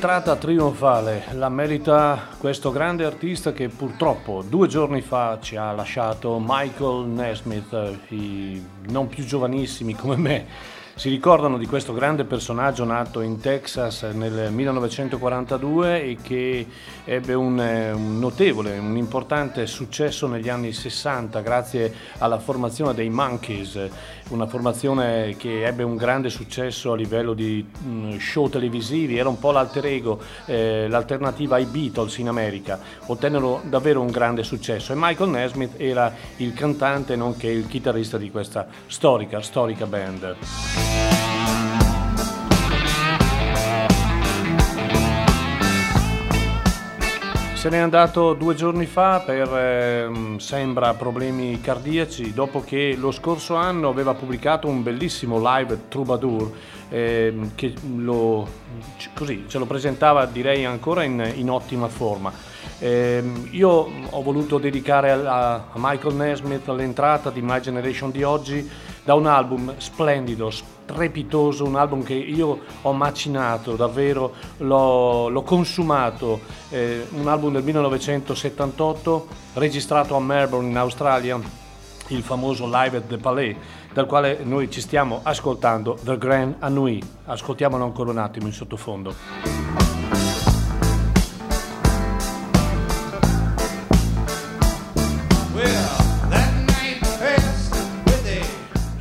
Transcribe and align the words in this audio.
L'entrata 0.00 0.36
trionfale 0.36 1.24
la 1.32 1.50
merita 1.50 2.28
questo 2.38 2.70
grande 2.70 3.04
artista 3.04 3.52
che 3.52 3.68
purtroppo 3.68 4.42
due 4.42 4.66
giorni 4.66 5.02
fa 5.02 5.36
ci 5.42 5.56
ha 5.56 5.72
lasciato 5.72 6.42
Michael 6.42 7.04
Nesmith, 7.04 7.98
i 8.08 8.64
non 8.88 9.08
più 9.08 9.22
giovanissimi 9.26 9.94
come 9.94 10.16
me. 10.16 10.46
Si 10.94 11.10
ricordano 11.10 11.58
di 11.58 11.66
questo 11.66 11.92
grande 11.92 12.24
personaggio 12.24 12.84
nato 12.84 13.20
in 13.20 13.40
Texas 13.40 14.04
nel 14.04 14.50
1942 14.50 16.02
e 16.02 16.16
che 16.22 16.66
ebbe 17.10 17.34
un, 17.34 17.60
eh, 17.60 17.90
un, 17.90 18.20
notevole, 18.20 18.78
un 18.78 18.96
importante 18.96 19.66
successo 19.66 20.28
negli 20.28 20.48
anni 20.48 20.72
60 20.72 21.40
grazie 21.40 21.92
alla 22.18 22.38
formazione 22.38 22.94
dei 22.94 23.10
Monkeys, 23.10 23.88
una 24.28 24.46
formazione 24.46 25.34
che 25.36 25.66
ebbe 25.66 25.82
un 25.82 25.96
grande 25.96 26.30
successo 26.30 26.92
a 26.92 26.96
livello 26.96 27.34
di 27.34 27.66
mh, 27.66 28.18
show 28.18 28.48
televisivi, 28.48 29.18
era 29.18 29.28
un 29.28 29.40
po' 29.40 29.50
l'alter 29.50 29.86
ego, 29.86 30.20
eh, 30.44 30.86
l'alternativa 30.88 31.56
ai 31.56 31.64
Beatles 31.64 32.18
in 32.18 32.28
America, 32.28 32.78
ottennero 33.06 33.60
davvero 33.64 34.00
un 34.00 34.12
grande 34.12 34.44
successo 34.44 34.92
e 34.92 34.96
Michael 34.96 35.30
Nesmith 35.30 35.74
era 35.78 36.14
il 36.36 36.52
cantante 36.52 37.16
nonché 37.16 37.48
il 37.48 37.66
chitarrista 37.66 38.18
di 38.18 38.30
questa 38.30 38.68
storica, 38.86 39.42
storica 39.42 39.84
band. 39.84 40.89
Se 47.60 47.68
n'è 47.68 47.76
andato 47.76 48.32
due 48.32 48.54
giorni 48.54 48.86
fa 48.86 49.20
per, 49.20 49.54
eh, 49.54 50.08
sembra, 50.38 50.94
problemi 50.94 51.60
cardiaci, 51.60 52.32
dopo 52.32 52.62
che 52.62 52.96
lo 52.96 53.10
scorso 53.10 53.54
anno 53.54 53.90
aveva 53.90 54.14
pubblicato 54.14 54.66
un 54.66 54.82
bellissimo 54.82 55.38
live 55.38 55.88
Troubadour 55.88 56.50
eh, 56.88 57.34
che 57.54 57.74
lo, 57.96 58.48
così, 59.14 59.44
ce 59.46 59.58
lo 59.58 59.66
presentava 59.66 60.24
direi 60.24 60.64
ancora 60.64 61.04
in, 61.04 61.32
in 61.34 61.50
ottima 61.50 61.88
forma. 61.88 62.32
Eh, 62.78 63.22
io 63.50 63.90
ho 64.08 64.22
voluto 64.22 64.56
dedicare 64.56 65.10
a, 65.10 65.52
a 65.54 65.74
Michael 65.74 66.14
Nesmith 66.14 66.66
l'entrata 66.68 67.28
di 67.28 67.42
My 67.42 67.60
Generation 67.60 68.10
di 68.10 68.22
oggi 68.22 68.70
da 69.10 69.16
un 69.16 69.26
album 69.26 69.74
splendido, 69.78 70.50
strepitoso, 70.50 71.64
un 71.64 71.74
album 71.74 72.04
che 72.04 72.14
io 72.14 72.60
ho 72.82 72.92
macinato, 72.92 73.74
davvero 73.74 74.34
l'ho, 74.58 75.28
l'ho 75.28 75.42
consumato, 75.42 76.38
eh, 76.68 77.08
un 77.14 77.26
album 77.26 77.54
del 77.54 77.64
1978 77.64 79.26
registrato 79.54 80.14
a 80.14 80.20
Melbourne 80.20 80.68
in 80.68 80.76
Australia, 80.76 81.40
il 82.06 82.22
famoso 82.22 82.66
Live 82.66 82.98
at 82.98 83.08
the 83.08 83.18
Palais, 83.18 83.56
dal 83.92 84.06
quale 84.06 84.44
noi 84.44 84.70
ci 84.70 84.80
stiamo 84.80 85.18
ascoltando 85.24 85.98
The 86.04 86.16
Grand 86.16 86.54
Annui. 86.60 87.02
Ascoltiamolo 87.24 87.82
ancora 87.82 88.10
un 88.10 88.18
attimo 88.18 88.46
in 88.46 88.52
sottofondo. 88.52 90.29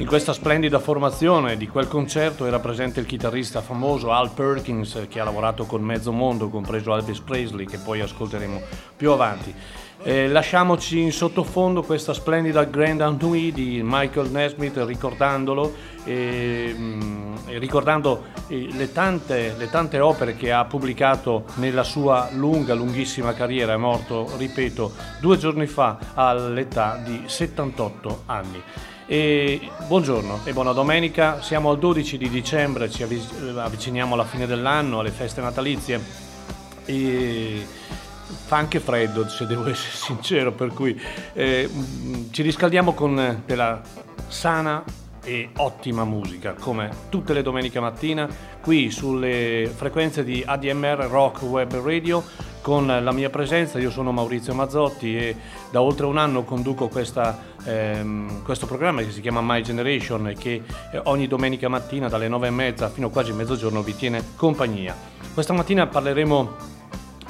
Questa 0.10 0.34
splendida 0.34 0.80
formazione 0.80 1.56
di 1.56 1.68
quel 1.68 1.88
concerto 1.88 2.48
era 2.48 2.58
presente 2.58 3.00
il 3.00 3.06
chitarrista 3.06 3.62
famoso 3.62 4.12
Al 4.12 4.32
Perkins 4.32 5.06
che 5.08 5.20
ha 5.20 5.24
lavorato 5.24 5.68
con 5.68 5.84
mezzo 5.84 6.12
mondo, 6.12 6.50
compreso 6.50 6.96
Elvis 6.96 7.20
Presley, 7.20 7.68
che 7.68 7.78
poi 7.78 8.02
ascolteremo 8.02 8.60
più 8.98 9.12
avanti. 9.12 9.54
Eh, 10.02 10.28
lasciamoci 10.28 11.00
in 11.00 11.12
sottofondo 11.12 11.84
questa 11.84 12.14
splendida 12.14 12.64
Grand 12.64 13.02
Antui 13.02 13.52
di 13.52 13.82
Michael 13.84 14.32
Nesmith 14.32 14.84
ricordandolo 14.84 15.76
e, 16.04 16.74
mm, 16.76 17.36
e 17.46 17.60
ricordando 17.60 18.24
eh, 18.48 18.68
le, 18.72 18.92
tante, 18.92 19.54
le 19.60 19.70
tante 19.70 20.00
opere 20.00 20.36
che 20.36 20.52
ha 20.52 20.66
pubblicato 20.66 21.44
nella 21.58 21.84
sua 21.84 22.30
lunga, 22.32 22.74
lunghissima 22.74 23.36
carriera. 23.36 23.74
È 23.74 23.78
morto, 23.78 24.28
ripeto, 24.38 24.92
due 25.20 25.38
giorni 25.38 25.68
fa 25.68 26.00
all'età 26.16 27.00
di 27.06 27.22
78 27.28 28.24
anni. 28.26 28.64
E 29.12 29.72
buongiorno 29.88 30.42
e 30.44 30.54
buona 30.54 30.72
domenica, 30.72 31.42
siamo 31.42 31.72
al 31.72 31.80
12 31.80 32.16
di 32.20 32.30
dicembre, 32.30 32.92
ci 32.92 33.02
avviciniamo 33.02 34.14
alla 34.14 34.24
fine 34.24 34.46
dell'anno, 34.46 35.00
alle 35.00 35.10
feste 35.10 35.42
natalizie 35.42 36.00
e 36.86 37.66
fa 38.46 38.58
anche 38.58 38.80
freddo 38.80 39.28
se 39.28 39.48
devo 39.48 39.68
essere 39.68 39.96
sincero, 39.98 40.52
per 40.52 40.74
cui 40.76 40.96
eh, 41.34 41.68
ci 42.30 42.44
riscaldiamo 42.44 42.94
con 42.94 43.42
della 43.48 43.82
sana 44.28 44.84
e 45.24 45.50
ottima 45.58 46.06
musica 46.06 46.54
come 46.54 46.92
tutte 47.10 47.34
le 47.34 47.42
domeniche 47.42 47.80
mattina 47.80 48.30
qui 48.62 48.92
sulle 48.92 49.72
frequenze 49.74 50.24
di 50.24 50.44
ADMR 50.46 51.08
Rock 51.10 51.42
Web 51.42 51.82
Radio 51.82 52.24
con 52.62 52.86
la 52.86 53.12
mia 53.12 53.30
presenza. 53.30 53.80
Io 53.80 53.90
sono 53.90 54.12
Maurizio 54.12 54.54
Mazzotti 54.54 55.18
e 55.18 55.36
da 55.72 55.82
oltre 55.82 56.06
un 56.06 56.18
anno 56.18 56.44
conduco 56.44 56.88
questa, 56.88 57.49
ehm, 57.66 58.44
questo 58.44 58.66
programma 58.66 59.02
che 59.02 59.12
si 59.12 59.22
chiama 59.22 59.42
My 59.42 59.62
Generation 59.62 60.28
e 60.28 60.36
che 60.36 60.62
eh, 60.92 61.02
ogni 61.06 61.28
domenica 61.28 61.68
mattina 61.68 62.08
dalle 62.08 62.28
nove 62.28 62.48
e 62.48 62.52
mezza 62.52 62.90
fino 62.90 63.08
a 63.08 63.10
quasi 63.10 63.32
mezzogiorno 63.34 63.82
vi 63.82 63.96
tiene 63.96 64.24
compagnia. 64.36 64.96
Questa 65.34 65.54
mattina 65.54 65.88
parleremo 65.88 66.78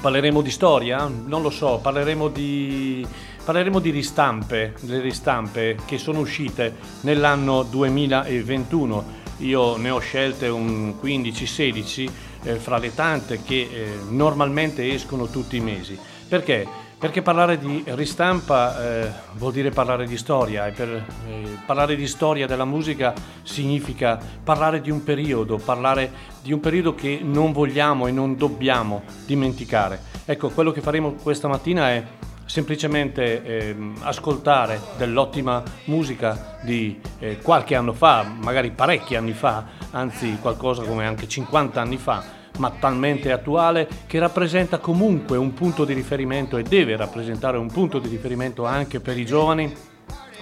Parleremo 0.02 0.42
di 0.42 0.50
storia? 0.50 1.12
Non 1.26 1.42
lo 1.42 1.50
so, 1.50 1.80
parleremo 1.82 2.30
di, 2.30 3.06
parleremo 3.44 3.80
di 3.80 3.90
ristampe, 3.90 4.76
delle 4.80 5.02
ristampe 5.02 5.76
che 5.86 5.98
sono 5.98 6.20
uscite 6.20 6.74
nell'anno 7.02 7.64
2021. 7.64 9.18
Io 9.40 9.76
ne 9.76 9.90
ho 9.90 10.00
scelte 10.00 10.48
un 10.48 10.96
15-16 11.04 12.10
eh, 12.44 12.56
fra 12.56 12.78
le 12.78 12.96
tante 12.96 13.42
che 13.44 13.68
eh, 13.70 13.98
normalmente 14.08 14.90
escono 14.94 15.28
tutti 15.28 15.58
i 15.58 15.62
mesi. 15.62 16.00
Perché? 16.30 16.66
Perché 17.00 17.22
parlare 17.22 17.58
di 17.58 17.82
ristampa 17.86 19.06
eh, 19.06 19.10
vuol 19.36 19.54
dire 19.54 19.70
parlare 19.70 20.06
di 20.06 20.18
storia 20.18 20.68
e 20.68 20.72
per 20.72 20.90
eh, 20.90 21.58
parlare 21.66 21.96
di 21.96 22.06
storia 22.06 22.46
della 22.46 22.66
musica 22.66 23.14
significa 23.42 24.20
parlare 24.44 24.82
di 24.82 24.92
un 24.92 25.02
periodo, 25.02 25.56
parlare 25.56 26.12
di 26.44 26.52
un 26.52 26.60
periodo 26.60 26.96
che 26.96 27.22
non 27.24 27.54
vogliamo 27.54 28.08
e 28.08 28.12
non 28.12 28.36
dobbiamo 28.36 29.04
dimenticare. 29.26 30.02
Ecco, 30.26 30.50
quello 30.50 30.72
che 30.72 30.82
faremo 30.82 31.14
questa 31.14 31.48
mattina 31.48 31.90
è 31.90 32.04
semplicemente 32.44 33.44
eh, 33.46 33.76
ascoltare 34.02 34.82
dell'ottima 34.98 35.64
musica 35.86 36.58
di 36.64 37.00
eh, 37.20 37.38
qualche 37.38 37.76
anno 37.76 37.94
fa, 37.94 38.24
magari 38.24 38.72
parecchi 38.72 39.16
anni 39.16 39.32
fa, 39.32 39.64
anzi 39.92 40.38
qualcosa 40.42 40.84
come 40.84 41.06
anche 41.06 41.30
50 41.30 41.80
anni 41.80 41.98
fa, 41.98 42.39
ma 42.60 42.72
talmente 42.72 43.32
attuale 43.32 43.88
che 44.06 44.20
rappresenta 44.20 44.78
comunque 44.78 45.38
un 45.38 45.54
punto 45.54 45.84
di 45.84 45.94
riferimento 45.94 46.58
e 46.58 46.64
deve 46.64 46.96
rappresentare 46.96 47.58
un 47.58 47.72
punto 47.72 48.00
di 48.00 48.08
riferimento 48.08 48.66
anche 48.66 49.00
per 49.00 49.18
i 49.18 49.26
giovani 49.26 49.74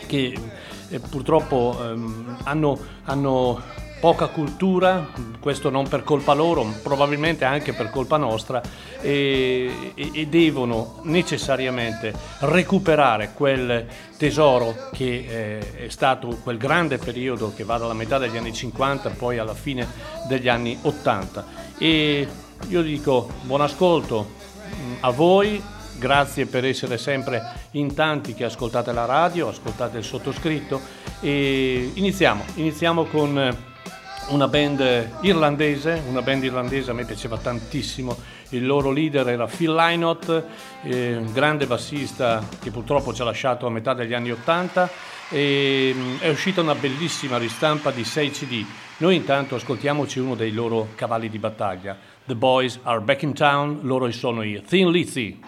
che 0.05 0.37
eh, 0.89 0.99
purtroppo 0.99 1.77
ehm, 1.79 2.37
hanno, 2.43 2.77
hanno 3.03 3.61
poca 3.99 4.27
cultura, 4.27 5.07
questo 5.39 5.69
non 5.69 5.87
per 5.87 6.03
colpa 6.03 6.33
loro, 6.33 6.65
probabilmente 6.83 7.45
anche 7.45 7.73
per 7.73 7.89
colpa 7.89 8.17
nostra, 8.17 8.61
e, 9.01 9.93
e, 9.95 10.27
devono 10.27 10.99
necessariamente 11.03 12.13
recuperare 12.39 13.31
quel 13.33 13.85
tesoro 14.17 14.89
che 14.91 15.25
eh, 15.27 15.85
è 15.85 15.89
stato 15.89 16.37
quel 16.43 16.57
grande 16.57 16.97
periodo 16.97 17.53
che 17.55 17.63
va 17.63 17.77
dalla 17.77 17.93
metà 17.93 18.17
degli 18.17 18.37
anni 18.37 18.53
50 18.53 19.09
poi 19.11 19.37
alla 19.37 19.53
fine 19.53 19.87
degli 20.27 20.47
anni 20.47 20.77
80. 20.81 21.65
E 21.77 22.27
io 22.69 22.81
dico 22.81 23.29
buon 23.43 23.61
ascolto 23.61 24.33
mm, 24.75 24.93
a 25.01 25.11
voi, 25.11 25.61
grazie 25.97 26.47
per 26.47 26.65
essere 26.65 26.97
sempre 26.97 27.41
in 27.71 27.93
tanti 27.93 28.33
che 28.33 28.45
ascoltate 28.45 28.91
la 28.91 29.05
radio, 29.05 29.49
ascoltate 29.49 29.99
il 29.99 30.03
sottoscritto. 30.03 30.81
E 31.19 31.91
iniziamo, 31.93 32.43
iniziamo 32.55 33.05
con 33.05 33.55
una 34.29 34.47
band 34.47 35.09
irlandese, 35.21 36.01
una 36.09 36.21
band 36.21 36.43
irlandese 36.43 36.91
a 36.91 36.93
me 36.93 37.05
piaceva 37.05 37.37
tantissimo, 37.37 38.17
il 38.49 38.65
loro 38.65 38.91
leader 38.91 39.27
era 39.29 39.45
Phil 39.45 39.73
Lynott, 39.73 40.43
eh, 40.83 41.15
un 41.15 41.31
grande 41.31 41.65
bassista 41.65 42.43
che 42.61 42.71
purtroppo 42.71 43.13
ci 43.13 43.21
ha 43.21 43.25
lasciato 43.25 43.67
a 43.67 43.69
metà 43.69 43.93
degli 43.93 44.13
anni 44.13 44.31
Ottanta 44.31 44.89
e 45.29 45.91
mm, 45.93 46.17
è 46.19 46.29
uscita 46.29 46.61
una 46.61 46.75
bellissima 46.75 47.37
ristampa 47.37 47.91
di 47.91 48.03
6 48.03 48.31
CD. 48.31 48.65
Noi 48.97 49.15
intanto 49.15 49.55
ascoltiamoci 49.55 50.19
uno 50.19 50.35
dei 50.35 50.51
loro 50.51 50.89
cavalli 50.95 51.29
di 51.29 51.37
battaglia. 51.37 51.97
The 52.25 52.35
Boys 52.35 52.79
Are 52.83 52.99
Back 52.99 53.21
in 53.23 53.33
Town, 53.33 53.79
loro 53.83 54.09
sono 54.11 54.43
i 54.43 54.61
Thin 54.65 54.89
Lizzy. 54.89 55.39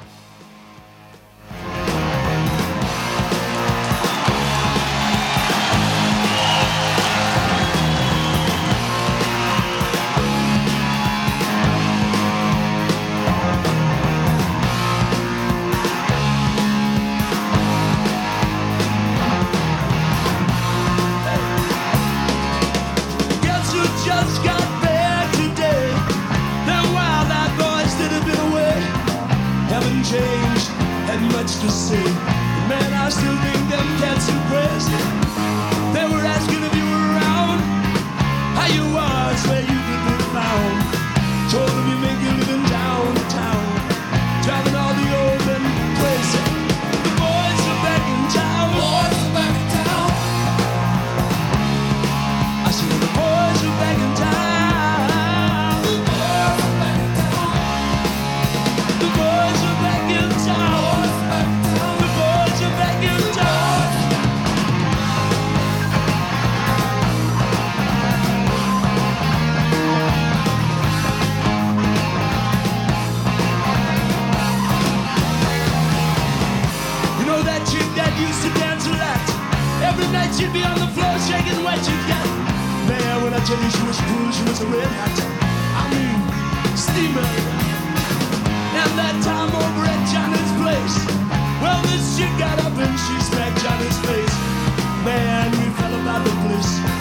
What 81.80 81.88
you 81.88 81.96
got, 82.12 82.28
Man, 82.92 83.24
when 83.24 83.34
I 83.34 83.40
tell 83.48 83.56
you 83.56 83.72
she 83.72 83.84
was 83.88 83.96
cool, 84.04 84.32
she 84.36 84.44
was 84.44 84.60
a 84.60 84.68
redhead. 84.68 85.16
I 85.80 85.88
mean, 85.88 86.20
steaming. 86.76 87.24
And 88.76 88.92
that 89.00 89.16
time 89.24 89.48
over 89.48 89.88
at 89.88 90.02
Johnny's 90.12 90.54
place. 90.60 90.96
Well, 91.64 91.82
this 91.84 92.04
shit 92.18 92.36
got 92.38 92.60
up 92.60 92.76
and 92.76 93.00
she 93.00 93.16
smacked 93.32 93.64
Johnny's 93.64 93.98
face. 94.04 94.36
Man, 95.08 95.52
we 95.56 95.72
fell 95.80 95.96
about 96.02 96.26
the 96.28 96.36
place. 96.44 96.99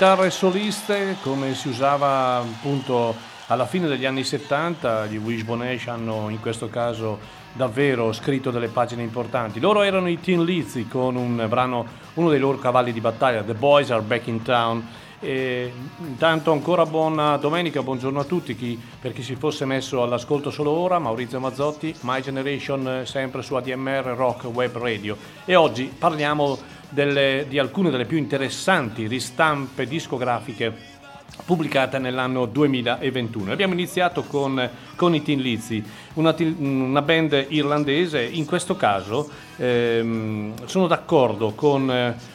Chitarre 0.00 0.30
soliste 0.30 1.18
come 1.20 1.54
si 1.54 1.68
usava 1.68 2.38
appunto 2.38 3.14
alla 3.48 3.66
fine 3.66 3.86
degli 3.86 4.06
anni 4.06 4.24
70, 4.24 5.04
gli 5.04 5.18
Wishbone 5.18 5.74
Ash 5.74 5.88
hanno 5.88 6.30
in 6.30 6.40
questo 6.40 6.70
caso 6.70 7.18
davvero 7.52 8.10
scritto 8.14 8.50
delle 8.50 8.68
pagine 8.68 9.02
importanti. 9.02 9.60
Loro 9.60 9.82
erano 9.82 10.08
i 10.08 10.18
Teen 10.18 10.42
Lizzy 10.42 10.88
con 10.88 11.16
un 11.16 11.44
brano, 11.50 11.84
uno 12.14 12.30
dei 12.30 12.38
loro 12.38 12.56
cavalli 12.56 12.94
di 12.94 13.00
battaglia, 13.02 13.42
The 13.42 13.52
Boys 13.52 13.90
Are 13.90 14.00
Back 14.00 14.26
in 14.28 14.40
Town. 14.40 14.88
E 15.22 15.70
intanto 15.98 16.50
ancora 16.50 16.86
buona 16.86 17.36
domenica, 17.36 17.82
buongiorno 17.82 18.20
a 18.20 18.24
tutti, 18.24 18.56
chi, 18.56 18.80
per 18.98 19.12
chi 19.12 19.22
si 19.22 19.34
fosse 19.34 19.66
messo 19.66 20.02
all'ascolto 20.02 20.50
solo 20.50 20.70
ora, 20.70 20.98
Maurizio 20.98 21.38
Mazzotti, 21.40 21.94
My 22.00 22.22
Generation 22.22 23.02
sempre 23.04 23.42
su 23.42 23.54
ADMR 23.54 24.14
Rock 24.16 24.44
Web 24.44 24.78
Radio 24.78 25.18
e 25.44 25.56
oggi 25.56 25.92
parliamo 25.98 26.58
delle, 26.90 27.46
di 27.48 27.58
alcune 27.58 27.90
delle 27.90 28.04
più 28.04 28.18
interessanti 28.18 29.06
ristampe 29.06 29.86
discografiche 29.86 30.72
pubblicate 31.44 31.98
nell'anno 31.98 32.46
2021. 32.46 33.52
Abbiamo 33.52 33.72
iniziato 33.72 34.22
con, 34.22 34.68
con 35.00 35.14
i 35.14 35.22
Tin 35.22 35.40
Lizzy, 35.40 35.82
una, 36.14 36.34
una, 36.58 37.00
band 37.00 37.46
irlandese, 37.48 38.22
in 38.22 38.44
questo 38.44 38.76
caso 38.76 39.26
ehm, 39.56 40.66
sono 40.66 40.86
d'accordo 40.86 41.52
con 41.54 41.90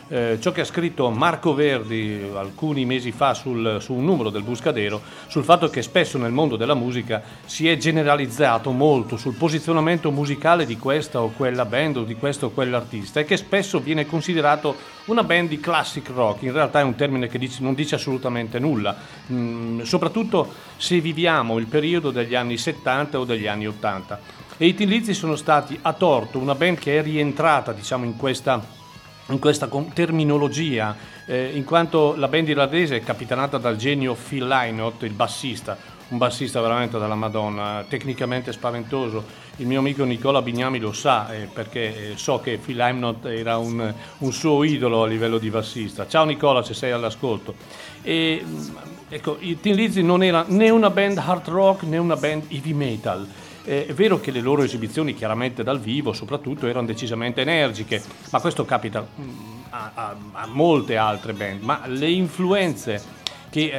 eh, 0.08 0.38
ciò 0.40 0.52
che 0.52 0.62
ha 0.62 0.66
scritto 0.66 1.10
Marco 1.12 1.54
Verdi 1.54 2.28
alcuni 2.34 2.86
mesi 2.86 3.12
fa 3.12 3.36
sul, 3.36 3.78
su 3.82 3.94
un 3.94 4.04
numero 4.04 4.32
del 4.32 4.42
Buscadero, 4.42 5.00
sul 5.28 5.44
fatto 5.44 5.70
che 5.70 5.84
spesso 5.84 6.18
nel 6.18 6.32
mondo 6.32 6.56
della 6.56 6.74
musica 6.74 7.22
si 7.46 7.68
è 7.68 7.78
generalizzato 7.78 8.72
molto 8.72 9.16
sul 9.16 9.36
posizionamento 9.36 10.10
musicale 10.10 10.66
di 10.66 10.78
questa 10.78 11.22
o 11.22 11.30
quella 11.30 11.66
band 11.66 11.98
o 11.98 12.04
di 12.04 12.16
questo 12.16 12.48
o 12.48 12.50
quell'artista 12.50 13.20
e 13.20 13.26
che 13.26 13.38
spesso 13.38 13.80
viene 13.80 14.08
considerato 14.08 14.76
una 15.06 15.24
band 15.24 15.50
di 15.50 15.60
classic 15.60 16.10
rock, 16.10 16.42
in 16.44 16.52
realtà 16.52 16.80
è 16.80 16.84
un 16.84 16.96
termine 16.96 17.28
che 17.28 17.38
dice, 17.38 17.62
non 17.62 17.76
dice 17.76 17.94
assolutamente 17.94 18.58
nulla, 18.58 18.96
mm, 19.32 19.82
soprattutto 19.82 20.52
se 20.78 21.00
viviamo 21.00 21.58
il 21.58 21.68
periodo 21.68 22.12
degli 22.12 22.36
anni 22.36 22.55
70 22.58 23.20
o 23.20 23.26
degli 23.26 23.48
anni 23.48 23.68
80. 23.68 24.20
E 24.58 24.68
i 24.68 24.74
Tin 24.74 25.14
sono 25.14 25.36
stati 25.36 25.78
a 25.82 25.94
torto 25.94 26.40
una 26.40 26.56
band 26.56 26.80
che 26.80 26.98
è 26.98 27.04
rientrata 27.04 27.74
diciamo, 27.74 28.06
in 28.06 28.16
questa 28.16 28.84
in 29.30 29.40
questa 29.40 29.68
terminologia, 29.94 30.96
eh, 31.26 31.52
in 31.56 31.64
quanto 31.64 32.14
la 32.16 32.28
band 32.28 32.50
irlandese 32.50 32.98
è 32.98 33.04
capitanata 33.04 33.58
dal 33.58 33.76
genio 33.76 34.14
Phil 34.14 34.48
Lynott, 34.48 35.02
il 35.02 35.14
bassista, 35.14 35.76
un 36.10 36.20
bassista 36.20 36.62
veramente 36.62 37.00
dalla 37.00 37.16
Madonna, 37.16 37.84
tecnicamente 37.88 38.52
spaventoso. 38.52 39.44
Il 39.58 39.68
mio 39.68 39.80
amico 39.80 40.04
Nicola 40.04 40.42
Bignami 40.42 40.80
lo 40.80 40.92
sa 40.92 41.34
eh, 41.34 41.48
perché 41.52 42.12
eh, 42.12 42.18
so 42.18 42.40
che 42.40 42.60
Phil 42.64 42.76
Lynott 42.76 43.26
era 43.26 43.58
un, 43.58 43.94
un, 44.20 44.32
suo 44.32 44.64
idolo 44.64 45.04
a 45.04 45.08
livello 45.08 45.40
di 45.40 45.50
bassista. 45.50 46.08
Ciao 46.08 46.26
Nicola 46.26 46.62
se 46.62 46.76
sei 46.76 46.92
all'ascolto. 46.92 47.56
E, 48.04 48.44
mm, 48.46 48.68
ecco, 49.16 49.38
i 49.40 49.60
Tin 49.60 49.76
Lizzy 49.76 50.02
non 50.02 50.24
era 50.24 50.44
né 50.48 50.70
una 50.70 50.90
band 50.90 51.18
hard 51.18 51.48
rock 51.48 51.84
né 51.84 51.98
una 51.98 52.16
band 52.16 52.44
heavy 52.50 52.74
metal 52.74 53.28
eh, 53.66 53.88
è 53.88 53.94
vero 53.94 54.20
che 54.20 54.32
le 54.32 54.42
loro 54.42 54.62
esibizioni, 54.62 55.16
chiaramente 55.16 55.64
dal 55.64 55.80
vivo 55.80 56.14
soprattutto, 56.14 56.68
erano 56.68 56.86
decisamente 56.86 57.42
energiche, 57.42 58.02
ma 58.30 58.40
questo 58.40 58.64
capita 58.64 59.06
mm, 59.06 59.30
a, 59.72 59.92
a, 59.94 60.16
a 60.34 60.46
molte 60.46 60.98
altre 60.98 61.34
band, 61.34 61.62
ma 61.62 61.82
le 61.88 62.10
influenze 62.10 63.24
che 63.50 63.72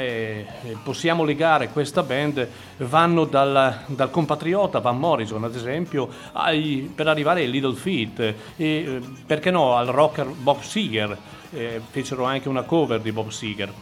eh, 0.64 0.76
possiamo 0.82 1.22
legare 1.22 1.68
questa 1.68 2.02
band 2.02 2.48
vanno 2.78 3.26
dal, 3.26 3.82
dal, 3.86 4.10
compatriota 4.10 4.80
Van 4.80 4.98
Morrison, 4.98 5.44
ad 5.44 5.54
esempio, 5.54 6.08
ai, 6.32 6.90
per 6.92 7.06
arrivare 7.06 7.42
ai 7.42 7.50
Little 7.50 7.76
Feet 7.76 8.18
e 8.20 8.34
eh, 8.56 9.00
perché 9.24 9.50
no 9.50 9.76
al 9.76 9.86
rocker 9.86 10.26
Bob 10.26 10.62
Seger, 10.62 11.16
eh, 11.52 11.80
fecero 11.90 12.24
anche 12.24 12.48
una 12.48 12.62
cover 12.62 13.00
di 13.00 13.12
Bob 13.12 13.28
Seger. 13.28 13.72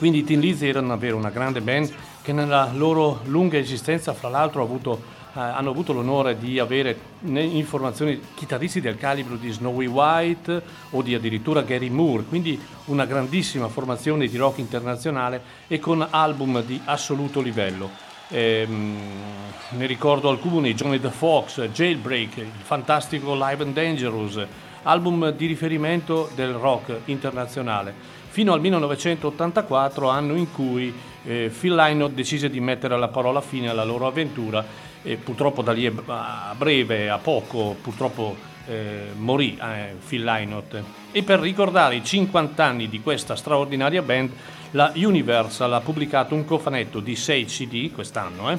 Quindi 0.00 0.20
i 0.20 0.24
Tin 0.24 0.40
Lizzy 0.40 0.66
erano 0.66 0.88
davvero 0.88 1.18
una 1.18 1.28
grande 1.28 1.60
band 1.60 1.92
che 2.22 2.32
nella 2.32 2.70
loro 2.72 3.20
lunga 3.24 3.58
esistenza, 3.58 4.14
fra 4.14 4.30
l'altro, 4.30 4.62
ha 4.62 4.64
avuto 4.64 5.18
eh, 5.34 5.40
hanno 5.40 5.68
avuto 5.68 5.92
l'onore 5.92 6.38
di 6.38 6.58
avere 6.58 6.98
informazioni 7.20 8.18
chitarristi 8.34 8.80
del 8.80 8.96
calibro 8.96 9.36
di 9.36 9.50
Snowy 9.50 9.84
White 9.84 10.62
o 10.92 11.02
di 11.02 11.14
addirittura 11.14 11.60
Gary 11.60 11.90
Moore, 11.90 12.24
quindi 12.24 12.58
una 12.86 13.04
grandissima 13.04 13.68
formazione 13.68 14.26
di 14.26 14.38
rock 14.38 14.56
internazionale 14.56 15.42
e 15.68 15.78
con 15.78 16.04
album 16.08 16.62
di 16.64 16.80
assoluto 16.82 17.42
livello. 17.42 17.90
Eh, 18.28 18.66
ne 18.66 19.86
ricordo 19.86 20.30
alcuni, 20.30 20.74
Johnny 20.74 20.98
the 20.98 21.10
Fox, 21.10 21.60
Jailbreak, 21.68 22.38
il 22.38 22.50
fantastico 22.62 23.34
Live 23.34 23.62
and 23.62 23.74
Dangerous, 23.74 24.46
album 24.84 25.30
di 25.32 25.44
riferimento 25.44 26.30
del 26.34 26.54
rock 26.54 27.02
internazionale, 27.04 28.19
fino 28.30 28.52
al 28.52 28.60
1984, 28.60 30.08
anno 30.08 30.36
in 30.36 30.52
cui 30.52 30.94
eh, 31.24 31.52
Phil 31.56 31.74
Lynott 31.74 32.12
decise 32.12 32.48
di 32.48 32.60
mettere 32.60 32.96
la 32.96 33.08
parola 33.08 33.40
fine 33.40 33.68
alla 33.68 33.82
loro 33.82 34.06
avventura 34.06 34.64
e 35.02 35.16
purtroppo 35.16 35.62
da 35.62 35.72
lì 35.72 35.86
a 35.86 36.54
breve, 36.56 37.10
a 37.10 37.18
poco, 37.18 37.76
purtroppo 37.82 38.36
eh, 38.68 39.08
morì 39.16 39.58
eh, 39.60 39.96
Phil 40.06 40.22
Lynott. 40.22 40.76
E 41.10 41.22
per 41.24 41.40
ricordare 41.40 41.96
i 41.96 42.04
50 42.04 42.64
anni 42.64 42.88
di 42.88 43.00
questa 43.00 43.34
straordinaria 43.34 44.02
band, 44.02 44.30
la 44.72 44.92
Universal 44.94 45.72
ha 45.72 45.80
pubblicato 45.80 46.36
un 46.36 46.44
cofanetto 46.44 47.00
di 47.00 47.16
6 47.16 47.44
CD 47.46 47.90
quest'anno, 47.90 48.48
eh, 48.50 48.58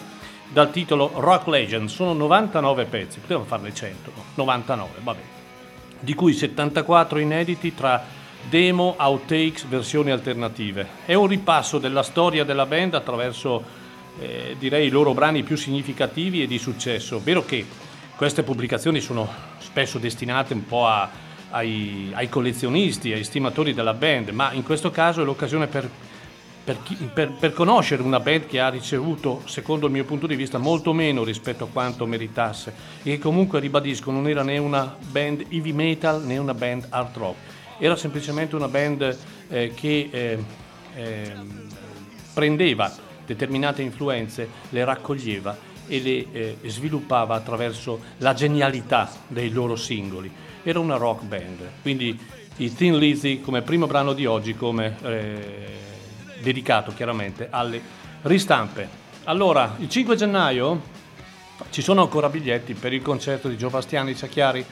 dal 0.49 0.69
titolo 0.69 1.11
Rock 1.15 1.47
Legend. 1.47 1.87
Sono 1.87 2.11
99 2.11 2.85
pezzi, 2.85 3.19
potevano 3.19 3.45
farne 3.45 3.73
100, 3.73 4.11
99, 4.35 4.89
vabbè, 5.01 5.21
di 6.01 6.13
cui 6.13 6.33
74 6.33 7.19
inediti 7.19 7.73
tra 7.73 8.19
demo, 8.50 8.95
outtakes, 8.98 9.65
versioni 9.65 10.12
alternative. 10.12 10.88
È 11.05 11.13
un 11.13 11.27
ripasso 11.27 11.77
della 11.77 12.03
storia 12.03 12.43
della 12.43 12.65
band 12.65 12.95
attraverso 12.95 13.63
eh, 14.19 14.55
direi 14.60 14.88
i 14.88 14.89
loro 14.89 15.13
brani 15.13 15.43
più 15.43 15.55
significativi 15.55 16.41
e 16.41 16.48
di 16.48 16.57
successo. 16.57 17.21
Vero 17.24 17.45
che 17.45 17.65
queste 18.15 18.43
pubblicazioni 18.43 19.00
sono 19.00 19.27
spesso 19.60 19.98
destinate 19.98 20.53
un 20.53 20.65
po' 20.65 20.86
a, 20.86 21.10
ai, 21.51 22.12
ai, 22.13 22.29
collezionisti, 22.29 23.13
ai 23.13 23.24
stimatori 23.24 23.74
della 23.74 23.93
band, 23.93 24.29
ma 24.29 24.51
in 24.53 24.63
questo 24.63 24.91
caso 24.91 25.21
è 25.21 25.24
l'occasione 25.24 25.67
per, 25.67 25.89
per, 26.63 26.77
chi, 26.83 26.95
per, 26.95 27.31
per, 27.31 27.53
conoscere 27.53 28.03
una 28.03 28.19
band 28.19 28.48
che 28.48 28.60
ha 28.60 28.69
ricevuto, 28.69 29.41
secondo 29.45 29.88
il 29.88 29.91
mio 29.91 30.03
punto 30.03 30.27
di 30.27 30.36
vista, 30.36 30.57
molto 30.57 30.93
meno 30.93 31.24
rispetto 31.24 31.63
a 31.63 31.67
quanto 31.67 32.05
meritasse 32.05 32.74
e 33.01 33.12
che 33.12 33.19
comunque, 33.19 33.60
ribadisco, 33.60 34.12
non 34.12 34.27
era 34.27 34.43
né 34.43 34.57
una 34.57 34.95
band 35.00 35.45
heavy 35.50 35.71
metal 35.71 36.24
né 36.24 36.38
una 36.38 36.53
band 36.53 36.88
hard 36.89 37.17
rock, 37.17 37.38
era 37.81 37.95
semplicemente 37.95 38.55
una 38.55 38.67
band 38.67 39.17
eh, 39.50 39.71
che 39.73 40.09
eh, 40.11 40.43
eh, 40.93 41.31
prendeva 42.31 42.93
determinate 43.25 43.81
influenze 43.81 44.47
le 44.69 44.85
raccoglieva 44.85 45.57
e 45.88 46.00
le 46.00 46.25
eh, 46.31 46.57
sviluppava 46.69 47.33
attraverso 47.33 48.00
la 48.17 48.35
genialità 48.35 49.11
dei 49.27 49.50
loro 49.50 49.75
singoli. 49.75 50.31
Era 50.61 50.77
una 50.77 50.97
rock 50.97 51.23
band, 51.23 51.69
quindi 51.81 52.17
i 52.57 52.71
Thin 52.71 53.00
Lizzy 53.00 53.41
come 53.41 53.63
primo 53.63 53.88
brano 53.88 54.13
di 54.13 54.27
oggi, 54.27 54.53
come 54.53 54.95
eh, 55.01 55.65
dedicato 56.39 56.93
chiaramente 56.93 57.47
alle 57.50 57.81
ristampe. 58.21 58.88
Allora, 59.23 59.75
il 59.79 59.89
5 59.89 60.15
gennaio 60.15 60.81
ci 61.71 61.81
sono 61.81 62.03
ancora 62.03 62.29
biglietti 62.29 62.75
per 62.75 62.93
il 62.93 63.01
concerto 63.01 63.47
di 63.47 63.57
Gio 63.57 63.69
Bastiani 63.69 64.15
Ciacchiari, 64.15 64.63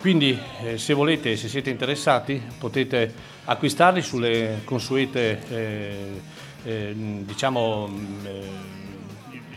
quindi 0.00 0.38
eh, 0.62 0.78
se 0.78 0.94
volete, 0.94 1.36
se 1.36 1.48
siete 1.48 1.68
interessati, 1.68 2.40
potete 2.58 3.12
acquistarli 3.44 4.00
sulle 4.00 4.62
consuete 4.64 5.42
eh, 5.50 6.20
eh, 6.64 6.94
diciamo, 6.94 7.88
eh, 8.24 8.78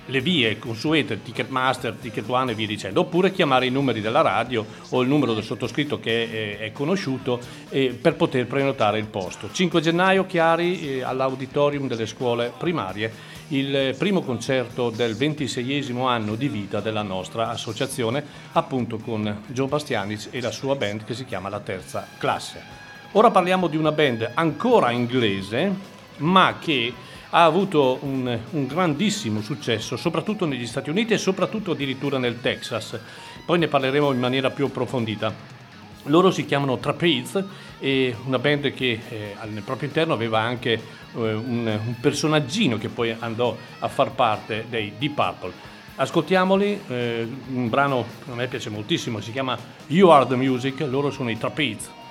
le 0.08 0.22
vie 0.22 0.60
consuete, 0.60 1.22
Ticketmaster, 1.22 1.94
Ticket 1.94 2.28
One 2.28 2.52
e 2.52 2.56
via 2.56 2.68
dicendo, 2.68 3.02
oppure 3.02 3.32
chiamare 3.32 3.68
i 3.68 3.70
numeri 3.70 4.02
della 4.02 4.22
radio 4.22 4.66
o 4.90 5.02
il 5.02 5.08
numero 5.08 5.34
del 5.34 5.44
sottoscritto 5.44 6.00
che 6.00 6.58
è, 6.60 6.66
è 6.66 6.72
conosciuto 6.74 7.40
eh, 7.70 7.98
per 8.00 8.16
poter 8.16 8.46
prenotare 8.46 9.00
il 9.00 9.06
posto. 9.06 9.50
5 9.52 9.80
gennaio, 9.80 10.26
Chiari, 10.26 10.98
eh, 10.98 11.04
all'auditorium 11.04 11.88
delle 11.88 12.06
scuole 12.06 12.52
primarie, 12.58 13.32
il 13.54 13.94
primo 13.96 14.22
concerto 14.22 14.90
del 14.90 15.16
26 15.16 15.94
anno 16.00 16.34
di 16.34 16.48
vita 16.48 16.80
della 16.80 17.04
nostra 17.04 17.50
associazione, 17.50 18.24
appunto 18.54 18.98
con 18.98 19.44
Joe 19.48 19.68
Bastianic 19.68 20.30
e 20.32 20.42
la 20.42 20.50
sua 20.50 20.76
band 20.76 21.04
che 21.04 21.14
si 21.14 21.24
chiama 21.24 21.50
La 21.50 21.60
Terza 21.60 22.08
Classe. 22.18 22.62
Ora 23.12 23.30
parliamo 23.30 23.68
di 23.68 23.78
una 23.78 23.92
band 23.92 24.32
ancora 24.34 24.90
inglese, 24.90 25.72
ma 26.18 26.58
che 26.60 26.92
ha 27.30 27.44
avuto 27.44 28.00
un, 28.02 28.40
un, 28.52 28.66
grandissimo 28.66 29.42
successo, 29.42 29.98
soprattutto 29.98 30.46
negli 30.46 30.66
Stati 30.66 30.90
Uniti 30.90 31.14
e 31.14 31.20
soprattutto 31.20 31.72
addirittura 31.72 32.18
nel 32.18 32.42
Texas. 32.42 33.00
Poi 33.46 33.60
ne 33.60 33.68
parleremo 33.68 34.12
in 34.12 34.20
maniera 34.20 34.50
più 34.50 34.66
approfondita. 34.66 35.32
Loro 36.06 36.32
si 36.32 36.46
chiamano 36.46 36.80
Trapeze 36.80 37.46
e 37.80 38.16
una 38.26 38.40
band 38.40 38.74
che 38.74 39.00
eh, 39.10 39.36
nel 39.46 39.64
proprio 39.64 39.88
interno 39.88 40.14
aveva 40.14 40.40
anche 40.40 40.72
eh, 40.72 40.80
un, 41.14 41.80
un, 41.86 41.96
personaggino 42.00 42.78
che 42.78 42.90
poi 42.90 43.16
andò 43.18 43.56
a 43.80 43.88
far 43.88 44.12
parte 44.12 44.66
dei 44.70 44.94
Deep 44.98 45.14
Purple. 45.14 45.72
Ascoltiamoli, 45.96 46.82
eh, 46.88 47.28
un 47.50 47.70
brano 47.70 48.06
che 48.24 48.32
a 48.32 48.36
me 48.36 48.48
piace 48.48 48.70
moltissimo, 48.70 49.20
si 49.22 49.32
chiama 49.32 49.58
You 49.88 50.10
Are 50.10 50.26
the 50.26 50.36
Music, 50.36 50.80
loro 50.82 51.12
sono 51.12 51.30
i 51.30 51.38
Trapeze. 51.38 52.02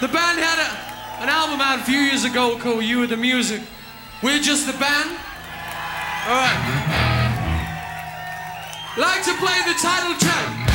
The 0.00 0.08
band 0.08 0.38
had 0.38 0.58
a, 0.58 1.22
an 1.22 1.28
album 1.28 1.60
out 1.60 1.78
a 1.78 1.82
few 1.82 1.98
years 1.98 2.24
ago 2.24 2.56
called 2.56 2.82
You 2.82 3.02
Are 3.02 3.06
the 3.06 3.18
Music. 3.18 3.60
We're 4.22 4.40
just 4.40 4.64
the 4.66 4.72
band. 4.72 5.10
Alright. 6.26 7.09
Like 8.96 9.22
to 9.22 9.32
play 9.34 9.56
the 9.66 9.74
title 9.80 10.16
track. 10.16 10.69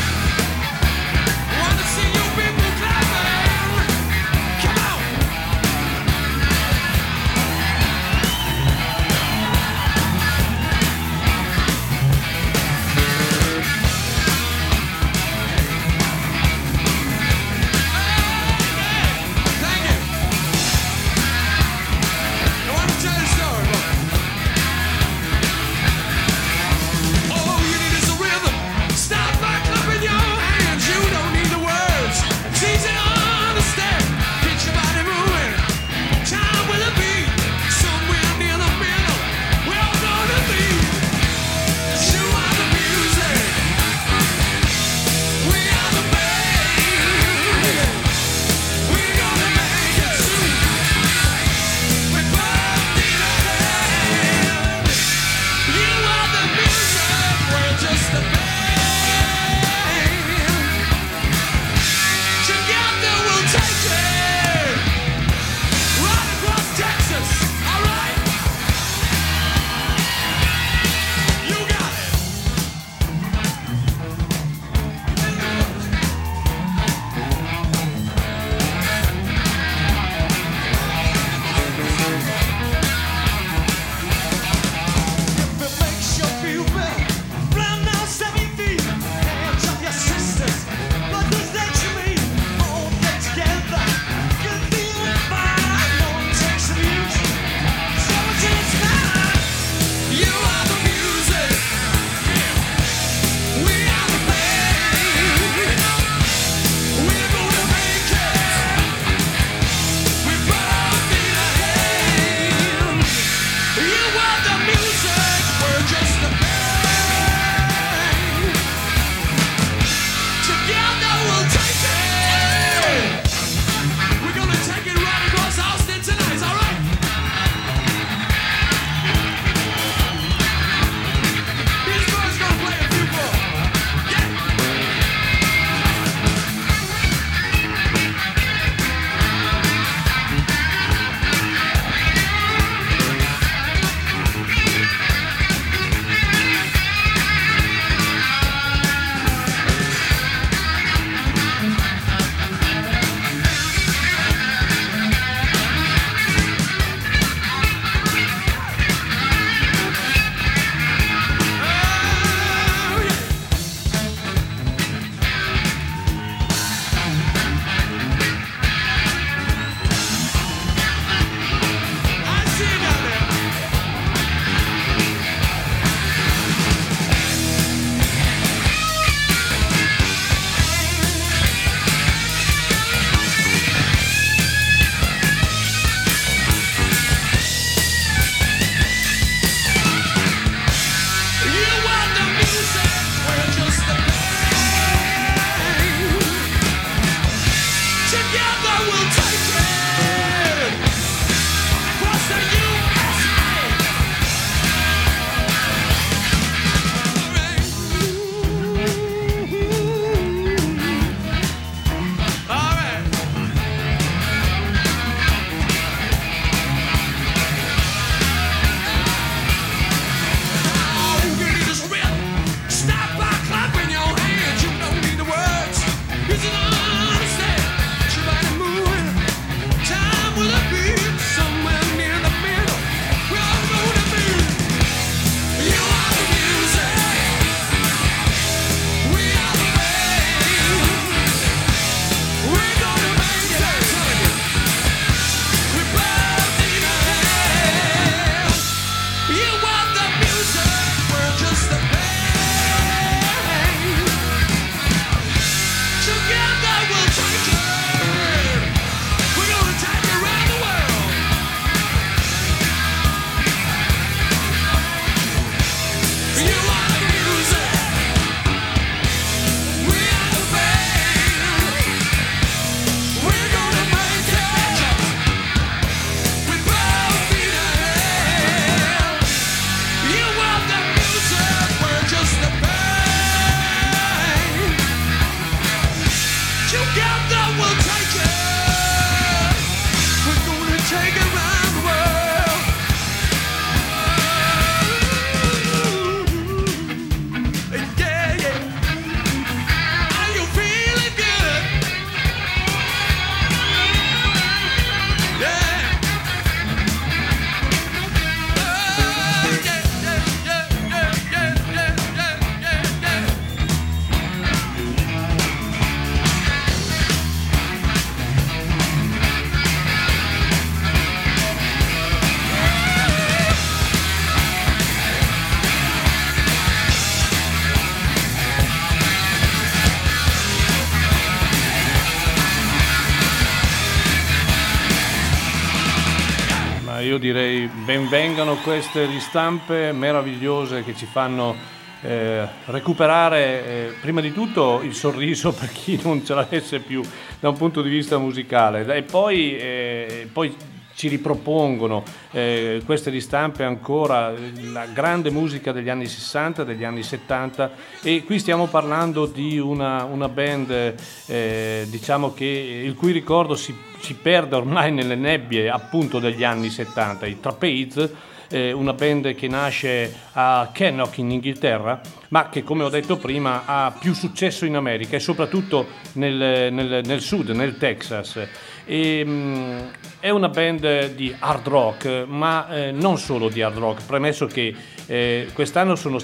Benvengano 338.36 338.62
queste 338.64 339.06
ristampe 339.06 339.94
meravigliose 339.94 340.84
che 340.84 340.94
ci 340.94 341.06
fanno 341.06 341.56
eh, 342.02 342.46
recuperare 342.66 343.66
eh, 343.66 343.94
prima 344.02 344.20
di 344.20 344.34
tutto 344.34 344.82
il 344.84 344.94
sorriso 344.94 345.54
per 345.58 345.72
chi 345.72 345.98
non 346.04 346.26
ce 346.26 346.34
l'avesse 346.34 346.80
più 346.80 347.02
da 347.40 347.48
un 347.48 347.56
punto 347.56 347.82
di 347.82 347.88
vista 347.88 348.18
musicale. 348.18 348.94
E 348.94 349.04
poi, 349.04 349.58
eh, 349.58 350.28
poi 350.30 350.54
ci 350.96 351.10
ripropongono 351.10 352.04
eh, 352.32 352.82
queste 352.86 353.10
ristampe 353.10 353.64
ancora 353.64 354.34
la 354.72 354.86
grande 354.88 355.30
musica 355.30 355.72
degli 355.72 355.90
anni 355.90 356.08
60, 356.08 356.64
degli 356.64 356.84
anni 356.84 357.04
70 357.04 357.72
e 358.02 358.24
qui 358.24 358.40
stiamo 358.40 358.68
parlando 358.68 359.26
di 359.26 359.60
una, 359.60 360.06
una 360.06 360.30
band 360.30 360.96
eh, 361.28 361.86
diciamo 361.90 362.34
che 362.34 362.46
il 362.46 362.96
cui 362.96 363.12
ricordo 363.12 363.56
si, 363.56 363.76
si 364.00 364.16
perde 364.16 364.56
ormai 364.56 364.92
nelle 364.92 365.16
nebbie 365.16 365.70
appunto 365.70 366.20
degli 366.20 366.44
anni 366.44 366.70
70, 366.70 367.26
i 367.26 367.40
Trapeze 367.40 368.34
eh, 368.50 368.72
una 368.72 368.94
band 368.94 369.34
che 369.36 369.48
nasce 369.48 370.14
a 370.34 370.70
Kennock 370.72 371.18
in 371.18 371.32
Inghilterra, 371.32 372.00
ma 372.30 372.50
che 372.50 372.64
come 372.64 372.84
ho 372.84 372.90
detto 372.90 373.18
prima 373.18 373.64
ha 373.66 373.96
più 373.98 374.14
successo 374.14 374.66
in 374.66 374.76
America 374.76 375.16
e 375.16 375.20
soprattutto 375.20 375.88
nel, 376.14 376.72
nel- 376.72 377.02
nel 377.04 377.22
sud, 377.22 377.50
nel 377.50 377.78
Texas. 377.78 378.40
E, 378.86 379.26
mh, 379.26 379.92
è 380.20 380.30
una 380.30 380.50
band 380.50 381.14
di 381.14 381.36
hard 381.38 381.68
rock, 381.68 382.26
ma 382.28 382.68
eh, 382.70 382.92
non 382.92 383.18
solo 383.18 383.50
di 383.50 383.62
hard 383.62 383.78
rock, 383.78 384.06
premesso 384.06 384.48
che 384.48 384.74
eh, 385.06 385.48
quest'anno 385.54 385.96
sono, 385.96 386.18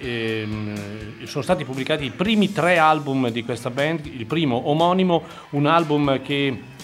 ehm, 0.00 1.24
sono 1.24 1.42
stati 1.42 1.64
pubblicati 1.64 2.04
i 2.04 2.10
primi 2.10 2.52
tre 2.52 2.78
album 2.78 3.30
di 3.30 3.44
questa 3.44 3.70
band, 3.70 4.06
il 4.06 4.26
primo 4.26 4.68
omonimo, 4.68 5.22
un 5.50 5.66
album 5.66 6.20
che 6.22 6.76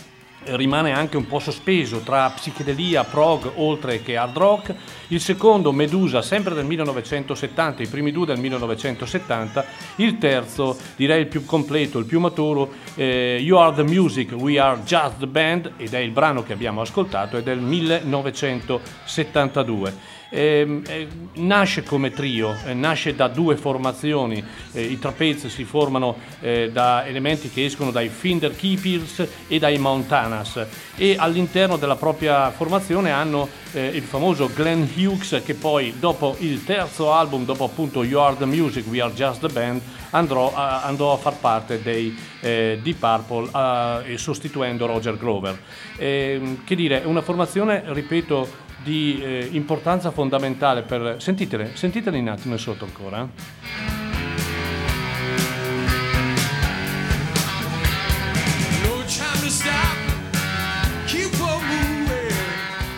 rimane 0.47 0.93
anche 0.93 1.17
un 1.17 1.27
po' 1.27 1.39
sospeso 1.39 1.99
tra 1.99 2.31
psichedelia, 2.31 3.05
prog, 3.05 3.53
oltre 3.57 4.03
che 4.03 4.17
hard 4.17 4.37
rock. 4.37 4.75
Il 5.09 5.21
secondo, 5.21 5.73
Medusa, 5.73 6.23
sempre 6.23 6.55
del 6.55 6.65
1970, 6.65 7.83
i 7.83 7.87
primi 7.87 8.13
due 8.13 8.25
del 8.27 8.39
1970. 8.39 9.65
Il 9.97 10.17
terzo, 10.19 10.77
direi 10.97 11.21
il 11.21 11.27
più 11.27 11.45
completo, 11.45 11.99
il 11.99 12.07
più 12.07 12.21
maturo, 12.21 12.73
eh, 12.95 13.39
You 13.41 13.59
Are 13.59 13.75
the 13.75 13.83
Music, 13.83 14.33
We 14.33 14.59
Are 14.59 14.81
Just 14.85 15.19
the 15.19 15.27
Band, 15.27 15.73
ed 15.77 15.95
è 15.95 15.99
il 15.99 16.11
brano 16.11 16.43
che 16.43 16.53
abbiamo 16.53 16.81
ascoltato, 16.81 17.37
è 17.37 17.43
del 17.43 17.61
1972. 17.61 20.14
Ehm, 20.37 20.83
eh, 20.89 21.07
nasce 21.35 21.85
come 21.85 22.11
trio, 22.11 22.57
eh, 22.67 22.75
nasce 22.75 23.15
da 23.15 23.29
due 23.29 23.57
formazioni, 23.57 24.43
eh, 24.73 24.83
i 24.83 24.99
trapezi 24.99 25.49
si 25.49 25.63
formano 25.63 26.17
eh, 26.41 26.71
da 26.73 27.07
elementi 27.07 27.51
che 27.51 27.65
escono 27.65 27.93
dai 27.93 28.09
Finder 28.09 28.57
Keepers 28.57 29.29
e 29.47 29.61
dai 29.61 29.79
Montanas 29.79 30.67
e 30.97 31.15
all'interno 31.17 31.77
della 31.77 31.95
propria 31.95 32.51
formazione 32.51 33.13
hanno 33.13 33.49
eh, 33.75 33.87
il 33.87 34.03
famoso 34.03 34.51
Glenn 34.53 34.83
Hughes 34.97 35.41
che 35.45 35.55
poi 35.55 35.95
dopo 36.01 36.35
il 36.41 36.65
terzo 36.65 37.13
album, 37.13 37.45
dopo 37.45 37.63
appunto 37.63 38.03
You 38.03 38.21
Are 38.21 38.37
The 38.37 38.47
Music, 38.47 38.87
We 38.89 39.01
Are 39.01 39.13
Just 39.13 39.47
The 39.47 39.53
Band, 39.53 39.81
andrò 40.11 40.53
a, 40.53 40.83
andò 40.83 41.13
a 41.13 41.17
far 41.17 41.37
parte 41.37 41.81
dei 41.81 42.17
eh, 42.41 42.81
Deep 42.83 42.99
Purple 42.99 44.05
eh, 44.07 44.19
sostituendo 44.19 44.87
Roger 44.87 45.17
Grover. 45.17 45.59
Ehm, 45.97 46.65
che 46.65 46.75
dire, 46.75 47.03
è 47.03 47.07
una 47.07 47.23
formazione, 47.23 47.83
ripeto, 47.87 48.63
di 48.85 49.21
eh, 49.21 49.49
importanza 49.53 50.11
fondamentale 50.11 50.83
per... 50.83 51.17
Sentitele, 51.19 51.71
sentitele 51.75 52.19
un 52.19 52.29
attimo 52.29 52.57
sotto 52.59 52.85
ancora. 52.85 54.04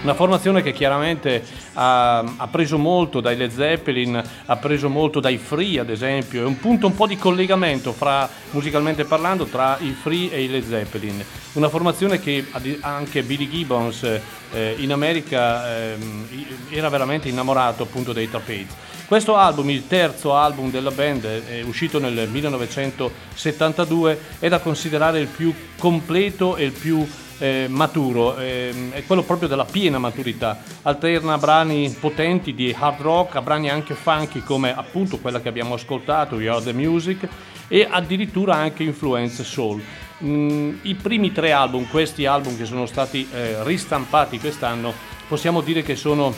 Una 0.06 0.14
formazione 0.14 0.62
che 0.62 0.72
chiaramente 0.72 1.42
ha, 1.72 2.18
ha 2.18 2.46
preso 2.46 2.78
molto 2.78 3.20
dai 3.20 3.36
Led 3.36 3.50
Zeppelin, 3.50 4.22
ha 4.44 4.56
preso 4.56 4.88
molto 4.88 5.18
dai 5.18 5.36
Free 5.36 5.80
ad 5.80 5.90
esempio, 5.90 6.42
è 6.42 6.44
un 6.44 6.60
punto 6.60 6.86
un 6.86 6.94
po' 6.94 7.08
di 7.08 7.16
collegamento 7.16 7.92
fra, 7.92 8.30
musicalmente 8.52 9.04
parlando, 9.04 9.46
tra 9.46 9.76
i 9.80 9.90
Free 10.00 10.30
e 10.30 10.44
i 10.44 10.48
Led 10.48 10.64
Zeppelin. 10.64 11.24
Una 11.54 11.68
formazione 11.68 12.20
che 12.20 12.46
anche 12.82 13.24
Billy 13.24 13.48
Gibbons 13.48 14.04
eh, 14.52 14.76
in 14.78 14.92
America 14.92 15.76
ehm, 15.76 16.28
era 16.70 16.88
veramente 16.88 17.28
innamorato 17.28 17.82
appunto 17.82 18.12
dei 18.12 18.30
Trapeze. 18.30 18.84
Questo 19.06 19.34
album, 19.34 19.70
il 19.70 19.88
terzo 19.88 20.36
album 20.36 20.70
della 20.70 20.92
band, 20.92 21.24
è 21.24 21.62
uscito 21.62 21.98
nel 21.98 22.28
1972, 22.28 24.20
è 24.38 24.48
da 24.48 24.60
considerare 24.60 25.18
il 25.18 25.26
più 25.26 25.52
completo 25.76 26.54
e 26.54 26.64
il 26.64 26.72
più 26.72 27.04
eh, 27.38 27.66
maturo, 27.68 28.36
ehm, 28.38 28.92
è 28.92 29.04
quello 29.04 29.22
proprio 29.22 29.48
della 29.48 29.64
piena 29.64 29.98
maturità. 29.98 30.62
Alterna 30.82 31.38
brani 31.38 31.94
potenti 31.98 32.54
di 32.54 32.74
hard 32.78 33.00
rock 33.00 33.36
a 33.36 33.42
brani 33.42 33.70
anche 33.70 33.94
funky 33.94 34.40
come 34.40 34.74
appunto 34.74 35.18
quella 35.18 35.40
che 35.40 35.48
abbiamo 35.48 35.74
ascoltato, 35.74 36.40
You 36.40 36.54
Are 36.54 36.64
The 36.64 36.72
Music, 36.72 37.28
e 37.68 37.86
addirittura 37.88 38.54
anche 38.54 38.82
influenze 38.82 39.44
soul. 39.44 39.82
Mm, 40.24 40.76
I 40.82 40.94
primi 40.94 41.32
tre 41.32 41.52
album, 41.52 41.86
questi 41.88 42.24
album 42.24 42.56
che 42.56 42.64
sono 42.64 42.86
stati 42.86 43.28
eh, 43.32 43.62
ristampati 43.64 44.38
quest'anno, 44.38 44.92
possiamo 45.28 45.60
dire 45.60 45.82
che 45.82 45.94
sono 45.96 46.34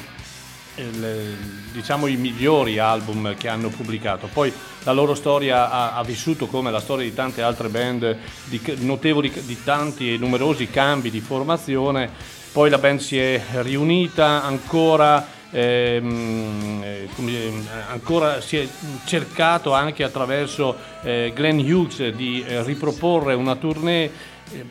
il- 0.79 1.37
diciamo 1.73 2.07
i 2.07 2.17
migliori 2.17 2.79
album 2.79 3.37
che 3.37 3.49
hanno 3.49 3.69
pubblicato. 3.69 4.29
Poi 4.33 4.53
la 4.85 4.93
loro 4.93 5.15
storia 5.15 5.71
ha, 5.71 5.93
ha 5.95 6.03
vissuto 6.03 6.47
come 6.47 6.71
la 6.71 6.81
storia 6.81 7.05
di 7.05 7.15
tante 7.15 7.43
altre 7.43 7.69
band, 7.69 8.17
di 8.45 8.61
notevoli, 8.79 9.31
di 9.45 9.63
tanti 9.63 10.15
e 10.15 10.19
numerosi 10.19 10.69
cambi 10.69 11.11
di 11.11 11.21
formazione. 11.21 12.11
Poi 12.53 12.71
la 12.71 12.79
band 12.79 13.01
si 13.01 13.19
è 13.19 13.43
riunita 13.63 14.43
ancora. 14.43 15.37
ehm, 15.51 16.83
eh, 16.85 17.09
ancora 17.91 18.41
si 18.43 18.59
è 18.59 18.69
cercato 19.07 19.73
anche 19.73 20.05
attraverso 20.05 20.77
eh, 21.03 21.33
Glenn 21.35 21.59
Hughes 21.59 22.09
di 22.09 22.45
eh, 22.47 22.63
riproporre 22.63 23.33
una 23.33 23.57
tournée 23.57 24.11
eh, 24.53 24.65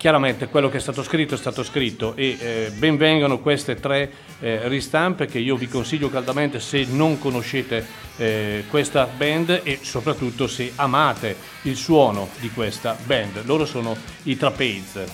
Chiaramente 0.00 0.48
quello 0.48 0.70
che 0.70 0.78
è 0.78 0.80
stato 0.80 1.02
scritto 1.02 1.34
è 1.34 1.36
stato 1.36 1.62
scritto 1.62 2.16
e 2.16 2.38
eh, 2.40 2.72
benvengano 2.74 3.38
queste 3.40 3.74
tre 3.74 4.10
eh, 4.40 4.66
ristampe 4.66 5.26
che 5.26 5.38
io 5.38 5.56
vi 5.56 5.68
consiglio 5.68 6.08
caldamente 6.08 6.58
se 6.58 6.86
non 6.88 7.18
conoscete 7.18 7.86
eh, 8.16 8.64
questa 8.70 9.04
band 9.04 9.60
e 9.62 9.78
soprattutto 9.82 10.46
se 10.46 10.72
amate 10.76 11.36
il 11.64 11.76
suono 11.76 12.30
di 12.38 12.48
questa 12.48 12.96
band. 13.04 13.44
Loro 13.44 13.66
sono 13.66 13.94
i 14.22 14.38
Trapeze 14.38 15.06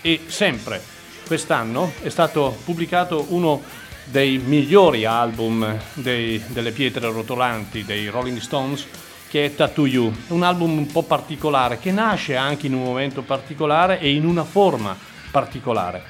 e 0.00 0.22
sempre 0.26 0.82
quest'anno 1.24 1.92
è 2.02 2.08
stato 2.08 2.58
pubblicato 2.64 3.26
uno 3.28 3.62
dei 4.02 4.38
migliori 4.38 5.04
album 5.04 5.78
dei- 5.94 6.42
delle 6.48 6.72
pietre 6.72 7.08
rotolanti 7.12 7.84
dei 7.84 8.08
Rolling 8.08 8.40
Stones 8.40 8.88
che 9.36 9.44
è 9.44 9.54
Tattoo 9.54 9.86
You, 9.86 10.10
un 10.28 10.42
album 10.42 10.78
un 10.78 10.86
po' 10.86 11.02
particolare 11.02 11.78
che 11.78 11.92
nasce 11.92 12.36
anche 12.36 12.68
in 12.68 12.72
un 12.72 12.82
momento 12.82 13.20
particolare 13.20 14.00
e 14.00 14.14
in 14.14 14.24
una 14.24 14.44
forma 14.44 14.96
particolare. 15.30 16.02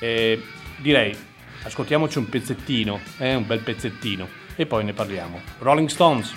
Eh, 0.00 0.42
direi, 0.78 1.16
ascoltiamoci 1.62 2.18
un 2.18 2.28
pezzettino, 2.28 2.98
eh, 3.18 3.36
un 3.36 3.46
bel 3.46 3.60
pezzettino 3.60 4.26
e 4.56 4.66
poi 4.66 4.82
ne 4.82 4.94
parliamo. 4.94 5.40
Rolling 5.60 5.88
Stones. 5.88 6.34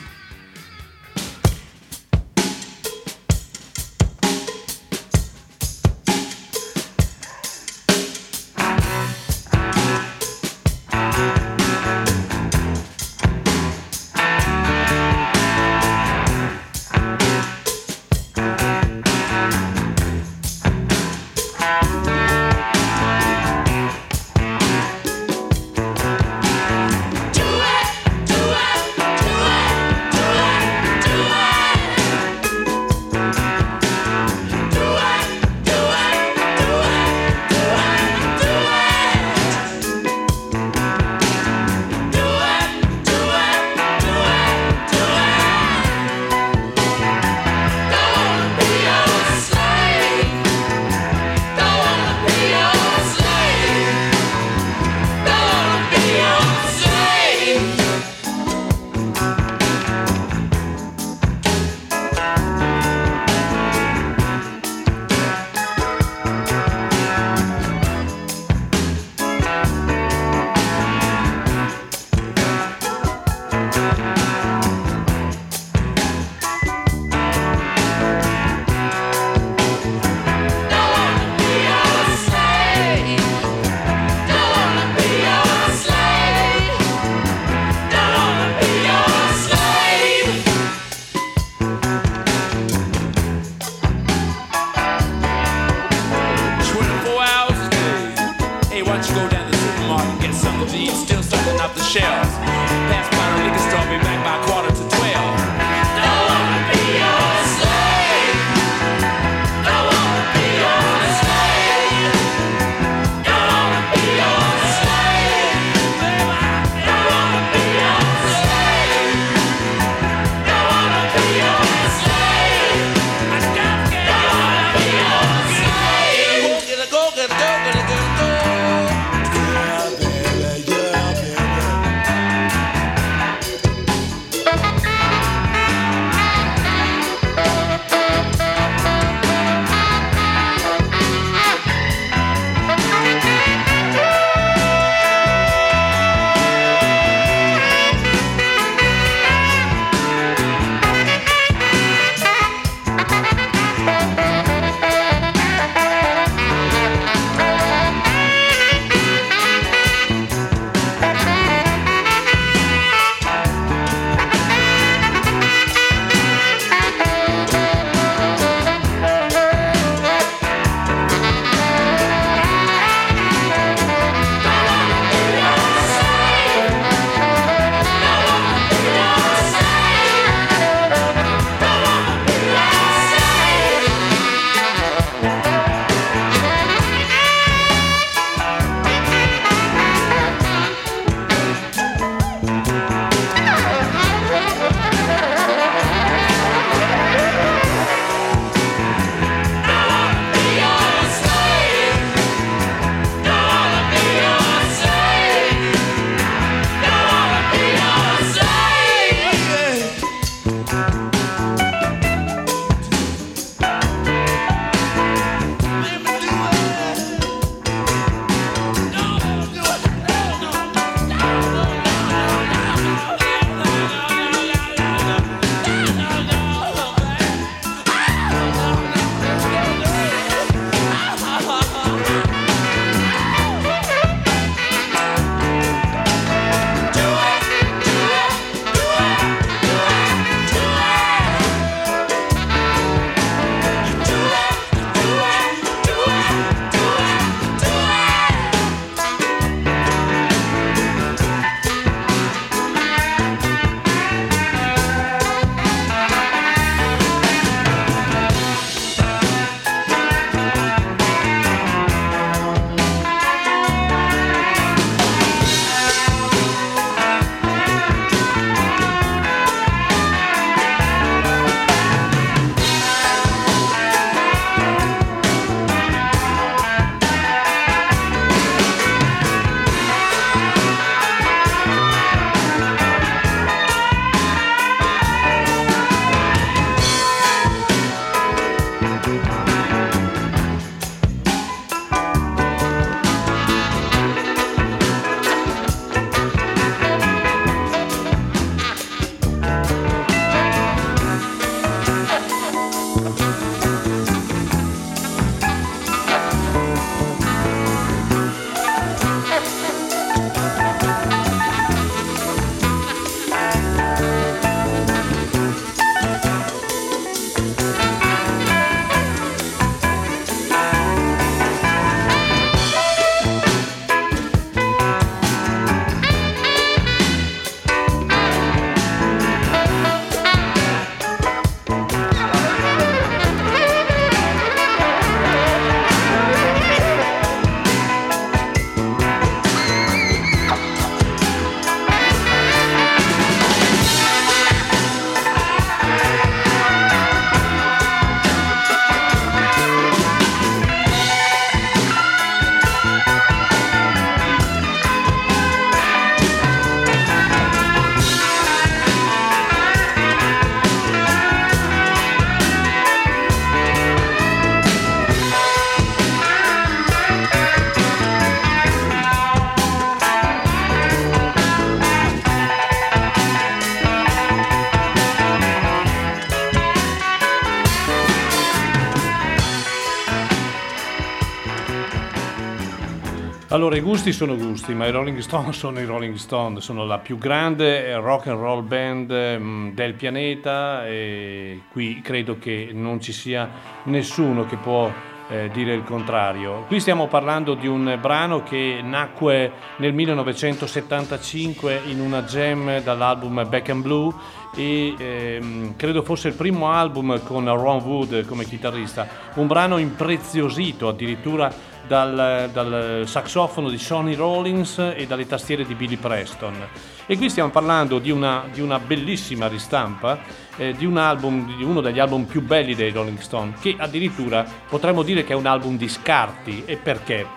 Allora, 383.56 383.78
i 383.78 383.80
gusti 383.80 384.12
sono 384.12 384.36
gusti, 384.36 384.74
ma 384.74 384.86
i 384.86 384.92
Rolling 384.92 385.20
Stone 385.20 385.54
sono 385.56 385.80
i 385.80 385.86
Rolling 385.86 386.16
Stone, 386.16 386.60
sono 386.60 386.84
la 386.84 386.98
più 386.98 387.18
grande 387.18 387.96
rock 387.96 388.28
and 388.28 388.38
roll 388.38 388.68
band 388.68 389.14
mm, 389.14 389.70
del 389.70 389.94
pianeta 389.94 390.86
e 390.86 391.62
qui 391.72 392.02
credo 392.02 392.38
che 392.38 392.72
non 392.74 393.00
ci 393.00 393.14
sia 393.14 393.50
nessuno 393.84 394.46
che 394.46 394.58
può 394.58 394.92
eh, 395.30 395.50
dire 395.54 395.74
il 395.74 395.84
contrario. 395.86 396.66
Qui 396.68 396.82
stiamo 396.82 397.08
parlando 397.08 397.54
di 397.54 397.66
un 397.66 397.98
brano 398.02 398.44
che 398.44 398.82
nacque 398.84 399.54
nel 399.78 399.94
1975 399.94 401.84
in 401.86 402.02
una 402.02 402.24
jam 402.24 402.82
dall'album 402.82 403.48
Back 403.48 403.70
and 403.70 403.82
Blue 403.82 404.14
e 404.54 404.96
ehm, 404.98 405.76
credo 405.78 406.04
fosse 406.04 406.28
il 406.28 406.34
primo 406.34 406.72
album 406.72 407.24
con 407.24 407.46
Ron 407.46 407.82
Wood 407.84 408.26
come 408.26 408.44
chitarrista, 408.44 409.08
un 409.36 409.48
brano 409.48 409.78
impreziosito 409.78 410.90
addirittura 410.90 411.75
dal, 411.88 412.50
dal 412.52 413.04
saxofono 413.06 413.70
di 413.70 413.78
Sonny 413.78 414.16
Rollins 414.16 414.78
e 414.96 415.06
dalle 415.08 415.26
tastiere 415.26 415.66
di 415.66 415.76
Billy 415.76 415.98
Preston. 415.98 416.68
E 417.06 417.18
qui 417.18 417.30
stiamo 417.30 417.50
parlando 417.50 418.00
di 418.00 418.12
una, 418.12 418.46
di 418.52 418.62
una 418.62 418.80
bellissima 418.80 419.48
ristampa 419.48 420.20
eh, 420.58 420.74
di 420.74 420.86
un 420.86 420.98
album, 420.98 421.56
di 421.56 421.64
uno 421.64 421.82
degli 421.82 422.00
album 422.00 422.24
più 422.24 422.42
belli 422.42 422.76
dei 422.76 422.92
Rolling 422.92 423.20
Stone, 423.20 423.54
che 423.60 423.76
addirittura 423.78 424.46
potremmo 424.68 425.04
dire 425.04 425.24
che 425.24 425.34
è 425.34 425.36
un 425.36 425.46
album 425.46 425.78
di 425.78 425.88
scarti. 425.88 426.64
E 426.66 426.78
perché? 426.78 427.28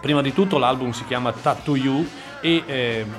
Prima 0.00 0.22
di 0.22 0.32
tutto 0.32 0.58
l'album 0.58 0.90
si 0.90 1.04
chiama 1.06 1.32
Tattoo 1.32 1.76
You 1.76 2.06
e 2.40 2.62
ehm, 2.66 3.14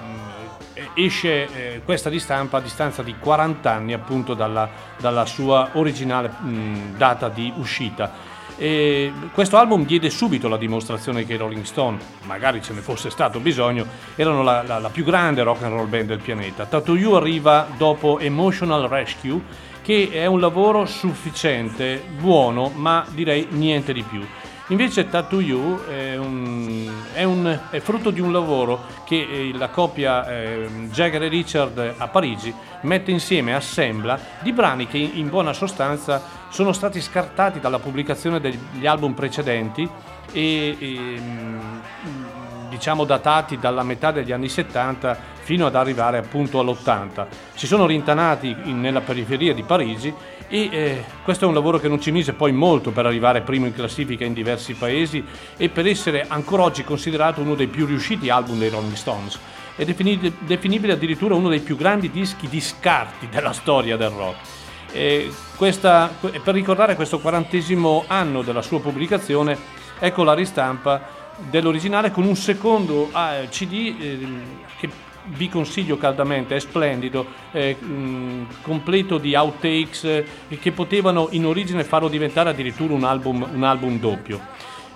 esce 0.94 1.76
eh, 1.76 1.82
questa 1.84 2.10
ristampa 2.10 2.58
a 2.58 2.62
distanza 2.62 3.02
di 3.02 3.16
40 3.18 3.72
anni 3.72 3.94
appunto 3.94 4.34
dalla, 4.34 4.70
dalla 5.00 5.26
sua 5.26 5.70
originale 5.74 6.30
mh, 6.30 6.98
data 6.98 7.30
di 7.30 7.52
uscita. 7.58 8.25
E 8.58 9.12
questo 9.34 9.58
album 9.58 9.86
diede 9.86 10.10
subito 10.10 10.48
la 10.48 10.58
dimostrazione 10.58 11.26
che 11.26 11.34
i 11.34 11.38
Rolling 11.38 11.64
Stone, 11.66 11.98
magari 12.24 12.62
ce 12.62 12.74
ne 12.74 12.80
fosse 12.82 13.10
stato 13.10 13.40
bisogno, 13.40 13.86
erano 14.16 14.44
la, 14.44 14.64
la- 14.64 14.80
la 14.80 14.90
più 14.90 15.04
grande 15.04 15.44
rock 15.44 15.64
and 15.64 15.74
roll 15.74 15.90
band 15.90 16.06
del 16.08 16.20
pianeta. 16.20 16.66
Tattoo 16.66 16.96
You 16.96 17.14
arriva 17.14 17.68
dopo 17.78 18.20
Emotional 18.20 18.88
Rescue, 18.88 19.42
che 19.82 20.10
è 20.12 20.26
un 20.26 20.40
lavoro 20.40 20.86
sufficiente, 20.86 22.02
buono, 22.20 22.72
ma 22.74 23.06
direi 23.10 23.48
niente 23.52 23.94
di 23.94 24.02
più. 24.04 24.26
Invece 24.70 25.08
Tattoo 25.10 25.42
You 25.42 25.86
è, 25.86 26.18
un- 26.18 26.92
è 27.14 27.24
un- 27.24 27.60
è 27.70 27.80
frutto 27.80 28.10
di 28.10 28.20
un 28.20 28.32
lavoro 28.32 28.82
che 29.06 29.16
eh, 29.30 29.52
la 29.56 29.70
coppia 29.70 30.28
eh, 30.28 30.68
Jagger 30.92 31.22
e 31.22 31.28
Richard 31.28 31.94
a 31.98 32.08
Parigi 32.08 32.52
mette 32.82 33.12
insieme, 33.12 33.54
assembla, 33.54 34.18
di 34.40 34.52
brani 34.54 34.88
che 34.88 34.98
in 34.98 35.30
buona 35.30 35.54
sostanza 35.54 36.20
sono 36.50 36.72
stati 36.74 37.00
scartati 37.00 37.60
dalla 37.60 37.78
pubblicazione 37.78 38.40
degli 38.40 38.88
album 38.88 39.14
precedenti 39.14 39.88
e, 40.32 40.76
e, 40.80 41.20
mm, 41.20 41.60
diciamo 42.70 43.04
datati 43.06 43.60
dalla 43.60 43.84
metà 43.84 44.12
degli 44.12 44.32
anni 44.32 44.50
70 44.50 45.34
fino 45.46 45.68
ad 45.68 45.76
arrivare 45.76 46.18
appunto 46.18 46.60
all'80. 46.60 47.28
Si 47.54 47.68
sono 47.68 47.86
rintanati 47.86 48.48
in- 48.64 48.82
nella 48.82 49.02
periferia 49.02 49.54
di 49.54 49.62
Parigi 49.62 50.12
e 50.48 50.70
eh, 50.72 51.04
questo 51.24 51.46
è 51.46 51.48
un 51.48 51.54
lavoro 51.54 51.78
che 51.78 51.88
non 51.88 52.02
ci 52.02 52.10
mise 52.10 52.34
poi 52.34 52.52
molto 52.52 52.90
per 52.90 53.06
arrivare 53.06 53.42
primo 53.42 53.68
in 53.68 53.74
classifica 53.74 54.26
in 54.26 54.34
diversi 54.34 54.74
paesi 54.74 55.24
e 55.56 55.70
per 55.70 55.86
essere 55.86 56.26
ancora 56.28 56.64
oggi 56.64 56.84
considerato 56.84 57.42
uno 57.42 57.54
dei 57.54 57.68
più 57.68 57.86
riusciti 57.86 58.30
album 58.30 58.58
dei 58.58 58.70
Rolling 58.70 58.96
Stones. 58.96 59.40
È 59.76 59.86
defini- 59.86 60.34
definibile 60.40 60.94
addirittura 60.94 61.36
uno 61.36 61.50
dei 61.50 61.60
più 61.60 61.76
grandi 61.78 62.10
dischi 62.10 62.48
di 62.48 62.60
scarti 62.60 63.30
della 63.30 63.54
storia 63.54 63.98
del 63.98 64.10
rock. 64.10 64.38
Questa- 65.58 66.12
que- 66.20 66.40
per 66.44 66.56
ricordare 66.56 66.96
questo 66.96 67.20
quarantesimo 67.20 68.06
anno 68.08 68.42
della 68.42 68.64
sua 68.64 68.80
pubblicazione, 68.82 69.56
ecco 70.00 70.24
la 70.24 70.34
ristampa 70.34 71.24
dell'originale 71.38 72.12
con 72.12 72.24
un 72.24 72.36
secondo 72.36 73.12
eh, 73.14 73.48
CD 73.50 73.98
che 73.98 74.18
vi 75.28 75.50
consiglio 75.50 75.98
caldamente, 75.98 76.56
è 76.56 76.60
splendido, 76.60 77.26
è, 77.52 77.76
completo 78.62 79.18
di 79.18 79.36
outtakes 79.36 80.04
eh, 80.04 80.26
che 80.60 80.72
potevano 80.72 81.28
in 81.32 81.46
origine 81.46 81.84
farlo 81.84 82.08
diventare 82.08 82.50
addirittura 82.50 82.94
un 82.94 83.04
album, 83.04 83.48
un 83.54 83.64
album 83.64 84.00
doppio. 84.00 84.40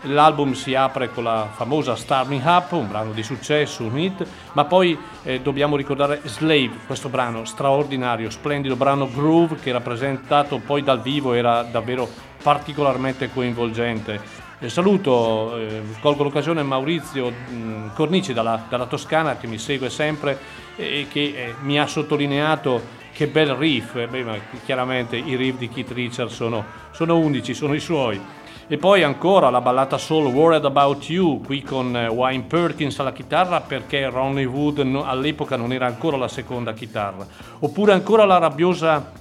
L'album 0.03 0.53
si 0.53 0.75
apre 0.75 1.11
con 1.11 1.25
la 1.25 1.49
famosa 1.51 1.95
Starting 1.95 2.41
Up, 2.45 2.71
un 2.71 2.87
brano 2.87 3.11
di 3.11 3.21
successo, 3.21 3.83
un 3.83 3.97
hit, 3.99 4.25
ma 4.53 4.63
poi 4.63 4.97
eh, 5.23 5.41
dobbiamo 5.41 5.75
ricordare 5.75 6.21
Slave, 6.23 6.71
questo 6.85 7.09
brano 7.09 7.43
straordinario, 7.43 8.29
splendido 8.29 8.77
brano 8.77 9.09
groove 9.09 9.57
che 9.57 9.73
rappresentato 9.73 10.59
poi 10.59 10.83
dal 10.83 11.01
vivo 11.01 11.33
era 11.33 11.63
davvero 11.63 12.07
particolarmente 12.41 13.29
coinvolgente. 13.29 14.47
Eh, 14.61 14.67
saluto, 14.67 15.55
eh, 15.55 15.81
colgo 16.01 16.23
l'occasione 16.23 16.63
Maurizio 16.63 17.29
mh, 17.29 17.93
Cornici 17.93 18.33
dalla, 18.33 18.65
dalla 18.67 18.87
Toscana 18.87 19.37
che 19.37 19.47
mi 19.47 19.57
segue 19.57 19.89
sempre 19.89 20.37
e 20.75 21.07
che 21.09 21.21
eh, 21.21 21.53
mi 21.61 21.79
ha 21.79 21.87
sottolineato 21.87 22.81
che 23.13 23.27
bel 23.27 23.53
riff, 23.53 23.95
eh, 23.95 24.07
beh, 24.07 24.41
chiaramente 24.65 25.15
i 25.15 25.37
riff 25.37 25.57
di 25.57 25.69
Keith 25.69 25.91
Richards 25.91 26.33
sono, 26.33 26.65
sono 26.91 27.17
unici, 27.17 27.53
sono 27.53 27.73
i 27.73 27.79
suoi. 27.79 28.19
E 28.67 28.77
poi 28.77 29.01
ancora 29.01 29.49
la 29.49 29.61
ballata 29.61 29.97
soul 29.97 30.25
Worried 30.25 30.65
About 30.65 31.09
You, 31.09 31.39
qui 31.39 31.61
con 31.61 31.95
Wayne 31.95 32.43
Perkins 32.43 32.99
alla 32.99 33.13
chitarra 33.13 33.61
perché 33.61 34.09
Ronnie 34.09 34.43
Wood 34.43 34.79
all'epoca 35.05 35.55
non 35.55 35.71
era 35.71 35.85
ancora 35.85 36.17
la 36.17 36.27
seconda 36.27 36.73
chitarra. 36.73 37.25
Oppure 37.59 37.93
ancora 37.93 38.25
la 38.25 38.37
rabbiosa 38.39 39.11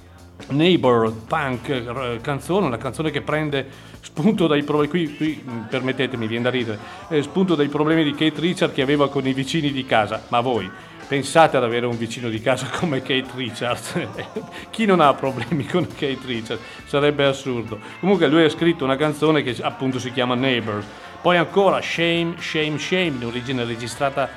Neighbor 0.47 1.13
Punk 1.27 2.21
canzone, 2.21 2.65
una 2.65 2.77
canzone 2.77 3.11
che 3.11 3.21
prende 3.21 3.67
spunto 4.01 4.47
dai 4.47 4.63
problemi, 4.63 4.89
qui, 4.89 5.15
qui 5.15 5.43
mh, 5.43 5.67
permettetemi, 5.69 6.27
viene 6.27 6.43
da 6.43 6.49
ridere, 6.49 6.79
eh, 7.09 7.21
spunto 7.21 7.55
dai 7.55 7.67
problemi 7.67 8.03
di 8.03 8.11
Kate 8.11 8.39
Richard 8.39 8.73
che 8.73 8.81
aveva 8.81 9.09
con 9.09 9.27
i 9.27 9.33
vicini 9.33 9.71
di 9.71 9.85
casa, 9.85 10.23
ma 10.29 10.39
voi 10.39 10.69
pensate 11.07 11.57
ad 11.57 11.63
avere 11.63 11.87
un 11.87 11.97
vicino 11.97 12.29
di 12.29 12.39
casa 12.39 12.67
come 12.77 13.01
Kate 13.01 13.29
Richards? 13.35 13.99
Chi 14.69 14.85
non 14.85 14.99
ha 14.99 15.13
problemi 15.13 15.65
con 15.65 15.87
Kate 15.87 16.19
Richards? 16.25 16.61
Sarebbe 16.85 17.25
assurdo. 17.25 17.79
Comunque 17.99 18.27
lui 18.27 18.43
ha 18.43 18.49
scritto 18.49 18.83
una 18.83 18.95
canzone 18.95 19.41
che 19.41 19.55
appunto 19.61 19.99
si 19.99 20.11
chiama 20.11 20.35
Neighbors, 20.35 20.85
poi 21.21 21.37
ancora 21.37 21.81
Shame, 21.81 22.35
Shame, 22.39 22.77
Shame, 22.77 23.15
in 23.19 23.25
origine 23.25 23.65
registrata 23.65 24.29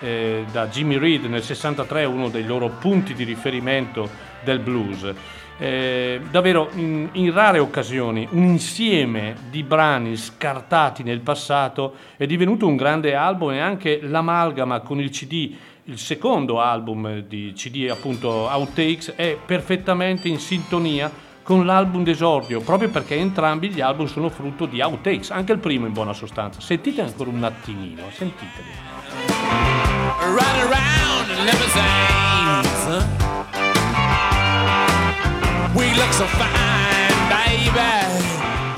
eh, 0.00 0.44
da 0.52 0.68
Jimmy 0.68 0.98
Reed 0.98 1.24
nel 1.24 1.42
63, 1.42 2.04
uno 2.04 2.28
dei 2.28 2.44
loro 2.44 2.68
punti 2.68 3.14
di 3.14 3.24
riferimento 3.24 4.08
del 4.44 4.60
blues. 4.60 5.12
Eh, 5.60 6.20
davvero 6.30 6.70
in, 6.74 7.08
in 7.12 7.32
rare 7.32 7.58
occasioni 7.58 8.28
un 8.30 8.44
insieme 8.44 9.34
di 9.50 9.64
brani 9.64 10.16
scartati 10.16 11.02
nel 11.02 11.18
passato 11.18 11.94
è 12.16 12.26
divenuto 12.26 12.68
un 12.68 12.76
grande 12.76 13.16
album 13.16 13.50
e 13.50 13.58
anche 13.58 13.98
l'amalgama 14.00 14.80
con 14.80 15.00
il 15.00 15.10
CD, 15.10 15.52
il 15.84 15.98
secondo 15.98 16.60
album 16.60 17.22
di 17.22 17.52
CD 17.56 17.88
appunto 17.90 18.28
Outtakes 18.28 19.14
è 19.16 19.36
perfettamente 19.44 20.28
in 20.28 20.38
sintonia 20.38 21.10
con 21.48 21.64
l'album 21.64 22.04
d'esordio, 22.04 22.60
proprio 22.60 22.90
perché 22.90 23.14
entrambi 23.14 23.70
gli 23.70 23.80
album 23.80 24.06
sono 24.06 24.28
frutto 24.28 24.66
di 24.66 24.82
outtakes, 24.82 25.30
anche 25.30 25.52
il 25.52 25.58
primo 25.58 25.86
in 25.86 25.94
buona 25.94 26.12
sostanza. 26.12 26.60
Sentite 26.60 27.00
ancora 27.00 27.30
un 27.30 27.42
attimino, 27.42 28.02
sentiteli. 28.10 28.68
Ride 30.36 32.17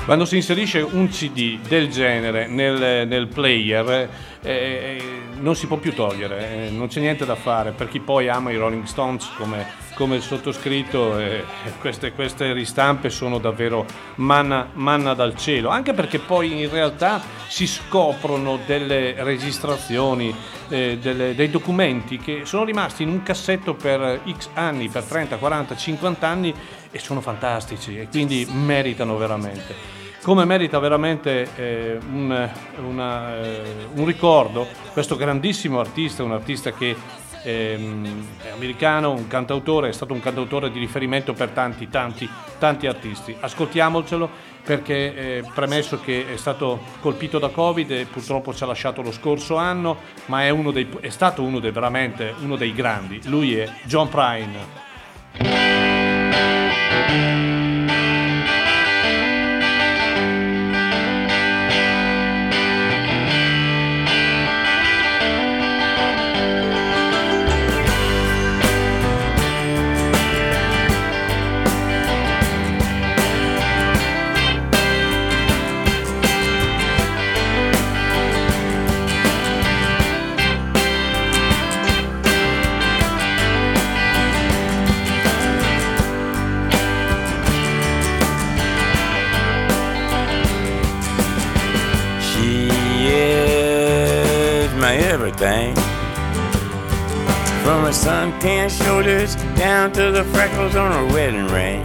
Quando 0.04 0.24
si 0.24 0.36
inserisce 0.36 0.80
un 0.80 1.08
CD 1.08 1.58
del 1.68 1.88
genere 1.88 2.48
nel, 2.48 3.06
nel 3.06 3.28
player 3.28 4.08
eh, 4.42 5.20
non 5.40 5.54
si 5.54 5.66
può 5.66 5.76
più 5.76 5.94
togliere, 5.94 6.66
eh, 6.66 6.70
non 6.70 6.88
c'è 6.88 7.00
niente 7.00 7.24
da 7.24 7.34
fare. 7.34 7.72
Per 7.72 7.88
chi 7.88 8.00
poi 8.00 8.28
ama 8.28 8.50
i 8.50 8.56
Rolling 8.56 8.84
Stones 8.84 9.28
come, 9.36 9.66
come 9.94 10.16
il 10.16 10.22
sottoscritto, 10.22 11.18
eh, 11.18 11.44
queste, 11.80 12.12
queste 12.12 12.52
ristampe 12.52 13.10
sono 13.10 13.38
davvero 13.38 13.84
manna, 14.16 14.68
manna 14.72 15.14
dal 15.14 15.36
cielo, 15.36 15.68
anche 15.68 15.92
perché 15.92 16.18
poi 16.18 16.62
in 16.62 16.70
realtà 16.70 17.22
si 17.46 17.66
scoprono 17.66 18.58
delle 18.66 19.14
registrazioni, 19.18 20.34
eh, 20.68 20.98
delle- 21.00 21.34
dei 21.34 21.50
documenti 21.50 22.18
che 22.18 22.42
sono 22.44 22.64
rimasti 22.64 23.02
in 23.02 23.10
un 23.10 23.22
cassetto 23.22 23.74
per 23.74 24.20
X 24.36 24.48
anni, 24.54 24.88
per 24.88 25.04
30, 25.04 25.36
40, 25.36 25.76
50 25.76 26.26
anni 26.26 26.54
e 26.91 26.99
sono 26.99 27.20
fantastici 27.20 27.99
e 27.99 28.09
quindi 28.09 28.47
meritano 28.51 29.16
veramente. 29.16 29.99
Come 30.22 30.45
merita 30.45 30.78
veramente 30.78 31.49
eh, 31.57 31.99
un, 32.12 32.51
una, 32.86 33.43
eh, 33.43 33.62
un 33.95 34.05
ricordo 34.05 34.66
questo 34.93 35.16
grandissimo 35.16 35.80
artista, 35.80 36.22
un 36.22 36.32
artista 36.32 36.72
che 36.72 36.95
ehm, 37.43 38.26
è 38.43 38.51
americano, 38.51 39.12
un 39.12 39.26
cantautore, 39.26 39.88
è 39.88 39.93
stato 39.93 40.12
un 40.12 40.20
cantautore 40.20 40.70
di 40.70 40.78
riferimento 40.78 41.32
per 41.32 41.51
tanti, 41.51 41.88
tanti, 41.88 42.28
tanti 42.59 42.86
artisti. 42.86 43.36
Ascoltiamocelo 43.38 44.49
perché 44.62 45.14
eh, 45.14 45.45
premesso 45.55 46.01
che 46.01 46.26
è 46.32 46.36
stato 46.36 46.80
colpito 47.01 47.38
da 47.38 47.49
Covid 47.49 47.91
e 47.91 48.05
purtroppo 48.05 48.55
ci 48.55 48.62
ha 48.62 48.66
lasciato 48.66 49.03
lo 49.03 49.12
scorso 49.12 49.57
anno, 49.57 49.99
ma 50.26 50.45
è, 50.45 50.51
uno 50.51 50.70
dei, 50.70 50.88
è 51.01 51.09
stato 51.09 51.43
uno 51.43 51.61
dei, 51.61 51.70
veramente 51.70 52.34
uno 52.41 52.57
dei 52.57 52.74
grandi. 52.74 53.20
Lui 53.24 53.57
è 53.57 53.68
John 53.84 54.09
Prine. 54.09 55.99
Sun-tanned 98.11 98.72
shoulders 98.72 99.36
down 99.54 99.92
to 99.92 100.11
the 100.11 100.24
freckles 100.24 100.74
on 100.74 100.90
her 100.90 101.06
wedding 101.14 101.46
ring. 101.46 101.84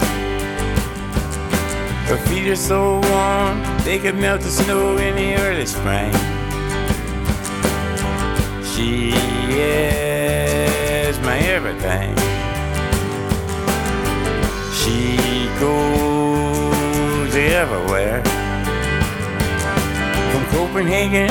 Her 2.09 2.17
feet 2.25 2.47
are 2.47 2.55
so 2.55 2.99
warm 3.11 3.61
they 3.83 3.99
could 3.99 4.15
melt 4.15 4.41
the 4.41 4.49
snow 4.49 4.97
in 4.97 5.15
the 5.15 5.35
early 5.35 5.67
spring. 5.67 6.11
She 8.63 9.13
is 9.53 11.19
my 11.19 11.37
everything. 11.37 12.15
She 14.73 15.17
goes 15.59 17.35
everywhere. 17.35 18.23
From 20.31 20.43
Copenhagen 20.47 21.29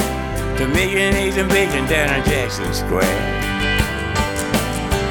to 0.57 0.69
making 0.69 1.17
eggs 1.17 1.37
and 1.37 1.49
bacon 1.49 1.85
down 1.87 2.11
on 2.11 2.25
Jackson 2.27 2.73
Square. 2.73 3.34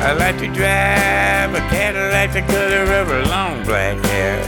I 0.06 0.12
like 0.12 0.38
to 0.40 0.48
drive 0.48 1.56
a 1.56 1.62
Cadillac 1.70 2.34
the 2.34 2.42
color 2.42 2.84
of 3.00 3.08
her 3.08 3.24
long 3.28 3.64
black 3.64 3.98
hair. 4.08 4.44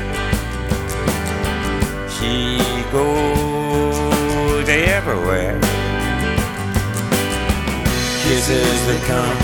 She 2.09 2.59
goes 2.91 4.67
everywhere. 4.67 5.57
Kisses 8.23 8.79
that 8.87 9.01
come 9.07 9.37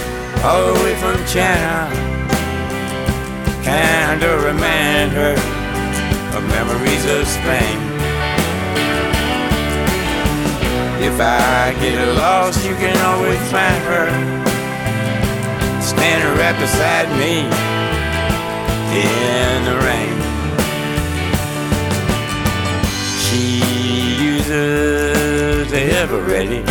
all 0.43 0.73
the 0.73 0.83
way 0.83 0.95
from 0.95 1.15
China 1.27 1.87
kinda 3.63 4.37
remind 4.39 5.13
her 5.13 5.35
of 6.35 6.43
memories 6.49 7.05
of 7.05 7.25
Spain. 7.25 7.79
If 10.99 11.21
I 11.21 11.73
get 11.79 12.05
lost, 12.17 12.65
you 12.65 12.75
can 12.75 12.97
always 12.97 13.39
find 13.49 13.83
her 13.85 14.40
standing 16.01 16.35
right 16.39 16.59
beside 16.59 17.07
me 17.21 17.45
in 18.97 19.65
the 19.69 19.75
rain. 19.85 20.17
She 23.21 23.61
uses 24.33 25.69
the 25.69 25.81
ever 26.01 26.19
ready 26.21 26.63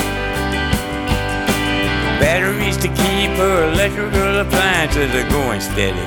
batteries 2.19 2.77
to 2.79 2.89
keep 2.89 3.31
her 3.39 3.71
electrical 3.73 4.41
appliances 4.41 5.13
going 5.31 5.61
steady. 5.61 6.07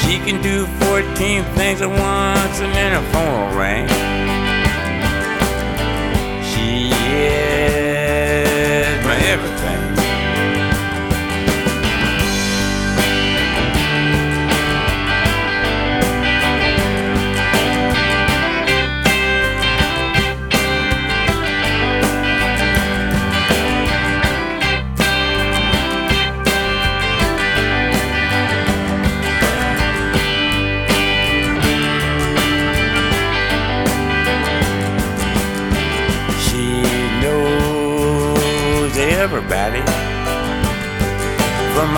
She 0.00 0.18
can 0.18 0.42
do 0.42 0.66
14 0.88 1.44
things 1.54 1.80
at 1.80 1.88
once 1.88 2.60
and 2.60 2.74
then 2.74 2.90
her 3.00 3.12
phone 3.12 3.50
will 3.50 3.56
ring. 3.56 4.07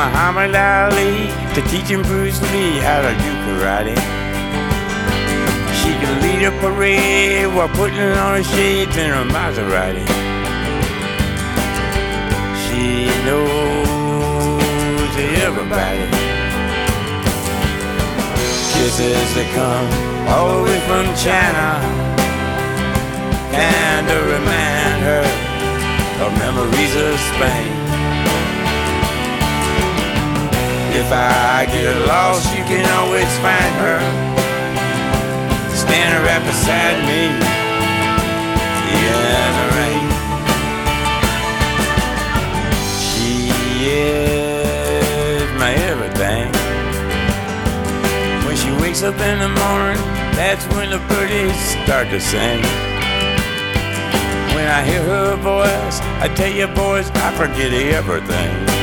Muhammad 0.01 0.55
Ali 0.57 1.29
to 1.55 1.61
teaching 1.69 2.01
Bruce 2.01 2.41
Lee 2.53 2.79
how 2.81 3.03
to 3.05 3.13
do 3.21 3.31
karate. 3.45 3.99
She 5.79 5.93
can 6.01 6.13
lead 6.25 6.41
a 6.49 6.53
parade 6.63 7.47
while 7.55 7.69
putting 7.69 8.01
on 8.25 8.39
her 8.39 8.43
shades 8.43 8.97
in 8.97 9.11
her 9.11 9.27
Maserati. 9.29 10.07
She 12.65 13.13
knows 13.27 15.13
everybody. 15.45 16.09
Kisses 18.73 19.31
that 19.37 19.49
come 19.53 19.89
all 20.33 20.49
the 20.57 20.63
way 20.65 20.81
from 20.89 21.05
China 21.25 21.69
and 23.53 24.03
to 24.09 24.19
remind 24.33 25.01
her 25.11 25.27
of 26.25 26.31
memories 26.41 26.95
of 26.97 27.21
Spain. 27.37 27.70
If 31.01 31.11
I 31.13 31.65
get 31.65 31.97
lost, 32.07 32.45
you 32.55 32.63
can 32.65 32.85
always 33.01 33.33
find 33.41 33.75
her 33.81 34.01
standing 35.75 36.21
right 36.29 36.45
beside 36.45 37.01
me 37.09 37.33
in 39.01 39.51
the 39.57 39.69
rain. 39.81 40.09
She 43.01 43.49
is 43.89 45.49
my 45.59 45.73
everything. 45.89 46.53
When 48.45 48.57
she 48.57 48.71
wakes 48.83 49.03
up 49.03 49.19
in 49.21 49.39
the 49.39 49.49
morning, 49.49 50.03
that's 50.37 50.67
when 50.75 50.91
the 50.91 50.99
birdies 51.09 51.57
start 51.83 52.11
to 52.11 52.21
sing. 52.21 52.61
When 54.55 54.69
I 54.69 54.85
hear 54.85 55.03
her 55.03 55.37
voice, 55.37 56.01
I 56.21 56.29
tell 56.37 56.53
you 56.53 56.67
boys, 56.67 57.11
I 57.15 57.33
forget 57.39 57.73
everything. 57.73 58.80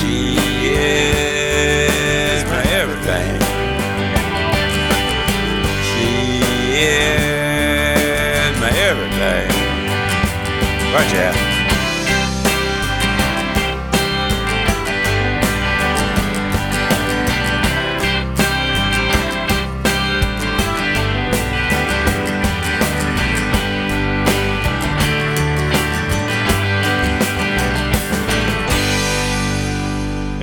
She 0.00 0.36
is 0.64 2.44
my 2.46 2.62
everything. 2.72 3.38
She 5.90 6.40
is 6.72 8.58
my 8.58 8.70
everything. 8.70 9.50
Watch 10.94 11.14
out. 11.16 11.49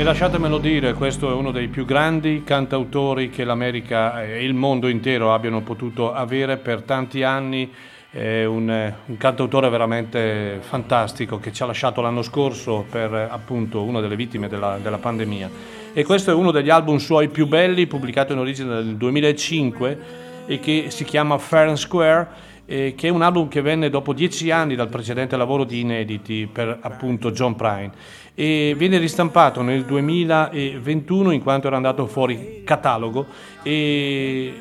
Lasciatemelo 0.08 0.58
dire, 0.58 0.94
questo 0.94 1.30
è 1.30 1.34
uno 1.34 1.52
dei 1.52 1.68
più 1.68 1.84
grandi 1.84 2.44
cantautori 2.46 3.30
che 3.30 3.44
l'America 3.44 4.24
e 4.24 4.42
il 4.46 4.54
mondo 4.54 4.88
intero 4.88 5.34
abbiano 5.34 5.60
potuto 5.64 6.14
avere 6.14 6.56
per 6.56 6.84
tanti 6.84 7.24
anni. 7.24 7.70
È 8.10 8.46
un, 8.46 8.94
un 9.06 9.18
cantautore 9.18 9.68
veramente 9.68 10.60
fantastico 10.62 11.40
che 11.40 11.52
ci 11.52 11.62
ha 11.62 11.66
lasciato 11.66 12.00
l'anno 12.00 12.22
scorso 12.22 12.86
per 12.90 13.14
appunto 13.14 13.84
una 13.84 14.00
delle 14.00 14.16
vittime 14.16 14.48
della, 14.48 14.80
della 14.82 14.98
pandemia. 14.98 15.50
E 15.92 16.06
questo 16.06 16.32
è 16.32 16.34
uno 16.34 16.52
degli 16.52 16.70
album 16.70 16.98
suoi 17.00 17.28
più 17.28 17.46
belli, 17.46 17.86
pubblicato 17.86 18.32
in 18.32 18.40
origine 18.40 18.76
nel 18.76 18.96
2005 18.96 20.00
e 20.46 20.60
che 20.62 20.86
si 20.88 21.04
chiama 21.04 21.38
Fair 21.38 21.68
and 21.68 21.76
Square 21.76 22.28
eh, 22.70 22.94
che 22.96 23.08
è 23.08 23.10
un 23.10 23.22
album 23.22 23.48
che 23.48 23.62
venne 23.62 23.90
dopo 23.90 24.14
dieci 24.14 24.52
anni 24.52 24.76
dal 24.76 24.90
precedente 24.90 25.38
lavoro 25.38 25.64
di 25.64 25.80
inediti 25.80 26.48
per 26.52 26.78
appunto 26.82 27.32
John 27.32 27.56
Prine. 27.56 27.92
E 28.36 28.76
viene 28.78 29.00
ristampato 29.00 29.64
nel 29.64 29.84
2021 29.84 31.32
in 31.32 31.42
quanto 31.42 31.68
era 31.68 31.78
andato 31.78 32.06
fuori 32.06 32.62
catalogo. 32.64 33.26
E 33.64 34.54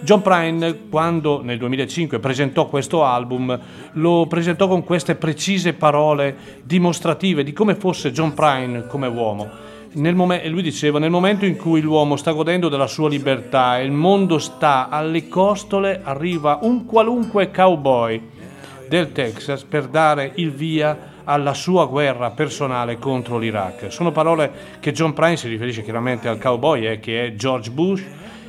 John 0.00 0.22
Prine 0.22 0.88
quando 0.88 1.42
nel 1.42 1.58
2005 1.58 2.20
presentò 2.20 2.68
questo 2.68 3.04
album 3.04 3.58
lo 3.92 4.26
presentò 4.28 4.68
con 4.68 4.84
queste 4.84 5.16
precise 5.16 5.74
parole 5.74 6.36
dimostrative 6.62 7.42
di 7.42 7.52
come 7.52 7.74
fosse 7.74 8.12
John 8.12 8.32
Prine 8.32 8.86
come 8.86 9.08
uomo 9.08 9.67
e 9.90 10.48
lui 10.48 10.62
diceva 10.62 10.98
nel 10.98 11.10
momento 11.10 11.46
in 11.46 11.56
cui 11.56 11.80
l'uomo 11.80 12.16
sta 12.16 12.32
godendo 12.32 12.68
della 12.68 12.86
sua 12.86 13.08
libertà 13.08 13.78
e 13.78 13.84
il 13.84 13.90
mondo 13.90 14.38
sta 14.38 14.88
alle 14.88 15.28
costole 15.28 16.00
arriva 16.02 16.58
un 16.62 16.84
qualunque 16.84 17.50
cowboy 17.50 18.20
del 18.88 19.12
Texas 19.12 19.64
per 19.64 19.86
dare 19.86 20.32
il 20.36 20.50
via 20.50 21.16
alla 21.24 21.52
sua 21.52 21.86
guerra 21.86 22.30
personale 22.30 22.98
contro 22.98 23.38
l'Iraq. 23.38 23.92
Sono 23.92 24.12
parole 24.12 24.50
che 24.80 24.92
John 24.92 25.12
Prine 25.12 25.36
si 25.36 25.48
riferisce 25.48 25.82
chiaramente 25.82 26.28
al 26.28 26.38
cowboy 26.38 26.86
eh, 26.86 27.00
che 27.00 27.26
è 27.26 27.34
George 27.34 27.70
Bush 27.70 28.02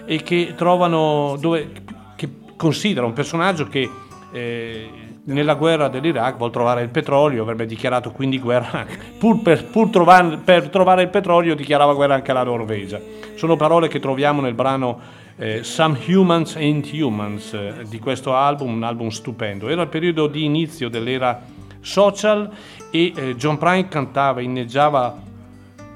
e 0.06 0.24
che 0.24 0.54
trovano 0.56 1.38
dove 1.40 1.72
che 2.16 2.30
considera 2.56 3.06
un 3.06 3.14
personaggio 3.14 3.68
che 3.68 3.90
eh, 4.32 4.90
nella 5.26 5.56
guerra 5.56 5.88
dell'Iraq 5.88 6.38
vuol 6.38 6.52
trovare 6.52 6.82
il 6.82 6.90
petrolio, 6.90 7.44
avrebbe 7.44 7.66
dichiarato 7.66 8.12
quindi 8.12 8.40
guerra, 8.40 8.86
pur, 9.18 9.42
per, 9.42 9.66
pur 9.66 9.90
trovar- 9.90 10.38
per 10.40 10.70
trovare 10.70 11.04
il 11.04 11.10
petrolio 11.10 11.56
dichiarava 11.56 11.94
guerra 11.94 12.16
anche 12.16 12.32
alla 12.32 12.44
Norvegia. 12.44 13.00
Sono 13.36 13.56
parole 13.56 13.88
che 13.88 14.00
troviamo 14.00 14.42
nel 14.42 14.54
brano 14.54 15.00
eh, 15.38 15.64
Some 15.64 15.98
Humans 16.08 16.56
Ain't 16.56 16.92
Humans 16.92 17.54
eh, 17.54 17.74
di 17.88 18.00
questo 18.00 18.34
album, 18.34 18.74
un 18.74 18.84
album 18.84 19.10
stupendo. 19.10 19.70
Era 19.70 19.84
il 19.84 19.88
periodo 19.88 20.28
di 20.28 20.44
inizio 20.44 20.90
dell'era 20.90 21.42
social 21.82 22.50
e 22.92 23.14
eh, 23.16 23.36
John 23.36 23.58
Prine 23.58 23.88
cantava, 23.88 24.42
inneggiava 24.42 25.28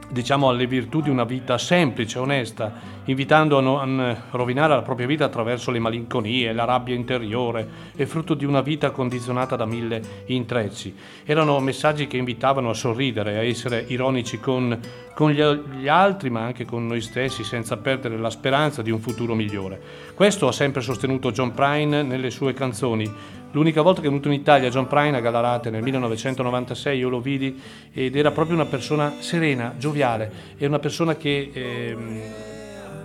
diciamo 0.09 0.47
alle 0.47 0.67
virtù 0.67 1.01
di 1.01 1.09
una 1.09 1.23
vita 1.23 1.57
semplice, 1.57 2.19
onesta, 2.19 2.71
invitando 3.05 3.57
a 3.57 3.61
non 3.61 4.23
rovinare 4.31 4.75
la 4.75 4.81
propria 4.81 5.07
vita 5.07 5.25
attraverso 5.25 5.71
le 5.71 5.79
malinconie, 5.79 6.53
la 6.53 6.65
rabbia 6.65 6.95
interiore 6.95 7.67
e 7.95 8.05
frutto 8.05 8.33
di 8.33 8.45
una 8.45 8.61
vita 8.61 8.91
condizionata 8.91 9.55
da 9.55 9.65
mille 9.65 10.01
intrecci. 10.25 10.95
Erano 11.25 11.59
messaggi 11.59 12.07
che 12.07 12.17
invitavano 12.17 12.69
a 12.69 12.73
sorridere, 12.73 13.37
a 13.37 13.43
essere 13.43 13.83
ironici 13.87 14.39
con, 14.39 14.79
con 15.13 15.31
gli, 15.31 15.87
altri, 15.87 16.29
ma 16.29 16.41
anche 16.41 16.65
con 16.65 16.87
noi 16.87 17.01
stessi, 17.01 17.43
senza 17.43 17.77
perdere 17.77 18.17
la 18.17 18.29
speranza 18.29 18.81
di 18.81 18.91
un 18.91 18.99
futuro 18.99 19.35
migliore. 19.35 19.81
Questo 20.13 20.47
ha 20.47 20.51
sempre 20.51 20.81
sostenuto 20.81 21.31
John 21.31 21.53
Prine 21.53 22.03
nelle 22.03 22.29
sue 22.29 22.53
canzoni, 22.53 23.41
L'unica 23.53 23.83
volta 23.83 24.01
che 24.01 24.07
è 24.07 24.09
venuto 24.09 24.29
in 24.29 24.33
Italia 24.33 24.69
John 24.69 24.87
Prine 24.87 25.15
a 25.15 25.19
Galarate 25.19 25.69
nel 25.69 25.83
1996 25.83 26.97
io 26.97 27.07
lo 27.07 27.19
vidi 27.19 27.61
ed 27.93 28.15
era 28.15 28.31
proprio 28.31 28.55
una 28.55 28.65
persona 28.65 29.13
serena, 29.19 29.75
gioviale, 29.77 30.31
è 30.57 30.65
una 30.65 30.79
persona 30.79 31.15
che 31.15 31.51
ehm, 31.53 32.21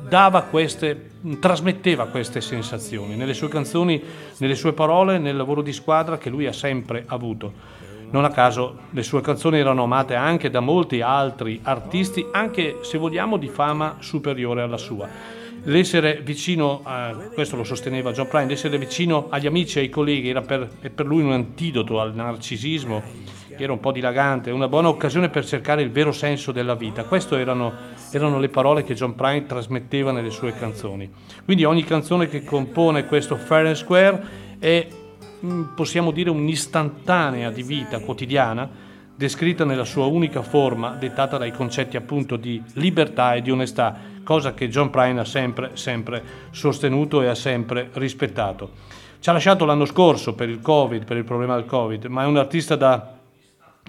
dava 0.08 0.42
queste, 0.42 1.10
trasmetteva 1.38 2.06
queste 2.06 2.40
sensazioni 2.40 3.16
nelle 3.16 3.34
sue 3.34 3.48
canzoni, 3.48 4.02
nelle 4.38 4.54
sue 4.54 4.72
parole, 4.72 5.18
nel 5.18 5.36
lavoro 5.36 5.62
di 5.62 5.72
squadra 5.72 6.18
che 6.18 6.30
lui 6.30 6.46
ha 6.46 6.52
sempre 6.52 7.04
avuto. 7.06 7.76
Non 8.10 8.24
a 8.24 8.30
caso 8.30 8.76
le 8.90 9.02
sue 9.02 9.20
canzoni 9.20 9.58
erano 9.58 9.82
amate 9.82 10.14
anche 10.14 10.48
da 10.48 10.60
molti 10.60 11.02
altri 11.02 11.60
artisti, 11.62 12.26
anche 12.32 12.78
se 12.82 12.96
vogliamo 12.96 13.36
di 13.36 13.48
fama 13.48 13.96
superiore 14.00 14.62
alla 14.62 14.78
sua 14.78 15.36
l'essere 15.64 16.20
vicino, 16.22 16.80
a, 16.84 17.14
questo 17.32 17.56
lo 17.56 17.64
sosteneva 17.64 18.12
John 18.12 18.28
Prine, 18.28 18.46
l'essere 18.46 18.78
vicino 18.78 19.26
agli 19.28 19.46
amici 19.46 19.78
e 19.78 19.82
ai 19.82 19.88
colleghi 19.88 20.28
era 20.28 20.40
per, 20.40 20.68
per 20.94 21.06
lui 21.06 21.22
un 21.22 21.32
antidoto 21.32 22.00
al 22.00 22.14
narcisismo, 22.14 23.02
che 23.56 23.62
era 23.62 23.72
un 23.72 23.80
po' 23.80 23.92
dilagante, 23.92 24.50
una 24.50 24.68
buona 24.68 24.88
occasione 24.88 25.28
per 25.28 25.44
cercare 25.44 25.82
il 25.82 25.90
vero 25.90 26.12
senso 26.12 26.52
della 26.52 26.74
vita. 26.74 27.04
Queste 27.04 27.38
erano, 27.38 27.72
erano 28.16 28.38
le 28.38 28.48
parole 28.48 28.84
che 28.84 28.94
John 28.94 29.14
Prine 29.14 29.46
trasmetteva 29.46 30.12
nelle 30.12 30.30
sue 30.30 30.54
canzoni. 30.54 31.10
Quindi 31.44 31.64
ogni 31.64 31.84
canzone 31.84 32.28
che 32.28 32.44
compone 32.44 33.06
questo 33.06 33.36
Fair 33.36 33.66
and 33.66 33.74
Square 33.76 34.22
è, 34.58 34.86
mm, 35.44 35.62
possiamo 35.74 36.10
dire, 36.10 36.30
un'istantanea 36.30 37.50
di 37.50 37.62
vita 37.62 38.00
quotidiana, 38.00 38.68
descritta 39.14 39.64
nella 39.64 39.84
sua 39.84 40.06
unica 40.06 40.42
forma, 40.42 40.90
dettata 40.90 41.38
dai 41.38 41.52
concetti 41.52 41.96
appunto 41.96 42.36
di 42.36 42.62
libertà 42.74 43.34
e 43.34 43.42
di 43.42 43.50
onestà, 43.50 43.96
cosa 44.22 44.54
che 44.54 44.68
John 44.68 44.90
Prine 44.90 45.20
ha 45.20 45.24
sempre, 45.24 45.70
sempre 45.74 46.22
sostenuto 46.50 47.20
e 47.22 47.26
ha 47.26 47.34
sempre 47.34 47.90
rispettato. 47.94 48.70
Ci 49.20 49.28
ha 49.28 49.32
lasciato 49.32 49.64
l'anno 49.64 49.84
scorso 49.84 50.34
per 50.34 50.48
il 50.48 50.60
Covid, 50.60 51.04
per 51.04 51.16
il 51.16 51.24
problema 51.24 51.56
del 51.56 51.64
Covid, 51.64 52.04
ma 52.04 52.22
è 52.22 52.26
un 52.26 52.36
artista 52.36 52.76
da 52.76 53.17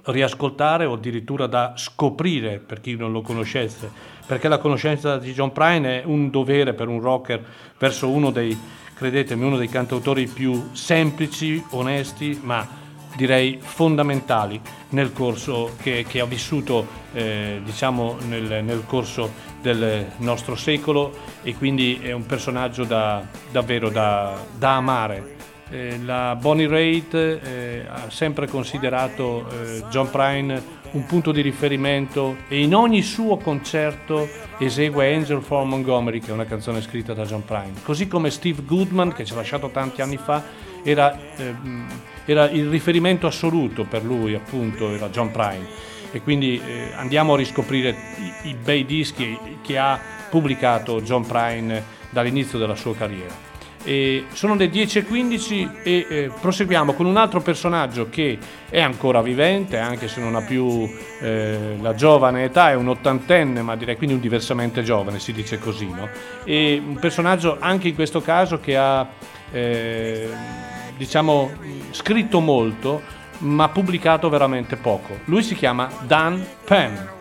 riascoltare 0.05 0.85
o 0.85 0.93
addirittura 0.93 1.47
da 1.47 1.73
scoprire 1.75 2.59
per 2.59 2.81
chi 2.81 2.95
non 2.95 3.11
lo 3.11 3.21
conoscesse, 3.21 3.91
perché 4.25 4.47
la 4.47 4.57
conoscenza 4.57 5.17
di 5.17 5.33
John 5.33 5.51
Prine 5.51 6.01
è 6.01 6.05
un 6.05 6.29
dovere 6.29 6.73
per 6.73 6.87
un 6.87 6.99
rocker 6.99 7.43
verso 7.77 8.09
uno 8.09 8.31
dei, 8.31 8.57
credetemi, 8.93 9.43
uno 9.43 9.57
dei 9.57 9.69
cantautori 9.69 10.27
più 10.27 10.69
semplici, 10.73 11.63
onesti, 11.71 12.39
ma 12.43 12.67
direi 13.15 13.59
fondamentali 13.59 14.61
nel 14.89 15.11
corso 15.13 15.71
che, 15.81 16.05
che 16.07 16.19
ha 16.19 16.25
vissuto 16.25 16.87
eh, 17.13 17.59
diciamo 17.63 18.17
nel, 18.27 18.63
nel, 18.63 18.83
corso 18.85 19.31
del 19.61 20.05
nostro 20.17 20.55
secolo 20.55 21.11
e 21.41 21.55
quindi 21.55 21.99
è 22.01 22.11
un 22.11 22.25
personaggio 22.25 22.83
da, 22.83 23.25
davvero 23.51 23.89
da, 23.89 24.37
da 24.57 24.75
amare. 24.75 25.37
Eh, 25.69 25.99
la 26.03 26.35
Bonnie 26.39 26.67
Raitt 26.67 27.13
eh, 27.13 27.85
ha 27.87 28.09
sempre 28.09 28.47
considerato 28.47 29.47
eh, 29.49 29.83
John 29.89 30.09
Prine 30.09 30.77
un 30.91 31.05
punto 31.05 31.31
di 31.31 31.41
riferimento 31.41 32.37
e 32.47 32.61
in 32.61 32.73
ogni 32.73 33.03
suo 33.03 33.37
concerto 33.37 34.27
esegue 34.57 35.13
Angel 35.13 35.41
for 35.41 35.63
Montgomery 35.65 36.19
che 36.19 36.29
è 36.29 36.33
una 36.33 36.45
canzone 36.45 36.81
scritta 36.81 37.13
da 37.13 37.25
John 37.25 37.45
Prine 37.45 37.73
così 37.83 38.07
come 38.07 38.31
Steve 38.31 38.63
Goodman 38.63 39.13
che 39.13 39.23
ci 39.23 39.33
ha 39.33 39.35
lasciato 39.35 39.69
tanti 39.69 40.01
anni 40.01 40.17
fa 40.17 40.43
era 40.83 41.15
ehm, 41.35 41.87
era 42.31 42.47
il 42.47 42.69
riferimento 42.69 43.25
assoluto 43.25 43.85
per 43.85 44.03
lui, 44.03 44.35
appunto, 44.35 44.91
era 44.93 45.09
John 45.09 45.31
Prine. 45.31 45.65
E 46.11 46.21
quindi 46.21 46.61
eh, 46.63 46.91
andiamo 46.95 47.33
a 47.33 47.37
riscoprire 47.37 47.95
i, 48.43 48.49
i 48.49 48.53
bei 48.53 48.85
dischi 48.85 49.35
che 49.63 49.79
ha 49.79 49.99
pubblicato 50.29 51.01
John 51.01 51.25
Prine 51.25 51.83
dall'inizio 52.11 52.59
della 52.59 52.75
sua 52.75 52.95
carriera. 52.95 53.48
E 53.89 54.25
sono 54.33 54.53
le 54.53 54.69
10.15 54.69 55.81
e 55.81 56.05
eh, 56.07 56.31
proseguiamo 56.39 56.93
con 56.93 57.07
un 57.07 57.17
altro 57.17 57.41
personaggio 57.41 58.07
che 58.07 58.37
è 58.69 58.79
ancora 58.79 59.19
vivente, 59.23 59.79
anche 59.79 60.07
se 60.07 60.21
non 60.21 60.35
ha 60.35 60.41
più 60.41 60.87
eh, 61.19 61.75
la 61.81 61.95
giovane 61.95 62.43
età, 62.43 62.69
è 62.69 62.75
un 62.75 62.89
ottantenne, 62.89 63.63
ma 63.63 63.75
direi 63.75 63.97
quindi 63.97 64.13
un 64.13 64.21
diversamente 64.21 64.83
giovane, 64.83 65.17
si 65.17 65.33
dice 65.33 65.57
così, 65.57 65.89
no? 65.89 66.07
E 66.43 66.79
un 66.85 66.99
personaggio 66.99 67.57
anche 67.59 67.87
in 67.87 67.95
questo 67.95 68.21
caso 68.21 68.59
che 68.59 68.77
ha 68.77 69.07
eh, 69.51 70.29
diciamo, 70.95 71.49
scritto 71.89 72.41
molto, 72.41 73.01
ma 73.39 73.69
pubblicato 73.69 74.29
veramente 74.29 74.75
poco. 74.75 75.17
Lui 75.25 75.41
si 75.41 75.55
chiama 75.55 75.89
Dan 76.05 76.45
Penn. 76.63 77.17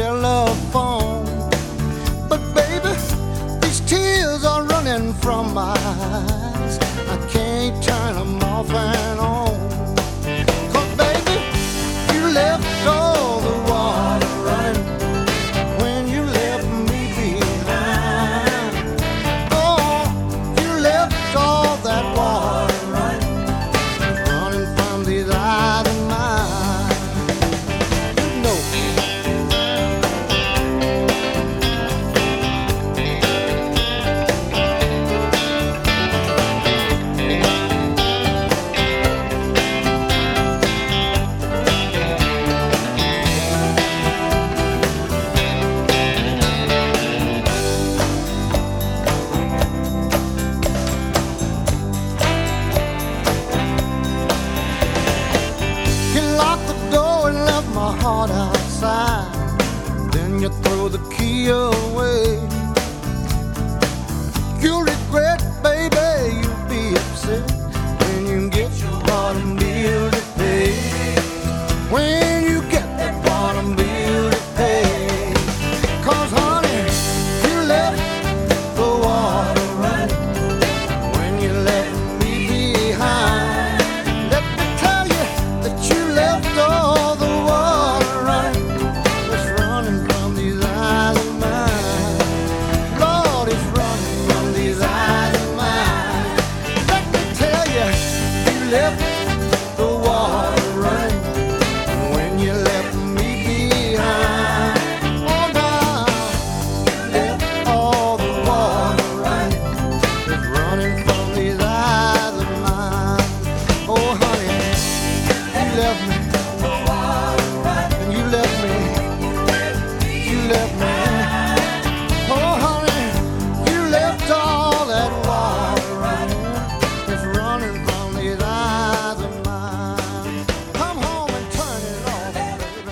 Telephone. 0.00 1.26
But 2.30 2.40
baby, 2.54 2.94
these 3.60 3.80
tears 3.80 4.44
are 4.46 4.64
running 4.64 5.12
from 5.14 5.52
my 5.52 5.76
eyes. 5.76 6.39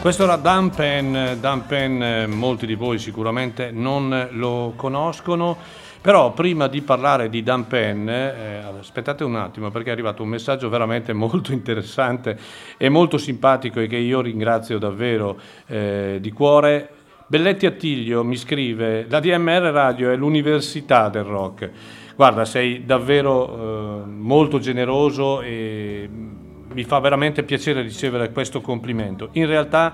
Questo 0.08 0.24
era 0.24 0.36
Dumpen 0.36 2.02
eh, 2.02 2.26
molti 2.26 2.64
di 2.64 2.74
voi 2.74 2.98
sicuramente 2.98 3.70
non 3.70 4.28
lo 4.30 4.72
conoscono, 4.74 5.54
però 6.00 6.32
prima 6.32 6.66
di 6.66 6.80
parlare 6.80 7.28
di 7.28 7.42
Dumpen, 7.42 8.08
eh, 8.08 8.62
aspettate 8.80 9.22
un 9.22 9.36
attimo 9.36 9.70
perché 9.70 9.90
è 9.90 9.92
arrivato 9.92 10.22
un 10.22 10.30
messaggio 10.30 10.70
veramente 10.70 11.12
molto 11.12 11.52
interessante 11.52 12.38
e 12.78 12.88
molto 12.88 13.18
simpatico 13.18 13.80
e 13.80 13.86
che 13.86 13.98
io 13.98 14.22
ringrazio 14.22 14.78
davvero 14.78 15.38
eh, 15.66 16.16
di 16.22 16.32
cuore. 16.32 16.88
Belletti 17.26 17.66
Attilio 17.66 18.24
mi 18.24 18.36
scrive, 18.36 19.04
la 19.10 19.20
DMR 19.20 19.60
Radio 19.60 20.10
è 20.10 20.16
l'università 20.16 21.10
del 21.10 21.24
rock. 21.24 21.70
Guarda, 22.16 22.46
sei 22.46 22.86
davvero 22.86 24.04
eh, 24.04 24.06
molto 24.06 24.58
generoso 24.58 25.42
e 25.42 26.08
mi 26.78 26.84
fa 26.84 27.00
veramente 27.00 27.42
piacere 27.42 27.82
ricevere 27.82 28.30
questo 28.30 28.60
complimento. 28.60 29.30
In 29.32 29.46
realtà 29.46 29.92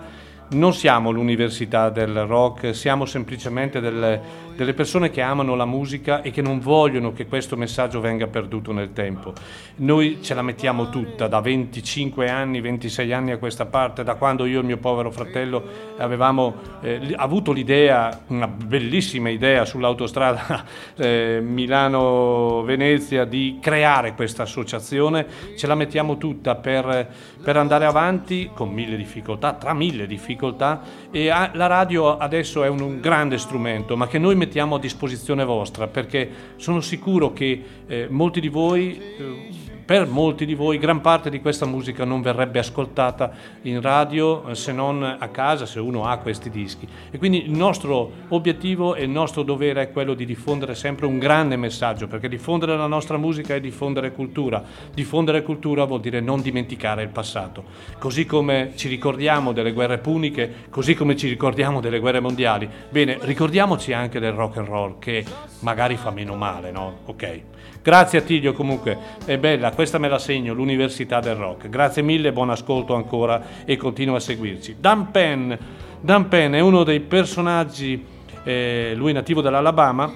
non 0.50 0.74
siamo 0.74 1.10
l'università 1.10 1.88
del 1.88 2.26
rock, 2.26 2.74
siamo 2.74 3.06
semplicemente 3.06 3.80
delle, 3.80 4.20
delle 4.56 4.74
persone 4.74 5.10
che 5.10 5.20
amano 5.20 5.54
la 5.54 5.64
musica 5.64 6.22
e 6.22 6.30
che 6.30 6.42
non 6.42 6.58
vogliono 6.60 7.12
che 7.12 7.26
questo 7.26 7.56
messaggio 7.56 8.00
venga 8.00 8.26
perduto 8.26 8.72
nel 8.72 8.92
tempo. 8.92 9.32
Noi 9.76 10.18
ce 10.22 10.34
la 10.34 10.42
mettiamo 10.42 10.90
tutta, 10.90 11.26
da 11.26 11.40
25 11.40 12.28
anni, 12.28 12.60
26 12.60 13.12
anni 13.12 13.32
a 13.32 13.38
questa 13.38 13.66
parte, 13.66 14.04
da 14.04 14.14
quando 14.14 14.44
io 14.44 14.60
e 14.60 14.62
mio 14.62 14.78
povero 14.78 15.10
fratello 15.10 15.62
avevamo 15.98 16.54
eh, 16.80 17.12
avuto 17.16 17.52
l'idea, 17.52 18.22
una 18.28 18.46
bellissima 18.46 19.28
idea 19.28 19.64
sull'autostrada 19.64 20.64
eh, 20.96 21.40
Milano-Venezia 21.42 23.24
di 23.24 23.58
creare 23.60 24.14
questa 24.14 24.42
associazione, 24.44 25.26
ce 25.56 25.66
la 25.66 25.74
mettiamo 25.74 26.16
tutta 26.16 26.54
per, 26.54 27.08
per 27.42 27.56
andare 27.56 27.84
avanti 27.84 28.50
con 28.54 28.70
mille 28.70 28.96
difficoltà, 28.96 29.54
tra 29.54 29.74
mille 29.74 30.06
difficoltà 30.06 30.80
e 31.10 31.30
a- 31.30 31.50
la 31.54 31.66
radio 31.66 32.16
adesso 32.16 32.62
è 32.62 32.68
un, 32.68 32.80
un 32.80 33.00
grande 33.00 33.38
strumento, 33.38 33.96
ma 33.96 34.06
che 34.06 34.18
noi 34.18 34.34
mettiamo 34.44 34.74
a 34.74 34.78
disposizione 34.78 35.44
vostra 35.44 35.86
perché 35.86 36.28
sono 36.56 36.80
sicuro 36.80 37.32
che 37.32 37.62
eh, 37.86 38.06
molti 38.10 38.40
di 38.40 38.48
voi... 38.48 38.98
eh, 38.98 39.63
per 39.84 40.06
molti 40.06 40.46
di 40.46 40.54
voi 40.54 40.78
gran 40.78 41.00
parte 41.00 41.30
di 41.30 41.40
questa 41.40 41.66
musica 41.66 42.04
non 42.04 42.22
verrebbe 42.22 42.58
ascoltata 42.58 43.32
in 43.62 43.80
radio 43.80 44.48
eh, 44.48 44.54
se 44.54 44.72
non 44.72 45.02
a 45.02 45.28
casa 45.28 45.66
se 45.66 45.80
uno 45.80 46.04
ha 46.04 46.16
questi 46.18 46.50
dischi. 46.50 46.88
E 47.10 47.18
quindi 47.18 47.44
il 47.44 47.50
nostro 47.50 48.10
obiettivo 48.28 48.94
e 48.94 49.04
il 49.04 49.10
nostro 49.10 49.42
dovere 49.42 49.82
è 49.82 49.92
quello 49.92 50.14
di 50.14 50.24
diffondere 50.24 50.74
sempre 50.74 51.06
un 51.06 51.18
grande 51.18 51.56
messaggio 51.56 52.06
perché 52.06 52.28
diffondere 52.28 52.76
la 52.76 52.86
nostra 52.86 53.16
musica 53.16 53.54
è 53.54 53.60
diffondere 53.60 54.12
cultura. 54.12 54.62
Diffondere 54.92 55.42
cultura 55.42 55.84
vuol 55.84 56.00
dire 56.00 56.20
non 56.20 56.40
dimenticare 56.40 57.02
il 57.02 57.08
passato. 57.08 57.64
Così 57.98 58.24
come 58.26 58.72
ci 58.76 58.88
ricordiamo 58.88 59.52
delle 59.52 59.72
guerre 59.72 59.98
puniche 59.98 60.64
così 60.70 60.94
come 60.94 61.16
ci 61.16 61.28
ricordiamo 61.28 61.80
delle 61.80 61.98
guerre 61.98 62.20
mondiali. 62.20 62.68
Bene 62.88 63.18
ricordiamoci 63.20 63.92
anche 63.92 64.18
del 64.18 64.32
rock 64.32 64.58
and 64.58 64.68
roll 64.68 64.98
che 64.98 65.24
magari 65.60 65.96
fa 65.96 66.10
meno 66.10 66.34
male 66.34 66.70
no? 66.70 66.98
Ok 67.06 67.53
Grazie 67.84 68.20
Attilio 68.20 68.54
comunque, 68.54 68.96
è 69.26 69.36
bella, 69.36 69.70
questa 69.72 69.98
me 69.98 70.08
la 70.08 70.18
segno, 70.18 70.54
l'Università 70.54 71.20
del 71.20 71.34
Rock. 71.34 71.68
Grazie 71.68 72.00
mille, 72.00 72.32
buon 72.32 72.48
ascolto 72.48 72.94
ancora 72.94 73.42
e 73.66 73.76
continua 73.76 74.16
a 74.16 74.20
seguirci. 74.20 74.76
Dan 74.78 75.10
Penn, 75.10 75.52
Dan 76.00 76.28
Penn 76.28 76.54
è 76.54 76.60
uno 76.60 76.82
dei 76.82 77.00
personaggi, 77.00 78.02
eh, 78.42 78.94
lui 78.96 79.12
nativo 79.12 79.42
dell'Alabama, 79.42 80.10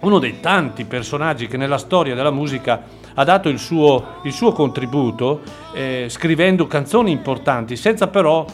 uno 0.00 0.18
dei 0.18 0.40
tanti 0.40 0.84
personaggi 0.84 1.46
che 1.46 1.56
nella 1.56 1.78
storia 1.78 2.16
della 2.16 2.32
musica 2.32 2.82
ha 3.14 3.22
dato 3.22 3.48
il 3.50 3.60
suo, 3.60 4.16
il 4.24 4.32
suo 4.32 4.50
contributo 4.50 5.42
eh, 5.74 6.06
scrivendo 6.08 6.66
canzoni 6.66 7.12
importanti 7.12 7.76
senza 7.76 8.08
però 8.08 8.44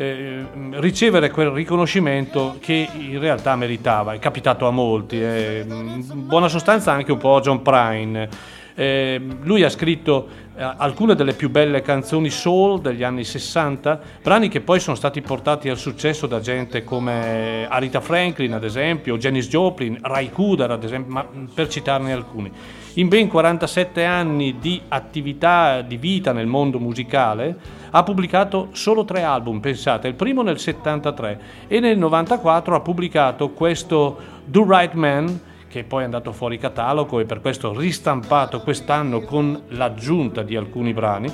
eh, 0.00 0.46
ricevere 0.76 1.30
quel 1.30 1.50
riconoscimento 1.50 2.56
che 2.58 2.88
in 2.94 3.20
realtà 3.20 3.54
meritava. 3.54 4.14
È 4.14 4.18
capitato 4.18 4.66
a 4.66 4.70
molti, 4.70 5.20
eh, 5.22 5.62
in 5.66 6.26
buona 6.26 6.48
sostanza 6.48 6.92
anche 6.92 7.12
un 7.12 7.18
po' 7.18 7.38
John 7.40 7.60
Prine. 7.60 8.58
Eh, 8.80 9.20
lui 9.42 9.62
ha 9.62 9.68
scritto 9.68 10.26
eh, 10.56 10.62
alcune 10.62 11.14
delle 11.14 11.34
più 11.34 11.50
belle 11.50 11.82
canzoni 11.82 12.30
soul 12.30 12.80
degli 12.80 13.02
anni 13.02 13.24
60, 13.24 14.00
brani 14.22 14.48
che 14.48 14.62
poi 14.62 14.80
sono 14.80 14.96
stati 14.96 15.20
portati 15.20 15.68
al 15.68 15.76
successo 15.76 16.26
da 16.26 16.40
gente 16.40 16.82
come 16.82 17.66
Arita 17.68 18.00
Franklin, 18.00 18.54
ad 18.54 18.64
esempio, 18.64 19.18
Janis 19.18 19.48
Joplin, 19.48 19.98
Ray 20.00 20.30
Cooder, 20.30 20.70
ad 20.70 20.82
esempio, 20.82 21.12
ma 21.12 21.26
per 21.52 21.68
citarne 21.68 22.10
alcuni. 22.14 22.50
In 22.94 23.08
ben 23.08 23.28
47 23.28 24.02
anni 24.02 24.56
di 24.58 24.80
attività 24.88 25.82
di 25.82 25.98
vita 25.98 26.32
nel 26.32 26.46
mondo 26.46 26.78
musicale, 26.78 27.54
ha 27.90 28.02
pubblicato 28.02 28.68
solo 28.72 29.04
tre 29.04 29.22
album, 29.22 29.60
pensate, 29.60 30.08
il 30.08 30.14
primo 30.14 30.40
nel 30.40 30.58
73 30.58 31.40
e 31.68 31.80
nel 31.80 31.98
94 31.98 32.76
ha 32.76 32.80
pubblicato 32.80 33.50
questo 33.50 34.16
Do 34.46 34.64
Right 34.66 34.94
Man 34.94 35.48
che 35.70 35.84
poi 35.84 36.02
è 36.02 36.04
andato 36.04 36.32
fuori 36.32 36.58
catalogo 36.58 37.20
e 37.20 37.24
per 37.26 37.40
questo 37.40 37.72
ristampato 37.72 38.60
quest'anno 38.60 39.20
con 39.20 39.66
l'aggiunta 39.68 40.42
di 40.42 40.56
alcuni 40.56 40.92
brani. 40.92 41.32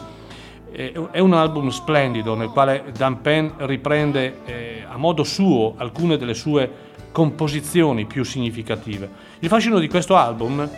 Eh, 0.70 0.92
È 1.10 1.18
un 1.20 1.32
album 1.32 1.70
splendido 1.70 2.34
nel 2.34 2.50
quale 2.50 2.92
Dan 2.94 3.22
Penn 3.22 3.48
riprende 3.60 4.40
eh, 4.44 4.84
a 4.86 4.98
modo 4.98 5.24
suo 5.24 5.72
alcune 5.78 6.18
delle 6.18 6.34
sue 6.34 6.70
composizioni 7.12 8.04
più 8.04 8.24
significative. 8.24 9.08
Il 9.38 9.48
fascino 9.48 9.78
di 9.78 9.88
questo 9.88 10.16
album 10.16 10.68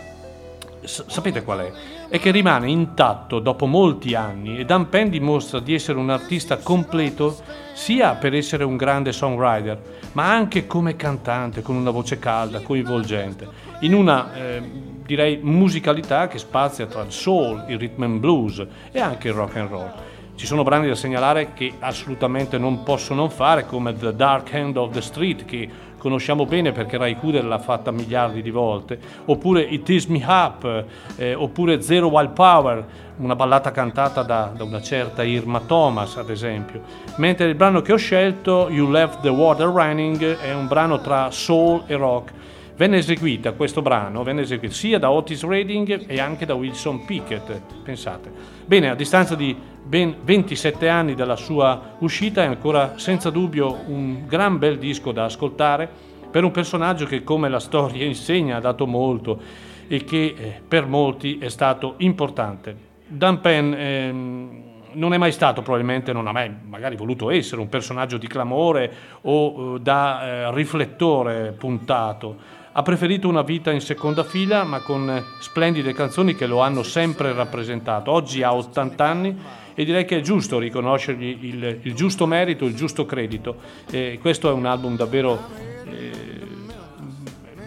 sapete 0.81 1.43
qual 1.43 1.59
è? 1.59 1.71
È 2.11 2.19
che 2.19 2.31
rimane 2.31 2.71
intatto 2.71 3.37
dopo 3.37 3.67
molti 3.67 4.15
anni 4.15 4.57
e 4.57 4.65
Dan 4.65 4.89
Penn 4.89 5.09
dimostra 5.09 5.59
di 5.59 5.75
essere 5.75 5.99
un 5.99 6.09
artista 6.09 6.57
completo 6.57 7.37
sia 7.73 8.15
per 8.15 8.33
essere 8.33 8.63
un 8.63 8.77
grande 8.77 9.11
songwriter, 9.11 9.79
ma 10.13 10.33
anche 10.33 10.65
come 10.65 10.95
cantante, 10.95 11.61
con 11.61 11.75
una 11.75 11.91
voce 11.91 12.17
calda, 12.17 12.61
coinvolgente, 12.61 13.47
in 13.81 13.93
una 13.93 14.33
eh, 14.33 14.61
direi 15.05 15.37
musicalità 15.43 16.27
che 16.27 16.39
spazia 16.39 16.87
tra 16.87 17.03
il 17.03 17.11
soul, 17.11 17.65
il 17.67 17.77
rhythm 17.77 18.01
and 18.01 18.19
blues 18.19 18.65
e 18.91 18.99
anche 18.99 19.27
il 19.27 19.35
rock 19.35 19.57
and 19.57 19.69
roll. 19.69 19.91
Ci 20.33 20.47
sono 20.47 20.63
brani 20.63 20.87
da 20.87 20.95
segnalare 20.95 21.53
che 21.53 21.73
assolutamente 21.77 22.57
non 22.57 22.81
posso 22.81 23.13
non 23.13 23.29
fare, 23.29 23.67
come 23.67 23.95
The 23.95 24.15
Dark 24.15 24.51
Hand 24.53 24.77
of 24.77 24.93
the 24.93 25.01
Street, 25.01 25.45
che 25.45 25.69
conosciamo 25.99 26.45
bene 26.45 26.71
perché 26.71 26.97
Ray 26.97 27.15
Cooder 27.17 27.45
l'ha 27.45 27.59
fatta 27.59 27.91
miliardi 27.91 28.41
di 28.41 28.49
volte, 28.49 28.97
oppure 29.25 29.61
It 29.61 29.87
Is 29.89 30.05
Me 30.05 30.23
Up, 30.25 30.85
eh, 31.17 31.35
oppure 31.35 31.81
Zero 31.83 32.07
Wild 32.07 32.31
Power, 32.31 32.83
una 33.17 33.35
ballata 33.35 33.69
cantata 33.69 34.23
da, 34.23 34.51
da 34.55 34.63
una 34.63 34.81
certa 34.81 35.23
Irma 35.23 35.59
Thomas, 35.59 36.17
ad 36.17 36.31
esempio. 36.31 36.81
Mentre 37.17 37.47
il 37.47 37.55
brano 37.55 37.81
che 37.81 37.93
ho 37.93 37.97
scelto, 37.97 38.67
You 38.71 38.89
Left 38.89 39.19
the 39.21 39.29
Water 39.29 39.67
Running, 39.67 40.39
è 40.39 40.53
un 40.53 40.67
brano 40.67 40.99
tra 41.01 41.29
soul 41.29 41.83
e 41.85 41.95
rock. 41.95 42.31
Venne 42.79 42.99
eseguita 42.99 43.51
questo 43.51 43.81
brano, 43.81 44.23
venne 44.23 44.43
eseguita 44.43 44.73
sia 44.73 44.99
da 44.99 45.11
Otis 45.11 45.43
Redding 45.43 46.05
e 46.07 46.17
anche 46.21 46.45
da 46.45 46.53
Wilson 46.53 47.03
Pickett, 47.03 47.51
pensate. 47.83 48.31
Bene, 48.65 48.89
a 48.89 48.95
distanza 48.95 49.35
di 49.35 49.53
ben 49.83 50.15
27 50.23 50.87
anni 50.87 51.13
dalla 51.13 51.35
sua 51.35 51.97
uscita 51.99 52.41
è 52.41 52.45
ancora 52.45 52.97
senza 52.97 53.31
dubbio 53.31 53.81
un 53.87 54.25
gran 54.25 54.57
bel 54.59 54.77
disco 54.77 55.11
da 55.11 55.25
ascoltare 55.25 55.89
per 56.31 56.45
un 56.45 56.51
personaggio 56.51 57.05
che 57.05 57.21
come 57.21 57.49
la 57.49 57.59
storia 57.59 58.05
insegna 58.07 58.55
ha 58.55 58.61
dato 58.61 58.87
molto 58.87 59.41
e 59.89 60.05
che 60.05 60.33
eh, 60.37 60.61
per 60.65 60.85
molti 60.85 61.37
è 61.37 61.49
stato 61.49 61.95
importante. 61.97 62.77
Dan 63.07 63.41
Penn 63.41 63.73
ehm, 63.73 64.63
non 64.93 65.13
è 65.13 65.17
mai 65.17 65.33
stato, 65.33 65.61
probabilmente 65.61 66.13
non 66.13 66.27
ha 66.27 66.31
mai 66.31 66.49
magari 66.65 66.95
voluto 66.95 67.29
essere 67.29 67.59
un 67.59 67.67
personaggio 67.67 68.17
di 68.17 68.27
clamore 68.27 68.91
o 69.23 69.75
eh, 69.75 69.79
da 69.81 70.23
eh, 70.23 70.53
riflettore 70.53 71.51
puntato. 71.51 72.58
Ha 72.79 72.81
preferito 72.81 73.27
una 73.27 73.41
vita 73.41 73.71
in 73.71 73.81
seconda 73.81 74.23
fila, 74.23 74.63
ma 74.63 74.79
con 74.79 75.09
eh, 75.09 75.25
splendide 75.41 75.91
canzoni 75.91 76.33
che 76.33 76.45
lo 76.45 76.61
hanno 76.61 76.81
sempre 76.81 77.33
rappresentato. 77.33 78.09
Oggi 78.09 78.41
ha 78.41 78.55
80 78.55 79.05
anni 79.05 79.37
e 79.73 79.83
direi 79.83 80.05
che 80.05 80.19
è 80.19 80.21
giusto 80.21 80.59
riconoscergli 80.59 81.39
il, 81.41 81.79
il 81.81 81.93
giusto 81.93 82.25
merito, 82.25 82.63
il 82.63 82.75
giusto 82.75 83.05
credito. 83.05 83.57
E 83.91 84.17
questo 84.21 84.47
è 84.47 84.53
un 84.53 84.65
album 84.65 84.95
davvero 84.95 85.45
eh, 85.89 86.11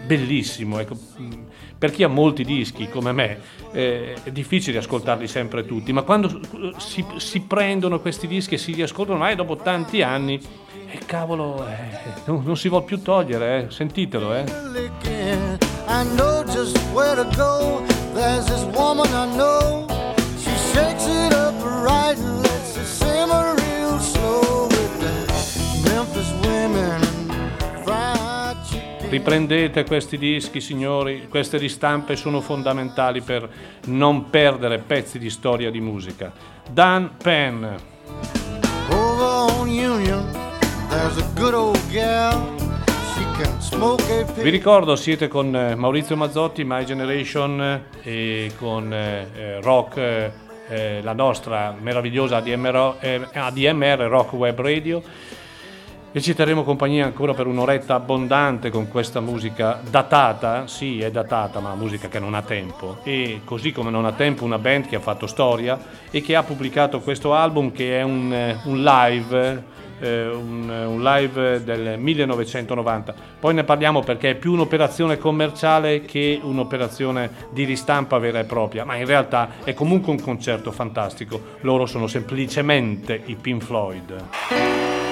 bellissimo. 0.07 0.79
Ecco. 0.79 0.97
Per 1.77 1.91
chi 1.91 2.01
ha 2.01 2.07
molti 2.07 2.43
dischi 2.43 2.89
come 2.89 3.11
me 3.11 3.39
eh, 3.71 4.15
è 4.23 4.31
difficile 4.31 4.79
ascoltarli 4.79 5.27
sempre 5.27 5.63
tutti, 5.63 5.93
ma 5.93 6.01
quando 6.01 6.27
eh, 6.29 6.73
si, 6.77 7.05
si 7.17 7.41
prendono 7.41 7.99
questi 7.99 8.25
dischi 8.25 8.55
e 8.55 8.57
si 8.57 8.73
riascoltano 8.73 9.19
mai 9.19 9.35
dopo 9.35 9.57
tanti 9.57 10.01
anni, 10.01 10.41
e 10.95 10.99
cavolo, 11.07 11.65
eh, 11.67 12.21
non, 12.25 12.43
non, 12.45 12.55
si 12.55 12.69
vuole 12.69 12.85
più 12.85 13.01
togliere, 13.01 13.63
eh. 13.63 13.71
sentitelo. 13.71 14.35
Eh. 14.35 14.43
I 15.87 16.05
know 16.15 16.43
just 16.43 16.77
where 16.93 17.15
to 17.15 17.27
go. 17.35 17.81
There's 18.13 18.45
this 18.45 18.61
woman 18.75 19.07
I 19.07 19.35
know. 19.35 19.87
She 20.37 20.51
shakes 20.71 21.07
it 21.07 21.33
up 21.33 21.55
right 21.83 22.15
and 22.15 22.43
lets 22.43 22.77
it 22.77 22.85
simmer 22.85 23.55
real 23.55 23.99
slow 23.99 24.67
with 24.67 24.99
the 24.99 25.89
Memphis 25.89 26.31
women. 26.43 27.01
Riprendete 29.09 29.85
questi 29.85 30.19
dischi, 30.19 30.61
signori, 30.61 31.27
queste 31.27 31.57
ristampe 31.57 32.15
sono 32.15 32.39
fondamentali 32.39 33.21
per 33.21 33.49
non 33.85 34.29
perdere 34.29 34.77
pezzi 34.77 35.17
di 35.17 35.31
storia 35.31 35.71
di 35.71 35.79
musica. 35.79 36.31
Dan 36.69 37.15
Penn. 37.17 37.65
Over 38.91 39.57
on 39.57 39.69
Union. 39.69 40.52
Vi 44.43 44.49
ricordo, 44.51 44.95
siete 44.95 45.27
con 45.27 45.55
eh, 45.55 45.73
Maurizio 45.73 46.15
Mazzotti, 46.15 46.63
My 46.63 46.85
Generation 46.85 47.61
eh, 47.61 47.81
e 48.03 48.51
con 48.57 48.93
eh, 48.93 49.27
eh, 49.33 49.61
Rock, 49.61 49.97
eh, 50.67 50.99
la 51.01 51.13
nostra 51.13 51.75
meravigliosa 51.79 52.37
ADMR, 52.37 52.97
eh, 52.99 53.27
ADMR 53.33 54.05
Rock 54.07 54.33
Web 54.33 54.61
Radio. 54.61 55.01
E 56.11 56.21
ci 56.21 56.35
terremo 56.35 56.63
compagnia 56.63 57.05
ancora 57.05 57.33
per 57.33 57.47
un'oretta 57.47 57.95
abbondante 57.95 58.69
con 58.69 58.87
questa 58.87 59.19
musica 59.19 59.79
datata, 59.89 60.67
sì 60.67 61.01
è 61.01 61.09
datata 61.09 61.59
ma 61.59 61.73
musica 61.73 62.07
che 62.07 62.19
non 62.19 62.35
ha 62.35 62.43
tempo 62.43 62.99
e 63.01 63.41
così 63.43 63.71
come 63.71 63.89
non 63.89 64.05
ha 64.05 64.11
tempo 64.11 64.43
una 64.43 64.59
band 64.59 64.87
che 64.89 64.97
ha 64.97 64.99
fatto 64.99 65.25
storia 65.25 65.79
e 66.11 66.21
che 66.21 66.35
ha 66.35 66.43
pubblicato 66.43 66.99
questo 66.99 67.33
album 67.33 67.71
che 67.71 67.97
è 67.97 68.03
un, 68.03 68.59
un 68.65 68.83
live, 68.83 69.63
eh, 70.03 70.27
un, 70.27 70.69
un 70.69 71.01
live 71.01 71.63
del 71.63 71.97
1990. 71.97 73.13
Poi 73.39 73.53
ne 73.53 73.63
parliamo 73.63 74.01
perché 74.01 74.31
è 74.31 74.35
più 74.35 74.51
un'operazione 74.51 75.17
commerciale 75.17 76.01
che 76.01 76.39
un'operazione 76.41 77.31
di 77.51 77.63
ristampa 77.63 78.17
vera 78.17 78.39
e 78.39 78.43
propria, 78.43 78.83
ma 78.83 78.95
in 78.95 79.05
realtà 79.05 79.49
è 79.63 79.73
comunque 79.73 80.11
un 80.11 80.21
concerto 80.21 80.71
fantastico. 80.71 81.41
Loro 81.61 81.85
sono 81.85 82.07
semplicemente 82.07 83.21
i 83.25 83.35
Pink 83.35 83.63
Floyd. 83.63 85.02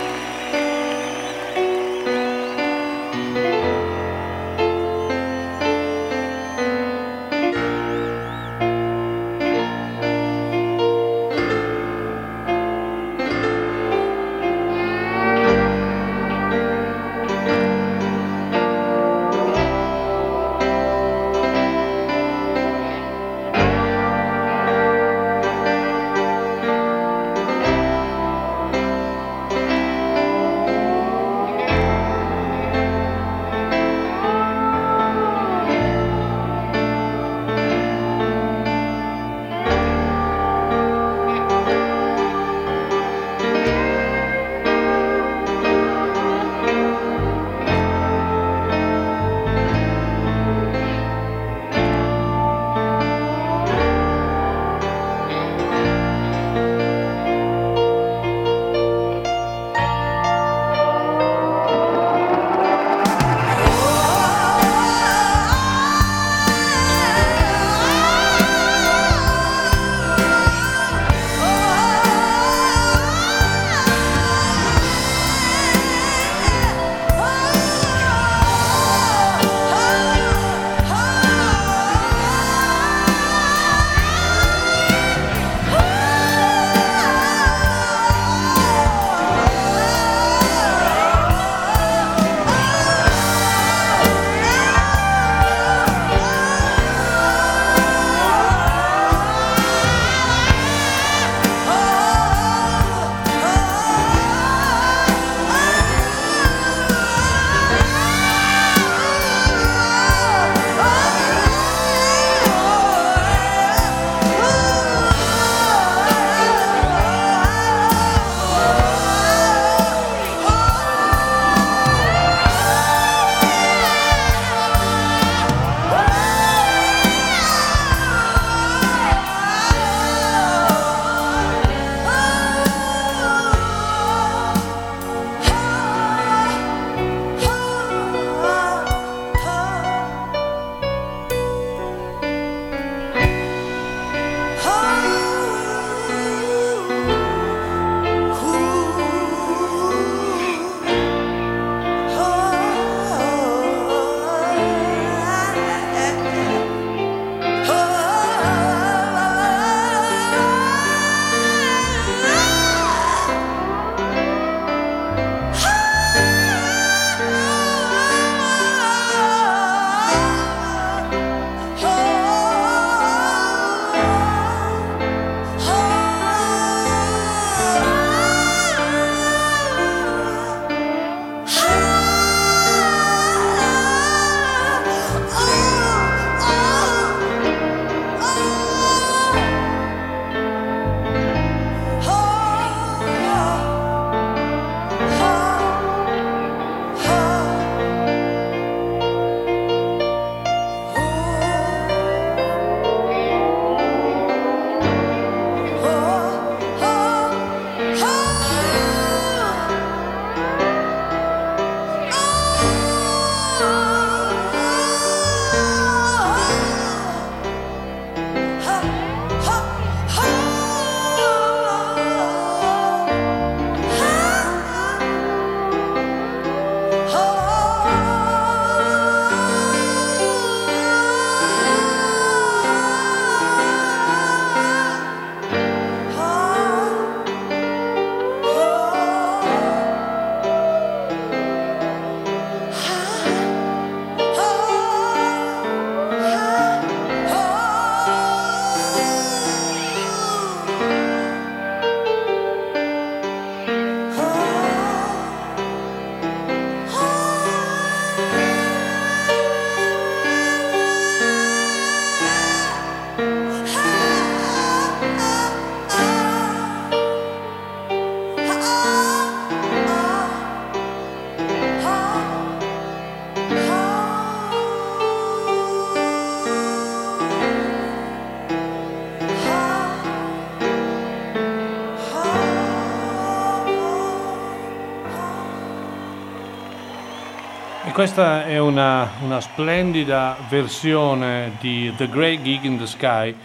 Questa 288.01 288.45
è 288.45 288.57
una, 288.57 289.11
una 289.21 289.39
splendida 289.39 290.35
versione 290.49 291.57
di 291.59 291.93
The 291.95 292.09
Great 292.09 292.41
Gig 292.41 292.63
in 292.63 292.79
the 292.79 292.87
Sky 292.87 293.35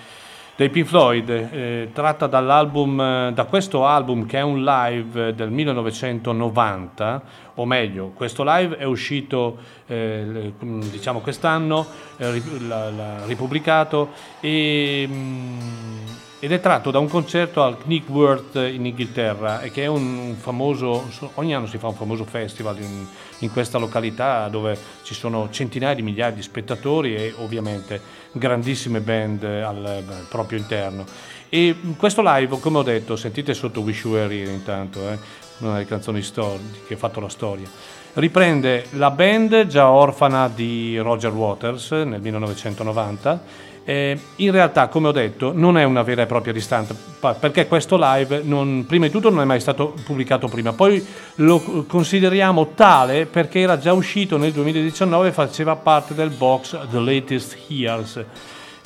dei 0.56 0.70
Pink 0.70 0.86
Floyd, 0.86 1.28
eh, 1.28 1.90
tratta 1.92 2.26
dall'album, 2.26 2.98
eh, 2.98 3.32
da 3.34 3.44
questo 3.44 3.84
album 3.84 4.24
che 4.24 4.38
è 4.38 4.40
un 4.40 4.64
live 4.64 5.34
del 5.34 5.50
1990, 5.50 7.22
o 7.56 7.66
meglio, 7.66 8.12
questo 8.14 8.44
live 8.46 8.78
è 8.78 8.84
uscito 8.84 9.58
eh, 9.88 10.54
mm, 10.64 10.80
diciamo 10.84 11.20
quest'anno, 11.20 11.86
eh, 12.16 12.42
l'ha, 12.66 13.26
ripubblicato 13.26 14.12
e, 14.40 15.06
mm, 15.06 16.06
ed 16.38 16.52
è 16.52 16.60
tratto 16.60 16.90
da 16.90 16.98
un 16.98 17.08
concerto 17.08 17.62
al 17.62 17.78
Knickworth 17.78 18.56
in 18.56 18.84
Inghilterra 18.84 19.62
e 19.62 19.70
che 19.70 19.84
è 19.84 19.86
un, 19.86 20.34
famoso, 20.38 21.08
ogni 21.34 21.54
anno 21.54 21.66
si 21.66 21.78
fa 21.78 21.88
un 21.88 21.94
famoso 21.94 22.24
festival 22.24 22.78
in, 22.78 23.06
in 23.38 23.50
questa 23.50 23.78
località 23.78 24.46
dove 24.48 24.76
ci 25.02 25.14
sono 25.14 25.48
centinaia 25.50 25.94
di 25.94 26.02
migliaia 26.02 26.32
di 26.32 26.42
spettatori 26.42 27.14
e 27.14 27.32
ovviamente 27.38 28.00
grandissime 28.32 29.00
band 29.00 29.44
al, 29.44 29.84
al 29.84 30.26
proprio 30.28 30.58
interno. 30.58 31.06
E 31.48 31.74
questo 31.96 32.22
live, 32.22 32.58
come 32.60 32.78
ho 32.78 32.82
detto, 32.82 33.16
sentite 33.16 33.54
sotto 33.54 33.80
Wish 33.80 34.04
You 34.04 34.14
Were 34.14 34.34
Here 34.34 34.50
intanto, 34.50 35.08
eh, 35.08 35.18
una 35.58 35.74
delle 35.74 35.86
canzoni 35.86 36.20
storiche 36.20 36.80
che 36.86 36.94
ha 36.94 36.98
fatto 36.98 37.20
la 37.20 37.30
storia. 37.30 37.68
Riprende 38.14 38.86
la 38.92 39.10
band 39.10 39.66
già 39.66 39.90
orfana 39.90 40.48
di 40.48 40.98
Roger 40.98 41.32
Waters 41.32 41.92
nel 41.92 42.20
1990. 42.20 43.74
Eh, 43.88 44.18
in 44.36 44.50
realtà, 44.50 44.88
come 44.88 45.06
ho 45.06 45.12
detto, 45.12 45.52
non 45.54 45.78
è 45.78 45.84
una 45.84 46.02
vera 46.02 46.22
e 46.22 46.26
propria 46.26 46.52
ristampa 46.52 46.92
perché 47.34 47.68
questo 47.68 47.96
live, 47.96 48.42
non- 48.42 48.84
prima 48.84 49.06
di 49.06 49.12
tutto, 49.12 49.30
non 49.30 49.40
è 49.42 49.44
mai 49.44 49.60
stato 49.60 49.94
pubblicato 50.04 50.48
prima. 50.48 50.72
Poi 50.72 51.04
lo 51.36 51.84
consideriamo 51.86 52.72
tale 52.74 53.26
perché 53.26 53.60
era 53.60 53.78
già 53.78 53.92
uscito 53.92 54.38
nel 54.38 54.50
2019 54.50 55.28
e 55.28 55.32
faceva 55.32 55.76
parte 55.76 56.14
del 56.14 56.30
box 56.30 56.76
The 56.90 56.98
Latest 56.98 57.58
Years. 57.68 58.24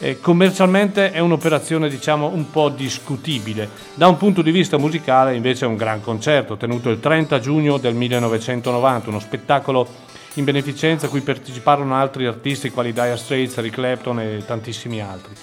Eh, 0.02 0.20
commercialmente 0.20 1.12
è 1.12 1.18
un'operazione 1.18 1.88
diciamo 1.88 2.26
un 2.26 2.50
po' 2.50 2.68
discutibile. 2.68 3.70
Da 3.94 4.06
un 4.06 4.18
punto 4.18 4.42
di 4.42 4.50
vista 4.50 4.76
musicale 4.76 5.34
invece 5.34 5.64
è 5.64 5.68
un 5.68 5.76
gran 5.76 6.02
concerto 6.02 6.58
tenuto 6.58 6.90
il 6.90 7.00
30 7.00 7.38
giugno 7.38 7.78
del 7.78 7.94
1990, 7.94 9.08
uno 9.08 9.18
spettacolo 9.18 10.08
in 10.34 10.44
beneficenza 10.44 11.06
a 11.06 11.08
cui 11.08 11.20
parteciparono 11.20 11.94
altri 11.94 12.26
artisti 12.26 12.70
quali 12.70 12.92
Dire 12.92 13.16
Straits, 13.16 13.56
Eric 13.58 13.74
Clapton 13.74 14.20
e 14.20 14.42
tantissimi 14.46 15.00
altri. 15.00 15.34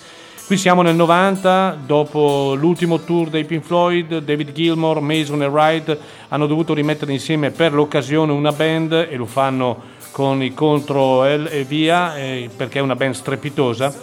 Qui 0.47 0.55
siamo 0.55 0.81
nel 0.81 0.95
90, 0.95 1.79
dopo 1.85 2.55
l'ultimo 2.55 3.01
tour 3.01 3.29
dei 3.29 3.43
Pink 3.43 3.65
Floyd, 3.65 4.19
David 4.19 4.53
Gilmour, 4.53 5.01
Mason 5.01 5.43
e 5.43 5.47
Wright 5.47 5.97
hanno 6.29 6.47
dovuto 6.47 6.73
rimettere 6.73 7.11
insieme 7.11 7.51
per 7.51 7.73
l'occasione 7.73 8.31
una 8.31 8.53
band 8.53 8.93
e 8.93 9.17
lo 9.17 9.25
fanno 9.25 9.95
con 10.11 10.41
i 10.41 10.53
contro 10.53 11.25
L 11.25 11.49
e 11.51 11.65
via 11.65 12.15
eh, 12.15 12.49
perché 12.55 12.79
è 12.79 12.81
una 12.81 12.95
band 12.95 13.13
strepitosa 13.13 13.93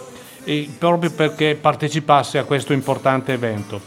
e 0.43 0.69
proprio 0.77 1.09
perché 1.09 1.57
partecipasse 1.59 2.37
a 2.37 2.43
questo 2.43 2.73
importante 2.73 3.33
evento. 3.33 3.81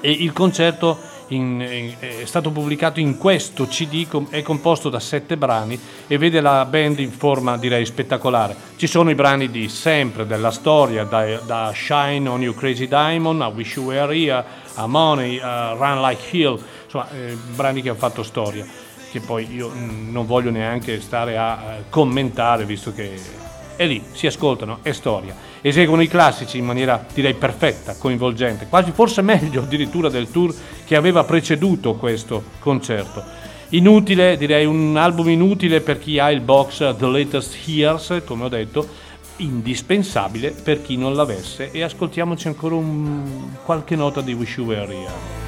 E 0.00 0.12
il 0.12 0.32
concerto 0.32 0.96
in- 1.30 1.94
è 1.98 2.24
stato 2.24 2.50
pubblicato 2.50 3.00
in 3.00 3.16
questo 3.18 3.66
CD, 3.66 4.06
è 4.30 4.42
composto 4.42 4.88
da 4.88 5.00
sette 5.00 5.36
brani 5.36 5.78
e 6.06 6.18
vede 6.18 6.40
la 6.40 6.64
band 6.64 6.98
in 6.98 7.10
forma 7.10 7.56
direi 7.56 7.84
spettacolare. 7.84 8.56
Ci 8.76 8.86
sono 8.86 9.10
i 9.10 9.14
brani 9.14 9.50
di 9.50 9.68
sempre, 9.68 10.26
della 10.26 10.50
storia, 10.50 11.04
da, 11.04 11.38
da 11.38 11.72
Shine 11.74 12.28
on 12.28 12.42
You 12.42 12.54
Crazy 12.54 12.88
Diamond 12.88 13.42
a 13.42 13.48
Wish 13.48 13.76
You 13.76 13.86
Were 13.86 14.16
Here, 14.16 14.44
a 14.74 14.86
Money, 14.86 15.38
a 15.38 15.72
Run 15.72 16.00
Like 16.00 16.36
Hill, 16.36 16.58
insomma 16.84 17.10
eh, 17.10 17.36
brani 17.54 17.82
che 17.82 17.90
hanno 17.90 17.98
fatto 17.98 18.22
storia, 18.22 18.66
che 19.10 19.20
poi 19.20 19.52
io 19.52 19.70
mm, 19.70 20.10
non 20.10 20.26
voglio 20.26 20.50
neanche 20.50 21.00
stare 21.00 21.36
a 21.36 21.58
eh, 21.62 21.84
commentare 21.88 22.64
visto 22.64 22.92
che 22.92 23.18
è 23.76 23.86
lì, 23.86 24.02
si 24.12 24.26
ascoltano, 24.26 24.80
è 24.82 24.92
storia. 24.92 25.49
Eseguono 25.62 26.00
i 26.00 26.08
classici 26.08 26.56
in 26.58 26.64
maniera 26.64 27.04
direi 27.12 27.34
perfetta, 27.34 27.94
coinvolgente, 27.96 28.66
quasi 28.68 28.92
forse 28.92 29.20
meglio 29.20 29.62
addirittura 29.62 30.08
del 30.08 30.30
tour 30.30 30.54
che 30.86 30.96
aveva 30.96 31.24
preceduto 31.24 31.94
questo 31.94 32.42
concerto. 32.60 33.22
Inutile, 33.70 34.36
direi 34.36 34.64
un 34.64 34.96
album 34.96 35.28
inutile 35.28 35.80
per 35.80 35.98
chi 35.98 36.18
ha 36.18 36.30
il 36.30 36.40
box 36.40 36.96
The 36.96 37.06
Latest 37.06 37.56
Years, 37.68 38.22
come 38.24 38.44
ho 38.44 38.48
detto, 38.48 38.88
indispensabile 39.36 40.50
per 40.50 40.82
chi 40.82 40.96
non 40.96 41.14
l'avesse 41.14 41.70
e 41.70 41.82
ascoltiamoci 41.82 42.48
ancora 42.48 42.74
un, 42.74 43.50
qualche 43.64 43.96
nota 43.96 44.20
di 44.22 44.32
Wish 44.32 44.56
You 44.56 44.66
Were 44.66 44.92
Here. 44.92 45.38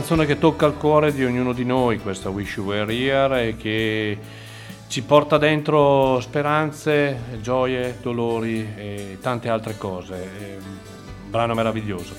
Canzone 0.00 0.24
che 0.24 0.38
tocca 0.38 0.64
il 0.64 0.76
cuore 0.76 1.12
di 1.12 1.22
ognuno 1.26 1.52
di 1.52 1.66
noi, 1.66 1.98
questa 1.98 2.30
Wish 2.30 2.56
You 2.56 2.68
Were 2.68 2.90
Here, 2.90 3.48
e 3.48 3.56
che 3.58 4.18
ci 4.88 5.02
porta 5.02 5.36
dentro 5.36 6.18
speranze, 6.20 7.38
gioie, 7.42 7.98
dolori 8.00 8.66
e 8.76 9.18
tante 9.20 9.50
altre 9.50 9.76
cose. 9.76 10.14
È 10.14 10.56
un 10.56 11.28
brano 11.28 11.52
meraviglioso. 11.52 12.14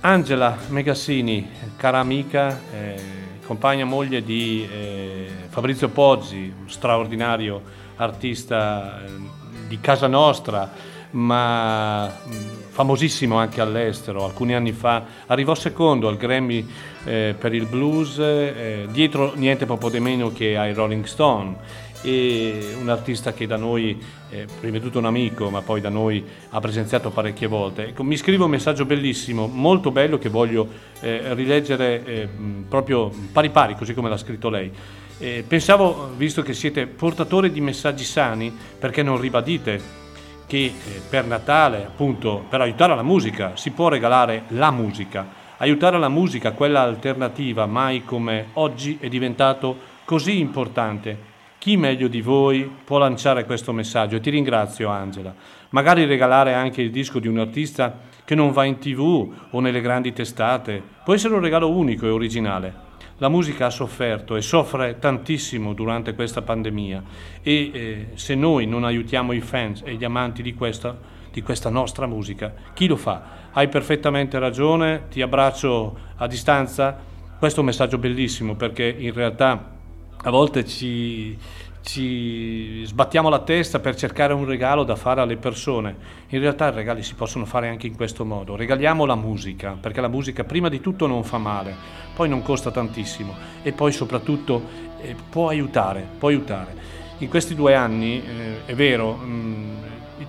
Angela 0.00 0.56
Megassini, 0.68 1.46
cara 1.76 1.98
amica, 1.98 2.58
eh, 2.72 2.96
compagna 3.44 3.84
moglie 3.84 4.22
di 4.22 4.66
eh, 4.66 5.28
Fabrizio 5.50 5.90
Pozzi, 5.90 6.50
un 6.58 6.70
straordinario 6.70 7.60
artista 7.96 9.04
eh, 9.04 9.10
di 9.68 9.78
casa 9.78 10.06
nostra, 10.06 10.72
ma 11.10 12.06
mh, 12.06 12.59
famosissimo 12.80 13.36
anche 13.36 13.60
all'estero. 13.60 14.24
Alcuni 14.24 14.54
anni 14.54 14.72
fa 14.72 15.04
arrivò 15.26 15.54
secondo 15.54 16.08
al 16.08 16.16
Grammy 16.16 16.66
eh, 17.04 17.34
per 17.38 17.52
il 17.52 17.66
blues, 17.66 18.18
eh, 18.18 18.86
dietro 18.90 19.34
niente 19.34 19.66
proprio 19.66 19.90
di 19.90 20.00
meno 20.00 20.32
che 20.32 20.56
ai 20.56 20.72
Rolling 20.72 21.04
Stone. 21.04 21.88
E 22.02 22.76
un 22.80 22.88
artista 22.88 23.34
che 23.34 23.46
da 23.46 23.58
noi, 23.58 24.02
eh, 24.30 24.46
prima 24.58 24.78
di 24.78 24.82
tutto 24.82 24.98
un 24.98 25.04
amico, 25.04 25.50
ma 25.50 25.60
poi 25.60 25.82
da 25.82 25.90
noi 25.90 26.24
ha 26.48 26.58
presenziato 26.58 27.10
parecchie 27.10 27.46
volte. 27.46 27.88
Ecco, 27.88 28.02
mi 28.02 28.16
scrive 28.16 28.44
un 28.44 28.50
messaggio 28.50 28.86
bellissimo, 28.86 29.46
molto 29.46 29.90
bello, 29.90 30.16
che 30.16 30.30
voglio 30.30 30.66
eh, 31.00 31.34
rileggere 31.34 32.02
eh, 32.06 32.28
proprio 32.66 33.10
pari 33.30 33.50
pari, 33.50 33.74
così 33.74 33.92
come 33.92 34.08
l'ha 34.08 34.16
scritto 34.16 34.48
lei. 34.48 34.72
Eh, 35.18 35.44
pensavo, 35.46 36.14
visto 36.16 36.40
che 36.40 36.54
siete 36.54 36.86
portatori 36.86 37.50
di 37.52 37.60
messaggi 37.60 38.04
sani, 38.04 38.50
perché 38.78 39.02
non 39.02 39.20
ribadite 39.20 39.99
che 40.50 40.64
eh, 40.64 40.72
per 41.08 41.26
Natale, 41.26 41.84
appunto, 41.84 42.44
per 42.48 42.60
aiutare 42.60 42.96
la 42.96 43.04
musica, 43.04 43.54
si 43.54 43.70
può 43.70 43.88
regalare 43.88 44.46
la 44.48 44.72
musica. 44.72 45.38
Aiutare 45.58 45.96
la 45.96 46.08
musica, 46.08 46.50
quella 46.50 46.80
alternativa, 46.80 47.66
mai 47.66 48.04
come 48.04 48.46
oggi 48.54 48.98
è 48.98 49.08
diventato 49.08 49.78
così 50.04 50.40
importante. 50.40 51.28
Chi 51.56 51.76
meglio 51.76 52.08
di 52.08 52.20
voi 52.20 52.68
può 52.82 52.98
lanciare 52.98 53.44
questo 53.44 53.72
messaggio? 53.72 54.16
E 54.16 54.20
ti 54.20 54.30
ringrazio 54.30 54.88
Angela. 54.88 55.32
Magari 55.68 56.04
regalare 56.04 56.52
anche 56.52 56.82
il 56.82 56.90
disco 56.90 57.20
di 57.20 57.28
un 57.28 57.38
artista 57.38 58.00
che 58.24 58.34
non 58.34 58.50
va 58.50 58.64
in 58.64 58.78
tv 58.78 59.32
o 59.50 59.60
nelle 59.60 59.80
grandi 59.80 60.12
testate. 60.12 60.82
Può 61.04 61.14
essere 61.14 61.34
un 61.34 61.42
regalo 61.42 61.70
unico 61.70 62.06
e 62.06 62.10
originale. 62.10 62.89
La 63.20 63.28
musica 63.28 63.66
ha 63.66 63.70
sofferto 63.70 64.34
e 64.34 64.40
soffre 64.40 64.98
tantissimo 64.98 65.74
durante 65.74 66.14
questa 66.14 66.40
pandemia 66.40 67.02
e 67.42 67.70
eh, 67.70 68.06
se 68.14 68.34
noi 68.34 68.64
non 68.64 68.82
aiutiamo 68.84 69.32
i 69.32 69.42
fans 69.42 69.82
e 69.84 69.96
gli 69.96 70.04
amanti 70.04 70.40
di 70.40 70.54
questa, 70.54 70.96
di 71.30 71.42
questa 71.42 71.68
nostra 71.68 72.06
musica, 72.06 72.54
chi 72.72 72.86
lo 72.86 72.96
fa? 72.96 73.50
Hai 73.52 73.68
perfettamente 73.68 74.38
ragione, 74.38 75.08
ti 75.10 75.20
abbraccio 75.20 75.98
a 76.16 76.26
distanza. 76.26 76.96
Questo 77.38 77.58
è 77.58 77.60
un 77.60 77.66
messaggio 77.66 77.98
bellissimo 77.98 78.54
perché 78.54 78.86
in 78.86 79.12
realtà 79.12 79.70
a 80.16 80.30
volte 80.30 80.64
ci, 80.64 81.36
ci 81.82 82.84
sbattiamo 82.84 83.28
la 83.28 83.40
testa 83.40 83.78
per 83.78 83.94
cercare 83.94 84.32
un 84.32 84.44
regalo 84.44 84.84
da 84.84 84.96
fare 84.96 85.20
alle 85.20 85.36
persone. 85.36 85.96
In 86.28 86.40
realtà 86.40 86.68
i 86.68 86.74
regali 86.74 87.02
si 87.02 87.14
possono 87.14 87.44
fare 87.44 87.68
anche 87.68 87.86
in 87.86 87.96
questo 87.96 88.24
modo. 88.24 88.56
Regaliamo 88.56 89.04
la 89.04 89.14
musica, 89.14 89.76
perché 89.80 90.00
la 90.00 90.08
musica 90.08 90.44
prima 90.44 90.68
di 90.68 90.80
tutto 90.80 91.06
non 91.06 91.24
fa 91.24 91.38
male, 91.38 91.74
poi 92.14 92.28
non 92.28 92.42
costa 92.42 92.70
tantissimo 92.70 93.34
e 93.62 93.72
poi 93.72 93.92
soprattutto 93.92 94.62
eh, 95.00 95.14
può 95.28 95.48
aiutare, 95.48 96.06
può 96.18 96.28
aiutare. 96.28 96.74
In 97.18 97.28
questi 97.28 97.54
due 97.54 97.74
anni, 97.74 98.22
eh, 98.22 98.64
è 98.66 98.74
vero, 98.74 99.12
mh, 99.14 99.78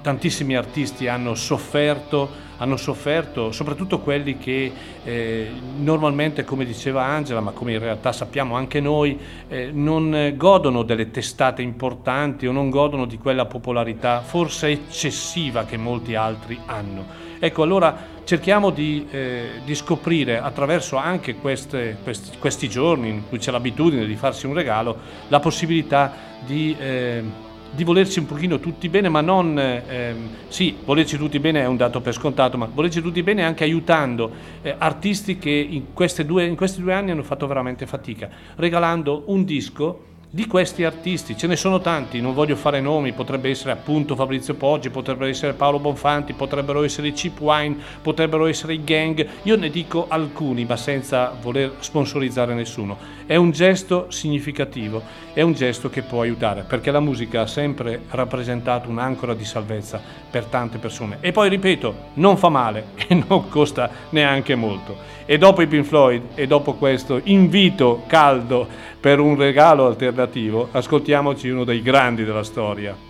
tantissimi 0.02 0.56
artisti 0.56 1.08
hanno 1.08 1.36
sofferto, 1.36 2.50
hanno 2.58 2.78
sofferto, 2.78 3.52
soprattutto 3.52 4.00
quelli 4.00 4.38
che 4.38 4.72
eh, 5.04 5.52
normalmente, 5.80 6.44
come 6.44 6.64
diceva 6.64 7.04
Angela, 7.04 7.42
ma 7.42 7.52
come 7.52 7.74
in 7.74 7.80
realtà 7.80 8.12
sappiamo 8.12 8.56
anche 8.56 8.80
noi, 8.80 9.18
eh, 9.48 9.72
non 9.74 10.14
eh, 10.16 10.36
godono 10.36 10.84
delle 10.84 11.10
testate 11.10 11.62
importanti 11.62 12.46
o 12.46 12.52
non 12.52 12.70
godono 12.70 13.06
di 13.06 13.18
quella 13.18 13.46
popolarità 13.46 14.22
forse 14.22 14.68
eccessiva 14.68 15.66
che 15.66 15.78
molti 15.78 16.16
altri 16.16 16.60
hanno. 16.68 17.30
Ecco, 17.40 17.64
allora 17.64 17.98
cerchiamo 18.24 18.70
di, 18.70 19.08
eh, 19.10 19.62
di 19.66 19.74
scoprire 19.74 20.38
attraverso 20.38 20.96
anche 20.98 21.36
queste- 21.36 21.98
questi, 22.04 22.38
questi 22.38 22.70
giorni 22.70 23.10
in 23.10 23.28
cui 23.28 23.40
c'è 23.40 23.50
l'abitudine 23.50 24.06
di 24.06 24.16
farsi 24.16 24.46
un 24.46 24.54
regalo, 24.54 24.98
la 25.28 25.40
possibilità 25.40 26.14
di... 26.46 27.50
eh, 27.72 27.76
di 27.76 27.84
volerci 27.84 28.20
un 28.20 28.26
pochino 28.26 28.60
tutti 28.60 28.90
bene, 28.90 29.10
ma 29.10 29.22
non, 29.22 29.58
ehm, 29.58 30.30
sì, 30.48 30.78
volerci 30.84 31.18
tutti 31.18 31.40
bene 31.40 31.62
è 31.62 31.66
un 31.66 31.78
dato 31.78 32.02
per 32.02 32.14
scontato, 32.14 32.58
ma 32.58 32.70
volerci 32.72 33.02
tutti 33.02 33.24
bene 33.24 33.44
anche 33.44 33.64
aiutando 33.64 34.32
eh, 34.62 34.76
artisti 34.78 35.38
che 35.38 35.50
in, 35.50 35.86
due- 36.26 36.46
in 36.46 36.56
questi 36.56 36.82
due 36.82 36.94
anni 36.94 37.12
hanno 37.12 37.24
fatto 37.24 37.48
veramente 37.48 37.86
fatica, 37.86 38.30
regalando 38.56 39.24
un 39.28 39.44
disco 39.44 40.10
di 40.34 40.48
questi 40.48 40.86
artisti, 40.86 41.36
ce 41.36 41.46
ne 41.46 41.58
sono 41.58 41.82
tanti, 41.82 42.22
non 42.22 42.34
voglio 42.34 42.56
fare 42.56 42.80
nomi, 42.80 43.12
potrebbe 43.12 43.50
essere 43.50 43.74
appunto 43.74 44.16
Fabrizio 44.16 44.54
Poggi, 44.54 44.90
potrebbe 44.90 45.28
essere 45.28 45.52
Paolo 45.52 45.78
Bonfanti, 45.78 46.32
potrebbero 46.32 46.84
essere 46.84 47.10
i 47.10 47.12
Cheap 47.12 47.38
Wine, 47.42 47.76
potrebbero 48.02 48.46
essere 48.46 48.76
i 48.76 48.82
Gang, 48.82 49.28
io 49.44 49.58
ne 49.58 49.70
dico 49.70 50.06
alcuni 50.08 50.64
ma 50.64 50.78
senza 50.78 51.36
voler 51.42 51.74
sponsorizzare 51.80 52.54
nessuno. 52.54 52.98
È 53.26 53.36
un 53.36 53.52
gesto 53.52 54.06
significativo, 54.10 55.04
è 55.34 55.42
un 55.42 55.54
gesto 55.54 55.90
che 55.90 56.02
può 56.02 56.22
aiutare, 56.22 56.64
perché 56.68 56.92
la 56.92 57.00
musica 57.00 57.42
ha 57.42 57.48
sempre 57.48 58.02
rappresentato 58.10 58.90
un'ancora 58.90 59.34
di 59.34 59.46
salvezza 59.46 60.02
per 60.30 60.46
tante 60.46 60.78
persone. 60.78 61.18
E 61.22 61.32
poi 61.32 61.50
ripeto, 61.50 61.96
non 62.16 62.38
fa 62.38 62.50
male 62.50 62.88
e 63.08 63.16
non 63.28 63.50
costa 63.50 63.90
neanche 64.10 64.56
molto. 64.56 64.98
E 65.26 65.38
dopo 65.38 65.62
i 65.62 65.68
Pink 65.68 65.86
Floyd 65.86 66.24
e 66.36 66.48
dopo 66.48 66.74
questo 66.74 67.20
invito 67.24 68.04
caldo 68.08 68.68
per 69.00 69.20
un 69.20 69.36
regalo 69.36 69.86
alternativo, 69.86 70.70
ascoltiamoci 70.72 71.50
uno 71.50 71.64
dei 71.64 71.82
grandi 71.82 72.24
della 72.24 72.44
storia. 72.44 73.10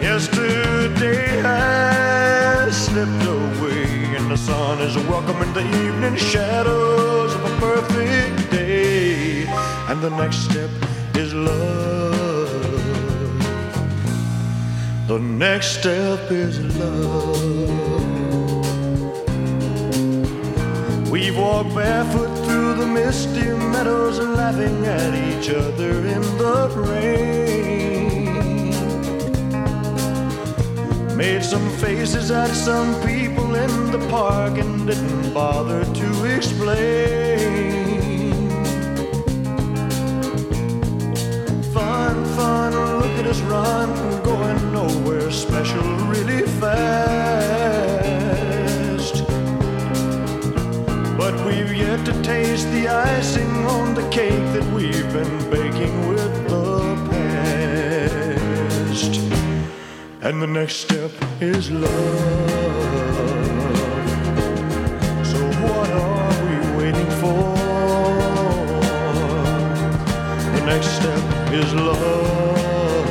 Yesterday 0.00 1.40
has 1.44 2.86
slipped 2.86 3.22
away, 3.22 3.87
the 4.28 4.36
sun 4.36 4.78
is 4.82 4.94
welcoming 5.08 5.50
the 5.54 5.64
evening 5.86 6.14
shadows 6.14 7.34
of 7.34 7.44
a 7.44 7.56
perfect 7.58 8.50
day. 8.50 9.46
And 9.88 10.02
the 10.02 10.10
next 10.10 10.38
step 10.48 10.70
is 11.14 11.32
love. 11.32 12.62
The 15.06 15.18
next 15.18 15.78
step 15.78 16.30
is 16.30 16.60
love. 16.76 17.88
We've 21.10 21.38
walked 21.38 21.74
barefoot 21.74 22.44
through 22.44 22.74
the 22.74 22.86
misty 22.86 23.48
meadows, 23.72 24.18
laughing 24.18 24.84
at 24.84 25.14
each 25.14 25.48
other 25.48 26.06
in 26.06 26.20
the 26.36 26.68
rain. 26.76 27.97
Made 31.18 31.42
some 31.42 31.68
faces 31.78 32.30
at 32.30 32.50
some 32.50 32.94
people 33.04 33.56
in 33.56 33.90
the 33.90 33.98
park 34.08 34.56
and 34.56 34.86
didn't 34.86 35.34
bother 35.34 35.84
to 35.84 36.24
explain. 36.36 37.40
Fun, 41.74 42.24
fun, 42.36 42.72
look 43.00 43.10
at 43.18 43.26
us 43.26 43.40
run, 43.40 44.22
going 44.22 44.72
nowhere 44.72 45.32
special 45.32 45.82
really 46.06 46.46
fast. 46.60 46.76
But 51.18 51.34
we've 51.44 51.74
yet 51.74 52.06
to 52.06 52.12
taste 52.22 52.70
the 52.70 52.86
icing 52.86 53.66
on 53.66 53.94
the 53.94 54.08
cake 54.10 54.52
that 54.54 54.64
we've 54.72 55.12
been 55.12 55.50
baking 55.50 56.08
with 56.10 56.48
the 56.48 56.94
past. 57.10 59.27
And 60.28 60.42
the 60.42 60.46
next 60.46 60.74
step 60.74 61.10
is 61.40 61.70
love. 61.70 61.90
So 65.24 65.38
what 65.64 65.88
are 65.88 66.44
we 66.44 66.56
waiting 66.76 67.10
for? 67.22 67.56
The 70.52 70.62
next 70.66 70.88
step 70.98 71.24
is 71.50 71.72
love. 71.72 73.08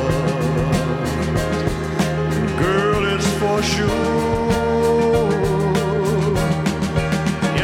Girl, 2.56 3.02
it's 3.12 3.28
for 3.40 3.62
sure. 3.64 3.88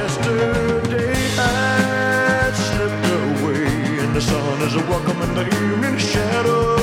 Yesterday 0.00 1.14
had 1.38 2.52
slipped 2.66 3.06
away, 3.22 3.66
and 4.02 4.16
the 4.16 4.20
sun 4.20 4.62
is 4.62 4.74
evening 5.46 5.96
shadows 5.96 6.73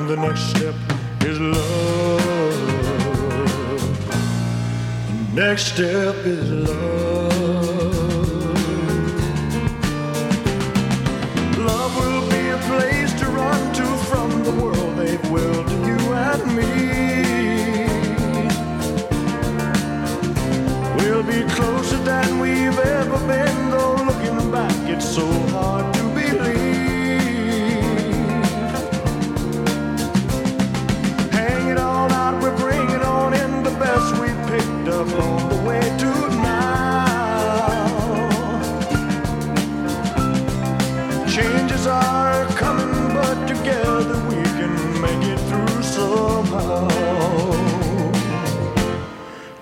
And 0.00 0.08
the 0.08 0.16
next 0.16 0.44
step 0.44 0.74
is 1.24 1.38
love. 1.38 2.24
The 5.34 5.42
next 5.42 5.74
step 5.74 6.16
is 6.24 6.50
love. 6.50 7.36
Love 11.58 11.96
will 12.00 12.30
be 12.30 12.48
a 12.48 12.56
place 12.70 13.12
to 13.20 13.26
run 13.26 13.74
to 13.74 13.84
from 14.08 14.42
the 14.42 14.52
world 14.52 14.96
they've 14.96 15.30
willed 15.30 15.68
to 15.68 15.74
you 15.74 15.98
and 16.14 16.56
me. 16.56 16.72
We'll 20.96 21.24
be 21.24 21.42
closer 21.52 21.98
than 21.98 22.38
we've 22.38 22.78
ever 22.78 23.18
been, 23.28 23.70
though 23.70 23.96
looking 23.96 24.50
back, 24.50 24.74
it's 24.88 25.06
so 25.14 25.39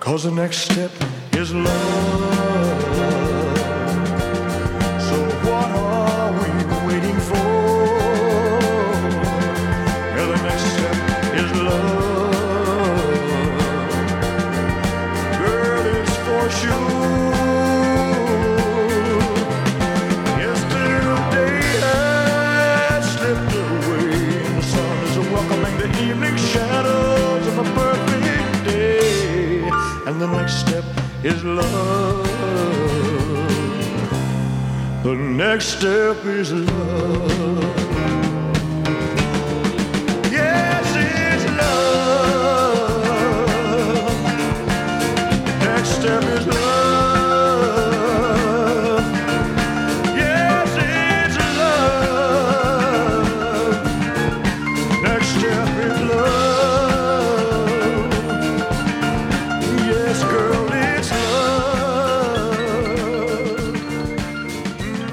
Cause 0.08 0.24
the 0.24 0.32
next 0.32 0.62
step 0.62 0.90
is 1.34 1.54
love. 1.54 3.27
Is 31.28 31.44
love. 31.44 32.26
The 35.02 35.14
next 35.14 35.78
step 35.78 36.24
is 36.24 36.52
love. 36.52 37.87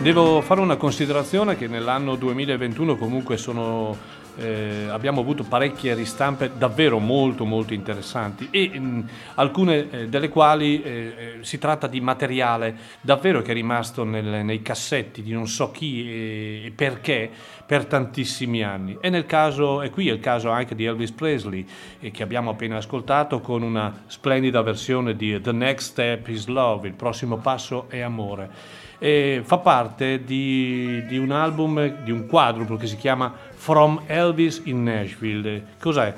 Devo 0.05 0.39
fare 0.41 0.61
una 0.61 0.75
considerazione 0.75 1.57
che 1.57 1.65
nell'anno 1.65 2.15
2021 2.15 2.95
comunque 2.95 3.37
sono, 3.37 3.97
eh, 4.37 4.85
abbiamo 4.87 5.19
avuto 5.19 5.43
parecchie 5.43 5.95
ristampe 5.95 6.51
davvero 6.55 6.99
molto 6.99 7.43
molto 7.43 7.73
interessanti 7.73 8.49
e 8.51 8.79
mh, 8.79 9.09
alcune 9.33 9.89
eh, 9.89 10.07
delle 10.07 10.29
quali 10.29 10.79
eh, 10.83 10.89
eh, 10.89 11.37
si 11.41 11.57
tratta 11.57 11.87
di 11.87 12.01
materiale 12.01 12.77
davvero 13.01 13.41
che 13.41 13.49
è 13.49 13.55
rimasto 13.55 14.03
nel- 14.03 14.45
nei 14.45 14.61
cassetti 14.61 15.23
di 15.23 15.31
non 15.31 15.47
so 15.47 15.71
chi 15.71 16.07
e, 16.07 16.71
perché 16.75 17.27
per 17.65 17.87
tantissimi 17.87 18.63
anni. 18.63 18.99
E 19.01 19.25
caso, 19.25 19.81
e 19.81 19.89
qui 19.89 20.09
è 20.09 20.11
il 20.11 20.19
caso 20.19 20.51
anche 20.51 20.75
di 20.75 20.85
Elvis 20.85 21.13
Presley 21.13 21.65
eh, 21.99 22.11
che 22.11 22.21
abbiamo 22.21 22.51
appena 22.51 22.77
ascoltato 22.77 23.41
con 23.41 23.63
una 23.63 24.03
splendida 24.05 24.61
versione 24.61 25.15
di 25.15 25.41
The 25.41 25.51
Next 25.51 25.89
Step 25.89 26.27
is 26.27 26.45
Love, 26.45 26.87
il 26.87 26.93
prossimo 26.93 27.37
passo 27.37 27.87
è 27.89 28.01
amore 28.01 28.83
e 28.97 29.41
fa 29.43 29.57
parte 29.57 30.23
di, 30.23 31.05
di 31.07 31.17
un 31.17 31.31
album, 31.31 32.03
di 32.03 32.11
un 32.11 32.25
quadruplo 32.25 32.77
che 32.77 32.87
si 32.87 32.97
chiama 32.97 33.33
From 33.53 34.03
Elvis 34.05 34.61
in 34.65 34.83
Nashville. 34.83 35.63
Cos'è? 35.79 36.13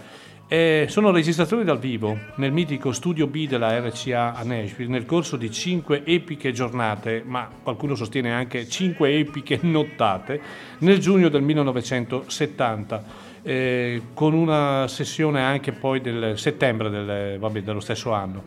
Eh, 0.49 0.85
sono 0.87 1.11
registrazioni 1.11 1.65
dal 1.65 1.77
vivo 1.77 2.17
nel 2.35 2.53
mitico 2.53 2.93
studio 2.93 3.27
B 3.27 3.49
della 3.49 3.77
RCA 3.79 4.33
a 4.33 4.43
Nashville 4.43 4.89
nel 4.89 5.05
corso 5.05 5.35
di 5.35 5.51
cinque 5.51 6.03
epiche 6.05 6.53
giornate, 6.53 7.21
ma 7.25 7.49
qualcuno 7.61 7.95
sostiene 7.95 8.31
anche 8.31 8.65
cinque 8.69 9.13
epiche 9.17 9.59
nottate, 9.63 10.39
nel 10.79 10.99
giugno 10.99 11.27
del 11.27 11.41
1970, 11.41 13.03
eh, 13.43 14.01
con 14.13 14.33
una 14.33 14.87
sessione 14.87 15.41
anche 15.41 15.73
poi 15.73 15.99
del 15.99 16.37
settembre 16.37 16.89
del- 16.89 17.37
vabbè, 17.39 17.61
dello 17.61 17.81
stesso 17.81 18.13
anno. 18.13 18.41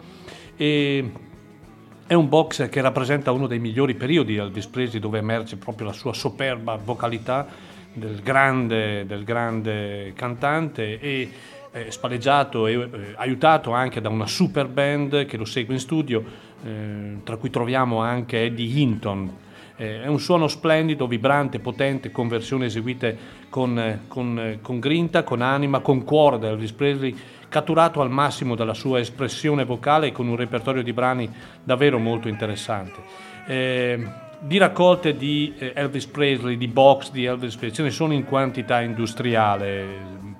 E 0.57 1.11
è 2.11 2.15
un 2.15 2.29
box 2.29 2.69
che 2.69 2.81
rappresenta 2.81 3.31
uno 3.31 3.47
dei 3.47 3.61
migliori 3.61 3.95
periodi 3.95 4.33
di 4.33 4.39
Elvis 4.41 4.67
Presley 4.67 5.01
dove 5.01 5.19
emerge 5.19 5.55
proprio 5.55 5.87
la 5.87 5.93
sua 5.93 6.13
superba 6.13 6.75
vocalità 6.75 7.47
del 7.93 8.21
grande, 8.21 9.07
del 9.07 9.23
grande 9.23 10.13
cantante 10.17 10.99
e 10.99 11.31
eh, 11.71 11.89
spalleggiato 11.93 12.67
e 12.67 12.73
eh, 12.73 12.89
aiutato 13.15 13.71
anche 13.71 14.01
da 14.01 14.09
una 14.09 14.27
super 14.27 14.67
band 14.67 15.25
che 15.25 15.37
lo 15.37 15.45
segue 15.45 15.73
in 15.73 15.79
studio, 15.79 16.25
eh, 16.65 17.19
tra 17.23 17.37
cui 17.37 17.49
troviamo 17.49 18.01
anche 18.01 18.43
Eddie 18.43 18.81
Hinton. 18.81 19.33
Eh, 19.77 20.03
è 20.03 20.09
un 20.09 20.19
suono 20.19 20.49
splendido, 20.49 21.07
vibrante, 21.07 21.61
potente, 21.61 22.11
con 22.11 22.27
versioni 22.27 22.65
eseguite 22.65 23.17
con, 23.49 23.79
eh, 23.79 24.01
con, 24.09 24.37
eh, 24.37 24.59
con 24.61 24.81
grinta, 24.81 25.23
con 25.23 25.43
anima, 25.43 25.79
con 25.79 26.03
cuore 26.03 26.41
da 26.41 26.49
Elvis 26.49 26.73
Presley, 26.73 27.17
catturato 27.51 28.01
al 28.01 28.11
massimo 28.11 28.55
dalla 28.55 28.73
sua 28.73 29.01
espressione 29.01 29.65
vocale 29.65 30.13
con 30.13 30.29
un 30.29 30.37
repertorio 30.37 30.83
di 30.83 30.95
brani 30.95 31.29
davvero 31.63 31.99
molto 31.99 32.29
interessante. 32.29 33.03
Eh, 33.47 34.07
di 34.39 34.57
raccolte 34.57 35.17
di 35.17 35.53
eh, 35.59 35.73
Elvis 35.75 36.07
Presley, 36.07 36.57
di 36.57 36.69
box 36.69 37.11
di 37.11 37.25
Elvis 37.25 37.57
Presley, 37.57 37.77
ce 37.77 37.83
ne 37.83 37.91
sono 37.91 38.15
in 38.15 38.25
quantità 38.25 38.81
industriale, 38.81 39.85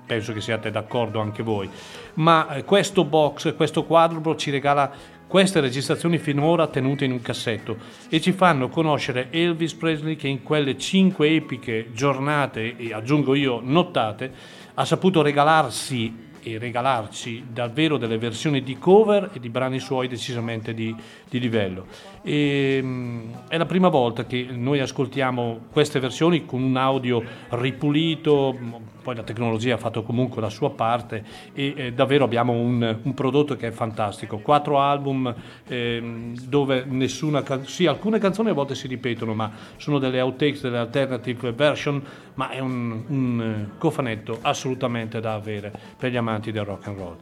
penso 0.05 0.33
che 0.33 0.41
siate 0.41 0.71
d'accordo 0.71 1.19
anche 1.19 1.43
voi, 1.43 1.69
ma 2.15 2.55
eh, 2.55 2.63
questo 2.63 3.03
box, 3.03 3.55
questo 3.55 3.83
quadruplo 3.83 4.35
ci 4.35 4.49
regala 4.49 4.91
queste 5.27 5.61
registrazioni 5.61 6.17
finora 6.17 6.67
tenute 6.67 7.05
in 7.05 7.11
un 7.11 7.21
cassetto 7.21 7.77
e 8.09 8.19
ci 8.19 8.33
fanno 8.33 8.67
conoscere 8.67 9.27
Elvis 9.31 9.73
Presley 9.75 10.17
che 10.17 10.27
in 10.27 10.43
quelle 10.43 10.77
cinque 10.77 11.29
epiche 11.29 11.91
giornate 11.93 12.75
e 12.75 12.93
aggiungo 12.93 13.33
io 13.33 13.61
nottate 13.63 14.33
ha 14.73 14.83
saputo 14.83 15.21
regalarsi 15.21 16.30
e 16.41 16.57
regalarci 16.57 17.45
davvero 17.51 17.97
delle 17.97 18.17
versioni 18.17 18.63
di 18.63 18.77
cover 18.77 19.29
e 19.33 19.39
di 19.39 19.49
brani 19.49 19.79
suoi 19.79 20.07
decisamente 20.07 20.73
di, 20.73 20.95
di 21.29 21.39
livello. 21.39 21.85
E, 22.21 22.79
mm, 22.81 23.31
è 23.47 23.57
la 23.57 23.65
prima 23.65 23.89
volta 23.89 24.25
che 24.25 24.47
noi 24.49 24.79
ascoltiamo 24.79 25.67
queste 25.71 25.99
versioni 25.99 26.45
con 26.45 26.61
un 26.61 26.75
audio 26.77 27.23
ripulito, 27.49 28.57
poi 29.01 29.15
la 29.15 29.23
tecnologia 29.23 29.75
ha 29.75 29.77
fatto 29.77 30.03
comunque 30.03 30.41
la 30.41 30.49
sua 30.49 30.71
parte 30.71 31.23
e 31.53 31.73
eh, 31.75 31.93
davvero 31.93 32.23
abbiamo 32.23 32.53
un, 32.53 32.97
un 33.01 33.13
prodotto 33.13 33.55
che 33.55 33.67
è 33.67 33.71
fantastico. 33.71 34.39
Quattro 34.39 34.79
album 34.79 35.33
ehm, 35.67 36.37
dove 36.47 36.85
nessuna 36.85 37.43
canzone, 37.43 37.69
sì 37.69 37.85
alcune 37.85 38.19
canzoni 38.19 38.49
a 38.49 38.53
volte 38.53 38.75
si 38.75 38.87
ripetono 38.87 39.33
ma 39.33 39.51
sono 39.77 39.99
delle 39.99 40.21
outtakes, 40.21 40.61
delle 40.61 40.77
alternative 40.77 41.51
version, 41.51 42.01
ma 42.35 42.49
è 42.49 42.59
un, 42.59 43.03
un 43.07 43.41
eh, 43.41 43.77
cofanetto 43.77 44.39
assolutamente 44.41 45.19
da 45.19 45.33
avere 45.33 45.71
per 45.97 46.11
gli 46.11 46.17
amanti 46.17 46.51
del 46.51 46.65
rock 46.65 46.87
and 46.87 46.97
roll. 46.97 47.17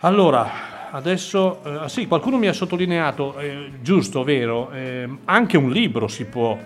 Allora, 0.00 0.90
adesso, 0.92 1.60
eh, 1.64 1.70
ah 1.70 1.88
sì, 1.88 2.06
qualcuno 2.06 2.38
mi 2.38 2.46
ha 2.46 2.52
sottolineato, 2.52 3.36
eh, 3.38 3.72
giusto, 3.80 4.22
vero, 4.22 4.70
eh, 4.70 5.08
anche 5.24 5.56
un 5.56 5.70
libro 5.70 6.06
si 6.06 6.24
può, 6.24 6.56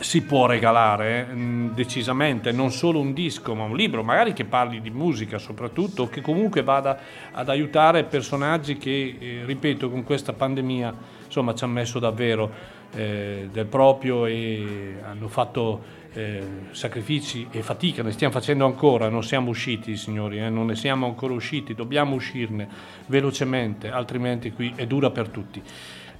si 0.00 0.22
può 0.22 0.46
regalare, 0.46 1.24
mh, 1.24 1.74
decisamente, 1.74 2.52
non 2.52 2.72
solo 2.72 2.98
un 2.98 3.12
disco, 3.12 3.54
ma 3.54 3.64
un 3.64 3.76
libro, 3.76 4.02
magari 4.02 4.32
che 4.32 4.44
parli 4.44 4.80
di 4.80 4.90
musica 4.90 5.38
soprattutto, 5.38 6.08
che 6.08 6.22
comunque 6.22 6.62
vada 6.62 6.98
ad 7.30 7.48
aiutare 7.48 8.04
personaggi 8.04 8.78
che, 8.78 9.16
eh, 9.18 9.42
ripeto, 9.44 9.90
con 9.90 10.02
questa 10.02 10.32
pandemia, 10.32 10.94
insomma, 11.26 11.54
ci 11.54 11.64
hanno 11.64 11.74
messo 11.74 11.98
davvero 11.98 12.78
eh, 12.94 13.48
del 13.52 13.66
proprio 13.66 14.24
e 14.24 14.96
hanno 15.02 15.28
fatto 15.28 15.98
eh, 16.12 16.42
sacrifici 16.70 17.46
e 17.50 17.62
fatica, 17.62 18.02
ne 18.02 18.12
stiamo 18.12 18.32
facendo 18.32 18.64
ancora, 18.64 19.08
non 19.08 19.22
siamo 19.22 19.50
usciti 19.50 19.96
signori, 19.96 20.38
eh, 20.38 20.48
non 20.48 20.66
ne 20.66 20.76
siamo 20.76 21.06
ancora 21.06 21.34
usciti, 21.34 21.74
dobbiamo 21.74 22.14
uscirne 22.14 22.68
velocemente, 23.06 23.90
altrimenti 23.90 24.50
qui 24.52 24.72
è 24.74 24.86
dura 24.86 25.10
per 25.10 25.28
tutti. 25.28 25.62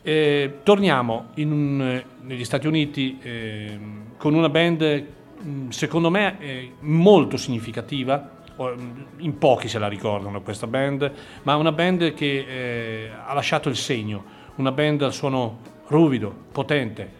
Eh, 0.03 0.61
torniamo 0.63 1.27
in 1.35 1.53
un- 1.53 2.03
negli 2.23 2.45
Stati 2.45 2.67
Uniti 2.67 3.19
eh, 3.23 3.79
con 4.17 4.33
una 4.35 4.49
band 4.49 5.07
mh, 5.43 5.69
secondo 5.69 6.09
me 6.11 6.39
eh, 6.41 6.73
molto 6.81 7.37
significativa, 7.37 8.17
mh, 8.57 8.73
in 9.19 9.37
pochi 9.37 9.69
se 9.69 9.79
la 9.79 9.89
ricordano 9.89 10.41
questa 10.41 10.67
band, 10.67 11.13
ma 11.43 11.57
una 11.57 11.73
band 11.73 12.15
che 12.15 12.47
eh, 12.49 13.11
ha 13.27 13.35
lasciato 13.35 13.69
il 13.69 13.77
segno, 13.77 14.25
una 14.57 14.73
band 14.73 15.03
al 15.03 15.13
suono 15.13 15.59
ruvido, 15.89 16.35
potente, 16.51 17.11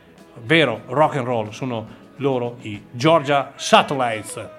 vero 0.45 0.83
rock 0.87 1.17
and 1.17 1.27
roll, 1.27 1.51
sono 1.51 1.87
loro 2.17 2.57
i 2.63 2.81
Georgia 2.93 3.53
Satellites. 3.57 4.59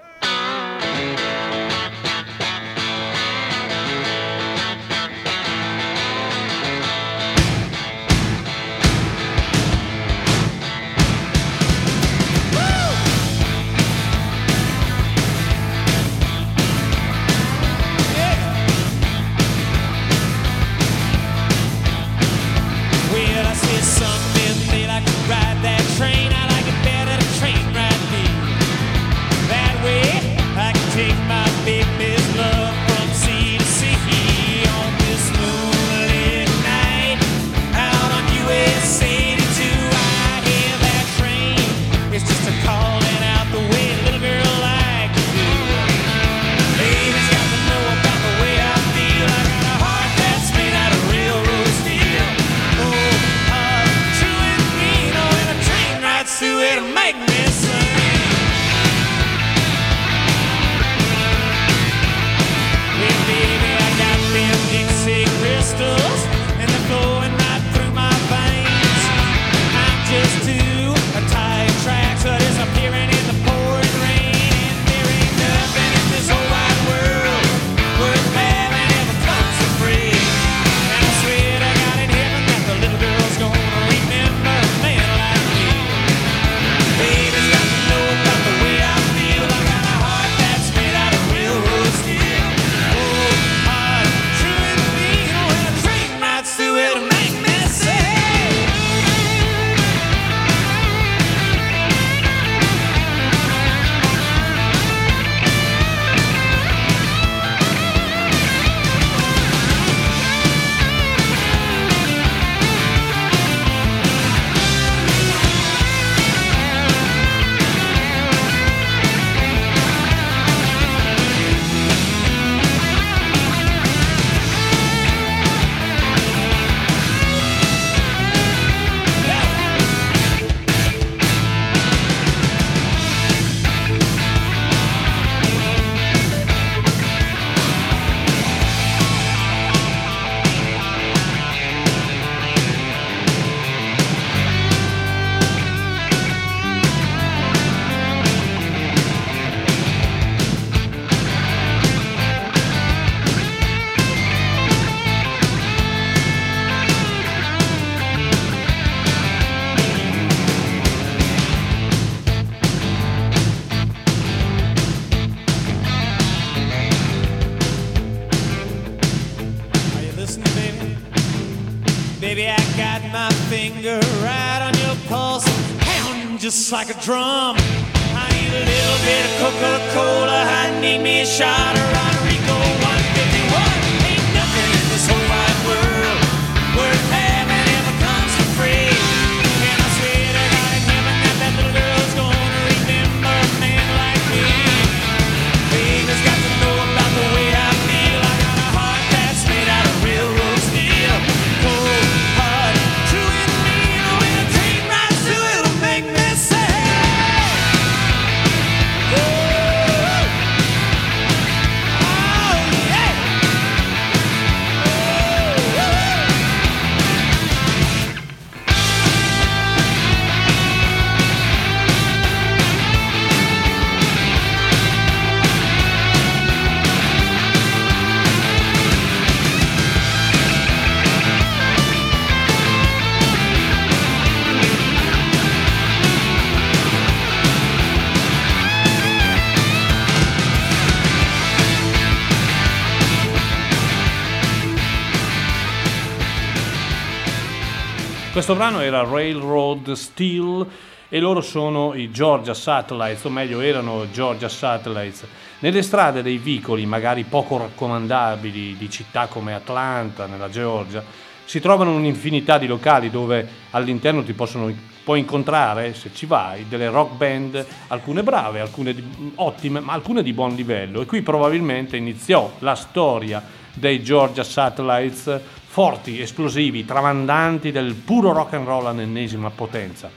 Questo 248.52 248.70
brano 248.70 248.84
era 248.84 249.02
Railroad 249.02 249.92
Steel 249.92 250.66
e 251.08 251.20
loro 251.20 251.40
sono 251.40 251.94
i 251.94 252.10
Georgia 252.10 252.52
Satellites, 252.52 253.24
o 253.24 253.30
meglio 253.30 253.62
erano 253.62 254.10
Georgia 254.12 254.50
Satellites. 254.50 255.24
Nelle 255.60 255.80
strade 255.80 256.20
dei 256.20 256.36
vicoli, 256.36 256.84
magari 256.84 257.24
poco 257.24 257.56
raccomandabili, 257.56 258.76
di 258.76 258.90
città 258.90 259.26
come 259.26 259.54
Atlanta, 259.54 260.26
nella 260.26 260.50
Georgia, 260.50 261.02
si 261.46 261.60
trovano 261.60 261.94
un'infinità 261.94 262.58
di 262.58 262.66
locali 262.66 263.08
dove 263.08 263.48
all'interno 263.70 264.22
ti 264.22 264.34
possono 264.34 264.70
puoi 265.02 265.20
incontrare, 265.20 265.94
se 265.94 266.10
ci 266.12 266.26
vai, 266.26 266.68
delle 266.68 266.90
rock 266.90 267.14
band, 267.14 267.66
alcune 267.88 268.22
brave, 268.22 268.60
alcune 268.60 268.94
di- 268.94 269.32
ottime, 269.36 269.80
ma 269.80 269.94
alcune 269.94 270.22
di 270.22 270.34
buon 270.34 270.54
livello. 270.54 271.00
E 271.00 271.06
qui 271.06 271.22
probabilmente 271.22 271.96
iniziò 271.96 272.52
la 272.58 272.74
storia 272.74 273.42
dei 273.72 274.02
Georgia 274.02 274.44
Satellites, 274.44 275.40
forti, 275.72 276.20
esplosivi, 276.20 276.84
tramandanti 276.84 277.72
del 277.72 277.94
puro 277.94 278.32
rock 278.34 278.52
and 278.52 278.66
roll 278.66 278.84
all'ennesima 278.84 279.48
potenza. 279.48 280.10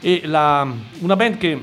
E 0.00 0.20
la- 0.26 0.70
una 0.98 1.16
band 1.16 1.38
che 1.38 1.62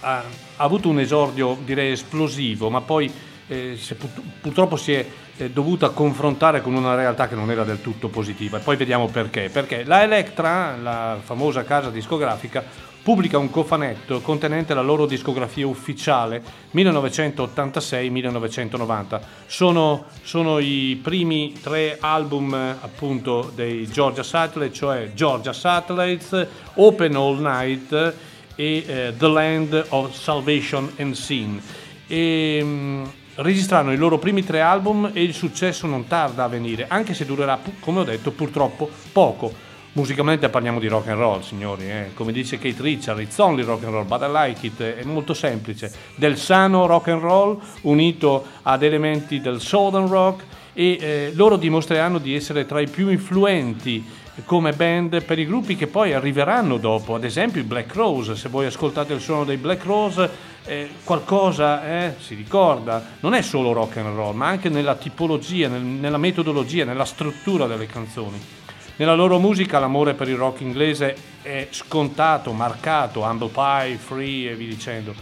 ha, 0.00 0.16
ha 0.16 0.24
avuto 0.56 0.88
un 0.88 0.98
esordio 0.98 1.56
direi 1.64 1.92
esplosivo, 1.92 2.68
ma 2.68 2.80
poi 2.80 3.08
eh, 3.46 3.76
si 3.76 3.94
purtroppo 4.40 4.74
si 4.74 4.92
è 4.92 5.06
eh, 5.36 5.50
dovuta 5.50 5.90
confrontare 5.90 6.60
con 6.60 6.74
una 6.74 6.96
realtà 6.96 7.28
che 7.28 7.36
non 7.36 7.48
era 7.48 7.62
del 7.62 7.80
tutto 7.80 8.08
positiva. 8.08 8.58
E 8.58 8.60
poi 8.60 8.74
vediamo 8.74 9.06
perché. 9.06 9.50
Perché 9.50 9.84
la 9.84 10.02
Electra, 10.02 10.74
la 10.76 11.16
famosa 11.22 11.62
casa 11.62 11.90
discografica, 11.90 12.64
pubblica 13.08 13.38
un 13.38 13.48
cofanetto 13.48 14.20
contenente 14.20 14.74
la 14.74 14.82
loro 14.82 15.06
discografia 15.06 15.66
ufficiale 15.66 16.42
1986-1990. 16.74 19.20
Sono, 19.46 20.04
sono 20.22 20.58
i 20.58 21.00
primi 21.02 21.54
tre 21.58 21.96
album 21.98 22.52
appunto 22.52 23.50
dei 23.54 23.86
Georgia 23.86 24.22
Satellites, 24.22 24.76
cioè 24.76 25.12
Georgia 25.14 25.54
Satellites, 25.54 26.46
Open 26.74 27.16
All 27.16 27.40
Night 27.40 28.14
e 28.54 28.84
eh, 28.86 29.14
The 29.16 29.28
Land 29.28 29.86
of 29.88 30.12
Salvation 30.12 30.92
and 30.98 31.14
Sin. 31.14 31.58
E, 32.06 32.60
mm, 32.62 33.04
registrarono 33.36 33.94
i 33.94 33.96
loro 33.96 34.18
primi 34.18 34.44
tre 34.44 34.60
album 34.60 35.12
e 35.14 35.22
il 35.22 35.32
successo 35.32 35.86
non 35.86 36.06
tarda 36.06 36.44
a 36.44 36.48
venire, 36.48 36.84
anche 36.88 37.14
se 37.14 37.24
durerà, 37.24 37.58
come 37.80 38.00
ho 38.00 38.04
detto, 38.04 38.32
purtroppo 38.32 38.90
poco. 39.12 39.67
Musicalmente 39.98 40.48
parliamo 40.48 40.78
di 40.78 40.86
rock 40.86 41.08
and 41.08 41.18
roll, 41.18 41.40
signori, 41.40 41.90
eh. 41.90 42.10
come 42.14 42.30
dice 42.30 42.56
Kate 42.56 42.80
Richard, 42.80 43.18
it's 43.18 43.36
only 43.38 43.64
rock 43.64 43.82
and 43.82 43.92
roll, 43.92 44.06
but 44.06 44.22
I 44.22 44.28
like 44.30 44.64
it, 44.64 44.80
è 44.80 45.02
molto 45.02 45.34
semplice. 45.34 45.92
Del 46.14 46.38
sano 46.38 46.86
rock 46.86 47.08
and 47.08 47.20
roll 47.20 47.60
unito 47.80 48.44
ad 48.62 48.84
elementi 48.84 49.40
del 49.40 49.60
southern 49.60 50.06
rock 50.06 50.44
e 50.72 50.98
eh, 51.00 51.32
loro 51.34 51.56
dimostreranno 51.56 52.18
di 52.18 52.32
essere 52.32 52.64
tra 52.64 52.80
i 52.80 52.88
più 52.88 53.08
influenti 53.08 54.04
come 54.44 54.72
band 54.72 55.24
per 55.24 55.40
i 55.40 55.44
gruppi 55.44 55.74
che 55.74 55.88
poi 55.88 56.12
arriveranno 56.12 56.76
dopo, 56.76 57.16
ad 57.16 57.24
esempio 57.24 57.60
i 57.60 57.64
Black 57.64 57.92
Rose, 57.96 58.36
se 58.36 58.48
voi 58.48 58.66
ascoltate 58.66 59.14
il 59.14 59.20
suono 59.20 59.42
dei 59.42 59.56
Black 59.56 59.84
Rose 59.84 60.30
eh, 60.64 60.90
qualcosa 61.02 61.84
eh, 61.84 62.14
si 62.20 62.36
ricorda, 62.36 63.04
non 63.18 63.34
è 63.34 63.42
solo 63.42 63.72
rock 63.72 63.96
and 63.96 64.14
roll, 64.14 64.36
ma 64.36 64.46
anche 64.46 64.68
nella 64.68 64.94
tipologia, 64.94 65.66
nel- 65.66 65.82
nella 65.82 66.18
metodologia, 66.18 66.84
nella 66.84 67.04
struttura 67.04 67.66
delle 67.66 67.86
canzoni. 67.86 68.57
Nella 68.98 69.14
loro 69.14 69.38
musica 69.38 69.78
l'amore 69.78 70.14
per 70.14 70.28
il 70.28 70.34
rock 70.34 70.60
inglese 70.60 71.14
è 71.42 71.68
scontato, 71.70 72.50
marcato, 72.50 73.20
Humble 73.20 73.48
Pie, 73.48 73.96
Free 73.96 74.50
e 74.50 74.56
via 74.56 74.66
dicendo. 74.66 75.14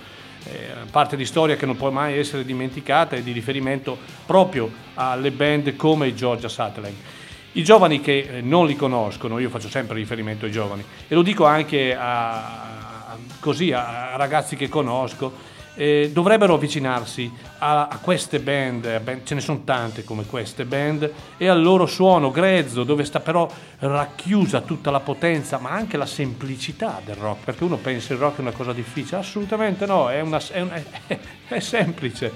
Eh, 0.45 0.87
parte 0.91 1.15
di 1.15 1.27
storia 1.27 1.57
che 1.57 1.67
non 1.67 1.77
può 1.77 1.91
mai 1.91 2.17
essere 2.17 2.47
dimenticata 2.47 3.17
e 3.17 3.23
di 3.23 3.33
riferimento 3.33 3.99
proprio 4.25 4.71
alle 4.95 5.31
band 5.31 5.77
come 5.77 6.07
i 6.07 6.15
Georgia 6.15 6.49
Satellite. 6.49 7.15
I 7.53 7.63
giovani 7.65 8.01
che 8.01 8.21
eh, 8.21 8.41
non 8.41 8.67
li 8.67 8.77
conoscono, 8.77 9.39
io 9.39 9.51
faccio 9.51 9.69
sempre 9.69 9.97
riferimento 9.97 10.47
ai 10.47 10.53
giovani, 10.53 10.83
e 11.07 11.15
lo 11.15 11.21
dico 11.21 11.45
anche 11.45 11.95
a, 11.95 13.15
così, 13.41 13.73
a 13.73 14.17
ragazzi 14.17 14.57
che 14.57 14.71
conosco, 14.71 15.35
eh, 15.77 16.11
dovrebbero 16.13 16.55
avvicinarsi 16.55 17.31
a, 17.59 17.89
a 17.89 17.99
queste 17.99 18.41
band, 18.41 18.87
a 18.87 18.99
band- 19.01 19.25
ce 19.25 19.35
ne 19.35 19.41
sono 19.41 19.63
tante 19.63 20.05
come 20.05 20.25
queste 20.25 20.65
band, 20.65 21.11
e 21.37 21.49
al 21.49 21.63
loro 21.63 21.87
suono 21.87 22.31
grezzo, 22.31 22.83
dove 22.83 23.05
sta 23.05 23.21
però 23.21 23.49
racchiusa 23.79 24.63
tutta 24.63 24.91
la 24.91 25.01
potenza, 25.01 25.59
ma 25.59 25.71
anche 25.71 25.97
la 25.97 26.07
semplicità 26.07 27.01
del 27.05 27.17
rock, 27.17 27.45
perché 27.45 27.65
uno 27.65 27.77
pensa 27.77 28.13
il 28.15 28.19
rock 28.19 28.39
è 28.39 28.41
una 28.41 28.53
cosa 28.53 28.73
difficile, 28.73 29.19
assolutamente 29.19 29.87
no, 29.87 30.09
è, 30.11 30.21
una- 30.21 30.41
è 30.51 30.61
un- 30.61 30.71
è- 31.07 31.19
è 31.49 31.61
semplice. 31.61 32.33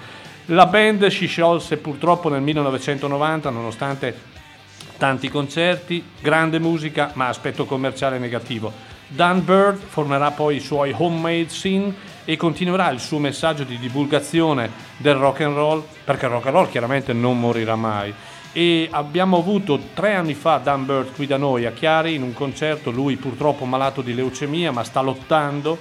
La 0.47 0.67
band 0.67 1.07
si 1.09 1.27
sciolse 1.27 1.77
purtroppo 1.77 2.29
nel 2.29 2.43
1990, 2.43 3.51
nonostante 3.51 4.15
tanti 4.99 5.29
concerti, 5.29 6.05
grande 6.21 6.59
musica, 6.59 7.13
ma 7.15 7.29
aspetto 7.29 7.65
commerciale 7.65 8.19
negativo. 8.19 8.73
Dan 9.07 9.45
Bird 9.45 9.79
formerà 9.79 10.31
poi 10.31 10.57
i 10.57 10.61
suoi 10.61 10.95
homemade 10.97 11.49
scene 11.49 11.95
e 12.25 12.37
continuerà 12.37 12.91
il 12.91 13.01
suo 13.01 13.19
messaggio 13.19 13.65
di 13.65 13.79
divulgazione 13.79 14.71
del 14.97 15.15
rock 15.15 15.41
and 15.41 15.55
roll, 15.55 15.85
perché 16.05 16.27
il 16.27 16.33
rock 16.33 16.47
and 16.47 16.55
roll 16.55 16.69
chiaramente 16.71 17.13
non 17.13 17.39
morirà 17.39 17.77
mai. 17.77 18.13
E 18.53 18.89
abbiamo 18.91 19.39
avuto 19.39 19.79
tre 19.95 20.15
anni 20.15 20.35
fa 20.35 20.59
Dan 20.59 20.85
Bird 20.85 21.15
qui 21.15 21.27
da 21.27 21.37
noi 21.37 21.67
a 21.67 21.71
Chiari 21.71 22.15
in 22.15 22.23
un 22.23 22.33
concerto, 22.33 22.91
lui 22.91 23.17
purtroppo 23.17 23.65
malato 23.65 24.03
di 24.03 24.15
leucemia 24.15 24.73
ma 24.73 24.83
sta 24.83 25.01
lottando 25.01 25.79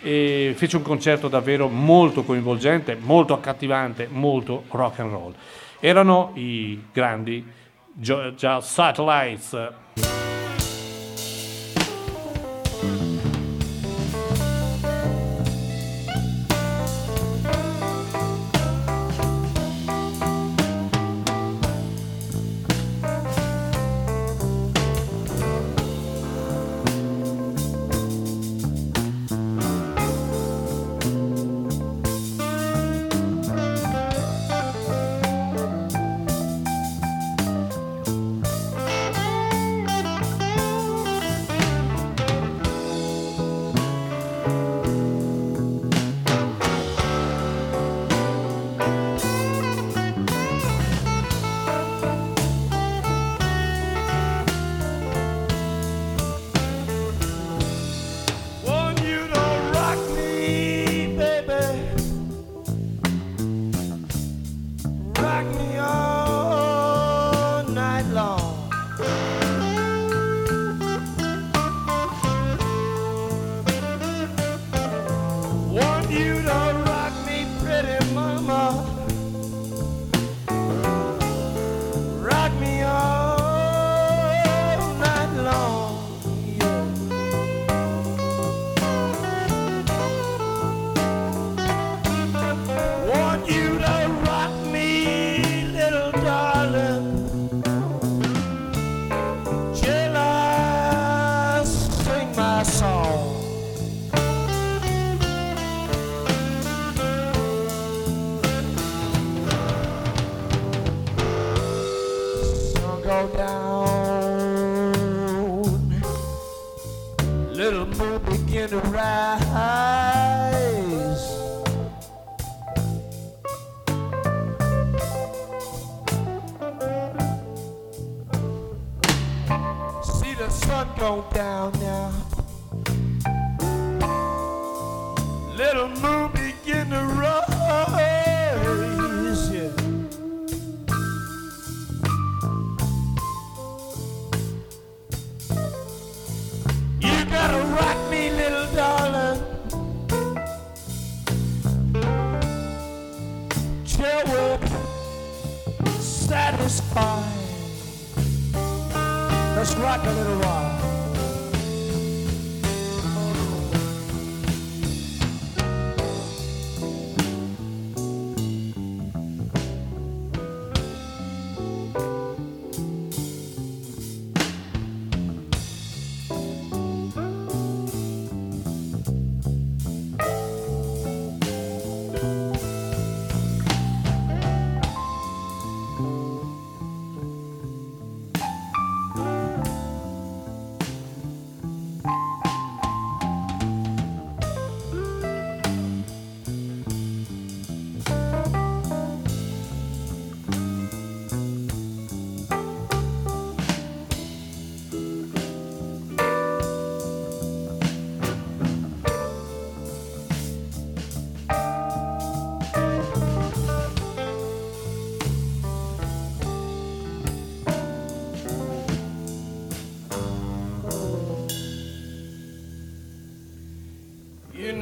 e 0.00 0.52
fece 0.56 0.76
un 0.76 0.82
concerto 0.82 1.28
davvero 1.28 1.68
molto 1.68 2.22
coinvolgente, 2.22 2.96
molto 3.00 3.34
accattivante, 3.34 4.08
molto 4.10 4.64
rock 4.68 5.00
and 5.00 5.10
roll. 5.10 5.34
Erano 5.80 6.30
i 6.34 6.80
grandi 6.92 7.44
Georgia 7.92 8.60
Satellites. 8.60 10.31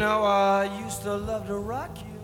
Know 0.01 0.25
I 0.25 0.65
used 0.83 1.03
to 1.03 1.15
love 1.15 1.47
to 1.49 1.57
rock 1.59 1.99
you 2.01 2.21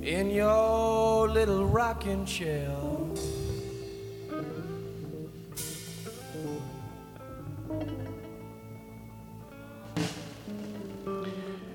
in 0.00 0.30
your 0.30 1.28
little 1.28 1.66
rocking 1.66 2.24
chair. 2.24 2.70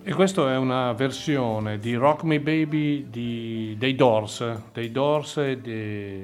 E 0.04 0.14
questa 0.14 0.54
è 0.54 0.56
una 0.56 0.94
versione 0.94 1.80
di 1.80 1.96
Rock 1.96 2.24
Me 2.24 2.40
Baby 2.40 3.10
di- 3.10 3.76
dei 3.78 3.94
Doors, 3.94 4.42
dei 4.72 4.90
Doors 4.90 5.36
e, 5.36 5.60
e 5.62 6.17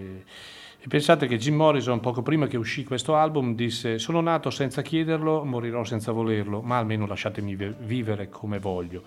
pensate 0.94 1.26
che 1.26 1.38
Jim 1.38 1.56
Morrison 1.56 2.00
poco 2.00 2.22
prima 2.22 2.46
che 2.46 2.56
uscì 2.56 2.84
questo 2.84 3.16
album 3.16 3.56
disse 3.56 3.98
sono 3.98 4.22
nato 4.22 4.52
senza 4.52 4.84
chiederlo, 4.84 5.44
morirò 5.44 5.84
senza 5.84 6.12
volerlo, 6.12 6.62
ma 6.62 6.78
almeno 6.78 7.08
lasciatemi 7.08 7.56
vi- 7.56 7.74
vivere 7.80 8.30
come 8.30 8.60
voglio. 8.60 9.02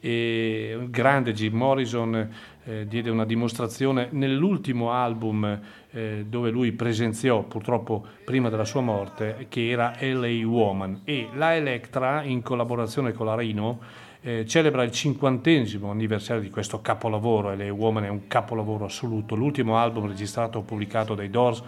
E 0.00 0.78
il 0.80 0.88
grande 0.88 1.34
Jim 1.34 1.54
Morrison 1.54 2.30
eh, 2.64 2.86
diede 2.86 3.10
una 3.10 3.26
dimostrazione 3.26 4.08
nell'ultimo 4.12 4.92
album 4.92 5.60
eh, 5.90 6.24
dove 6.26 6.48
lui 6.48 6.72
presenziò 6.72 7.42
purtroppo 7.42 8.02
prima 8.24 8.48
della 8.48 8.64
sua 8.64 8.80
morte 8.80 9.44
che 9.50 9.68
era 9.68 9.94
LA 10.00 10.46
Woman 10.46 11.02
e 11.04 11.28
la 11.34 11.54
Electra 11.54 12.22
in 12.22 12.40
collaborazione 12.40 13.12
con 13.12 13.26
la 13.26 13.36
Rino 13.36 13.80
eh, 14.26 14.44
celebra 14.44 14.82
il 14.82 14.90
cinquantesimo 14.90 15.88
anniversario 15.88 16.42
di 16.42 16.50
questo 16.50 16.80
capolavoro, 16.80 17.52
e 17.52 17.56
le 17.56 17.70
Woman 17.70 18.06
è 18.06 18.08
un 18.08 18.26
capolavoro 18.26 18.84
assoluto, 18.84 19.36
l'ultimo 19.36 19.78
album 19.78 20.08
registrato 20.08 20.58
o 20.58 20.62
pubblicato 20.62 21.14
dai 21.14 21.30
Doors, 21.30 21.62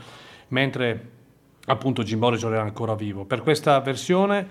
mentre 0.48 1.10
appunto 1.66 2.02
Jim 2.02 2.18
Morrison 2.18 2.52
era 2.52 2.62
ancora 2.62 2.96
vivo. 2.96 3.24
Per 3.24 3.42
questa 3.42 3.78
versione, 3.78 4.44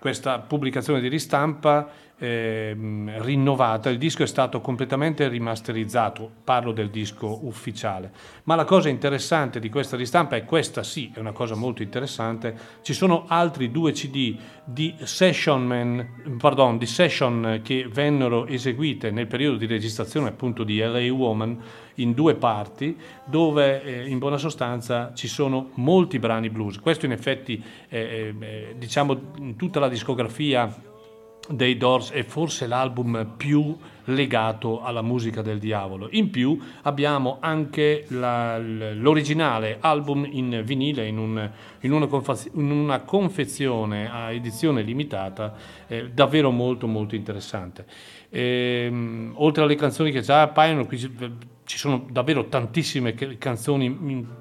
questa 0.00 0.40
pubblicazione 0.40 1.00
di 1.00 1.06
ristampa 1.06 1.88
ehm, 2.22 3.20
rinnovata, 3.22 3.90
il 3.90 3.98
disco 3.98 4.22
è 4.22 4.26
stato 4.26 4.60
completamente 4.60 5.26
rimasterizzato, 5.26 6.30
parlo 6.44 6.72
del 6.72 6.88
disco 6.88 7.44
ufficiale. 7.44 8.12
Ma 8.44 8.54
la 8.54 8.64
cosa 8.64 8.88
interessante 8.88 9.58
di 9.58 9.68
questa 9.68 9.96
ristampa, 9.96 10.36
e 10.36 10.44
questa 10.44 10.84
sì 10.84 11.10
è 11.12 11.18
una 11.18 11.32
cosa 11.32 11.56
molto 11.56 11.82
interessante, 11.82 12.56
ci 12.82 12.92
sono 12.92 13.24
altri 13.26 13.72
due 13.72 13.90
CD 13.90 14.36
di 14.64 14.94
session, 15.02 15.66
man- 15.66 16.36
pardon, 16.38 16.78
di 16.78 16.86
session 16.86 17.60
che 17.64 17.88
vennero 17.90 18.46
eseguite 18.46 19.10
nel 19.10 19.26
periodo 19.26 19.56
di 19.56 19.66
registrazione 19.66 20.28
appunto 20.28 20.62
di 20.62 20.78
LA 20.78 21.12
Woman 21.12 21.60
in 21.96 22.14
due 22.14 22.36
parti 22.36 22.96
dove 23.24 23.82
eh, 23.82 24.08
in 24.08 24.18
buona 24.18 24.38
sostanza 24.38 25.12
ci 25.14 25.26
sono 25.26 25.70
molti 25.74 26.20
brani 26.20 26.48
blues. 26.48 26.78
Questo 26.78 27.04
in 27.04 27.12
effetti 27.12 27.62
eh, 27.88 28.34
eh, 28.38 28.74
diciamo 28.78 29.54
tutta 29.56 29.80
la 29.80 29.88
discografia 29.88 30.90
dei 31.48 31.76
Doors 31.76 32.10
è 32.12 32.22
forse 32.22 32.66
l'album 32.66 33.34
più 33.36 33.76
legato 34.04 34.82
alla 34.82 35.02
musica 35.02 35.42
del 35.42 35.58
diavolo. 35.58 36.08
In 36.12 36.30
più 36.30 36.58
abbiamo 36.82 37.38
anche 37.40 38.04
la- 38.08 38.58
l'originale 38.58 39.78
album 39.80 40.26
in 40.30 40.62
vinile 40.64 41.06
in, 41.06 41.18
un- 41.18 41.50
in 41.80 41.92
una, 41.92 42.08
in 42.52 42.70
una 42.70 43.00
confezione 43.00 44.10
a 44.10 44.32
edizione 44.32 44.82
limitata 44.82 45.54
eh, 45.88 46.10
davvero 46.10 46.50
molto 46.50 46.86
molto 46.86 47.14
interessante. 47.14 47.86
Ehm, 48.30 49.32
oltre 49.36 49.62
alle 49.64 49.74
canzoni 49.74 50.10
che 50.10 50.20
già 50.20 50.42
appaiono, 50.42 50.86
qui 50.86 50.98
ci, 50.98 51.10
sono 51.64 52.06
davvero 52.10 52.48
tantissime 52.48 53.14
canzoni 53.14 54.40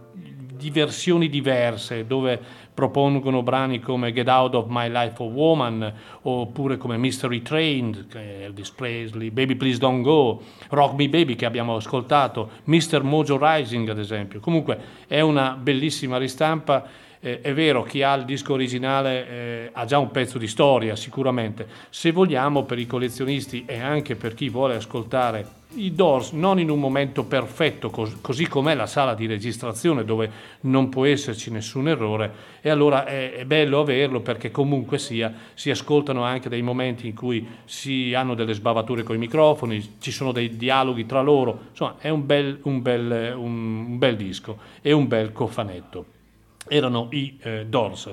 di 0.62 0.70
versioni 0.70 1.28
diverse 1.28 2.06
dove 2.06 2.40
propongono 2.74 3.44
brani 3.44 3.80
come 3.80 4.12
Get 4.12 4.28
Out 4.28 4.56
of 4.56 4.66
My 4.70 4.90
Life 4.90 5.22
a 5.22 5.26
Woman 5.26 5.94
oppure 6.22 6.78
come 6.78 6.98
Mystery 6.98 7.42
Train, 7.42 8.08
che 8.10 8.20
è 8.20 8.44
Elvis 8.46 8.72
Presley, 8.72 9.30
Baby 9.30 9.56
Please 9.56 9.78
Don't 9.78 10.02
Go, 10.02 10.42
Rock 10.70 10.96
Me 10.96 11.10
Baby 11.10 11.36
che 11.36 11.46
abbiamo 11.46 11.76
ascoltato, 11.76 12.50
Mr. 12.66 13.04
Mojo 13.04 13.38
Rising 13.40 13.90
ad 13.90 14.00
esempio. 14.00 14.40
Comunque 14.40 14.78
è 15.08 15.22
una 15.22 15.58
bellissima 15.60 16.18
ristampa. 16.18 17.10
Eh, 17.24 17.40
è 17.42 17.54
vero, 17.54 17.84
chi 17.84 18.02
ha 18.02 18.16
il 18.16 18.26
disco 18.26 18.54
originale 18.54 19.30
eh, 19.30 19.70
ha 19.72 19.86
già 19.86 20.00
un 20.00 20.10
pezzo 20.10 20.40
di 20.40 20.48
storia 20.48 20.96
sicuramente. 20.96 21.68
Se 21.90 22.12
vogliamo, 22.12 22.64
per 22.64 22.80
i 22.80 22.88
collezionisti 22.88 23.64
e 23.68 23.80
anche 23.80 24.16
per 24.16 24.34
chi 24.34 24.50
vuole 24.50 24.76
ascoltare 24.76 25.60
i 25.76 25.94
Doors 25.94 26.32
non 26.32 26.60
in 26.60 26.70
un 26.72 26.80
momento 26.80 27.24
perfetto, 27.24 27.92
cos- 27.92 28.18
così 28.22 28.48
com'è 28.48 28.74
la 28.74 28.88
sala 28.88 29.14
di 29.14 29.28
registrazione 29.28 30.04
dove 30.04 30.30
non 30.62 30.90
può 30.90 31.06
esserci 31.06 31.52
nessun 31.52 31.88
errore, 31.88 32.34
e 32.60 32.70
allora 32.70 33.06
è, 33.06 33.34
è 33.34 33.46
bello 33.46 33.80
averlo 33.80 34.22
perché 34.22 34.50
comunque 34.50 34.98
sia 34.98 35.32
si 35.54 35.70
ascoltano 35.70 36.24
anche 36.24 36.50
dei 36.50 36.62
momenti 36.64 37.08
in 37.08 37.16
cui 37.16 37.48
si 37.66 38.14
hanno 38.16 38.34
delle 38.34 38.54
sbavature 38.54 39.04
con 39.04 39.16
i 39.16 39.20
microfoni, 39.20 39.98
ci 40.00 40.12
sono 40.12 40.32
dei 40.32 40.58
dialoghi 40.58 41.06
tra 41.06 41.22
loro, 41.22 41.68
insomma 41.70 41.96
è 42.00 42.10
un 42.10 42.26
bel, 42.26 42.60
un 42.64 42.82
bel, 42.82 43.34
un 43.38 43.98
bel 43.98 44.18
disco 44.18 44.58
e 44.82 44.92
un 44.92 45.08
bel 45.08 45.32
cofanetto 45.32 46.20
erano 46.72 47.08
i 47.12 47.38
eh, 47.42 47.66
Doors. 47.68 48.10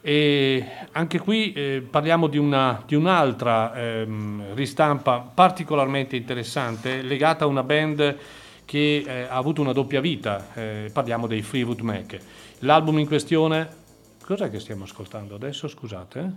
E 0.00 0.64
anche 0.92 1.18
qui 1.18 1.52
eh, 1.52 1.84
parliamo 1.88 2.28
di, 2.28 2.38
una, 2.38 2.82
di 2.86 2.94
un'altra 2.94 3.74
ehm, 3.74 4.54
ristampa 4.54 5.18
particolarmente 5.18 6.14
interessante 6.14 7.02
legata 7.02 7.44
a 7.44 7.48
una 7.48 7.64
band 7.64 8.16
che 8.64 9.04
eh, 9.04 9.22
ha 9.22 9.34
avuto 9.34 9.60
una 9.60 9.72
doppia 9.72 10.00
vita, 10.00 10.54
eh, 10.54 10.90
parliamo 10.92 11.26
dei 11.26 11.42
Freewood 11.42 11.80
Mac. 11.80 12.16
L'album 12.60 12.98
in 13.00 13.06
questione, 13.06 13.68
cos'è 14.22 14.48
che 14.48 14.60
stiamo 14.60 14.84
ascoltando 14.84 15.34
adesso, 15.34 15.66
scusate? 15.66 16.32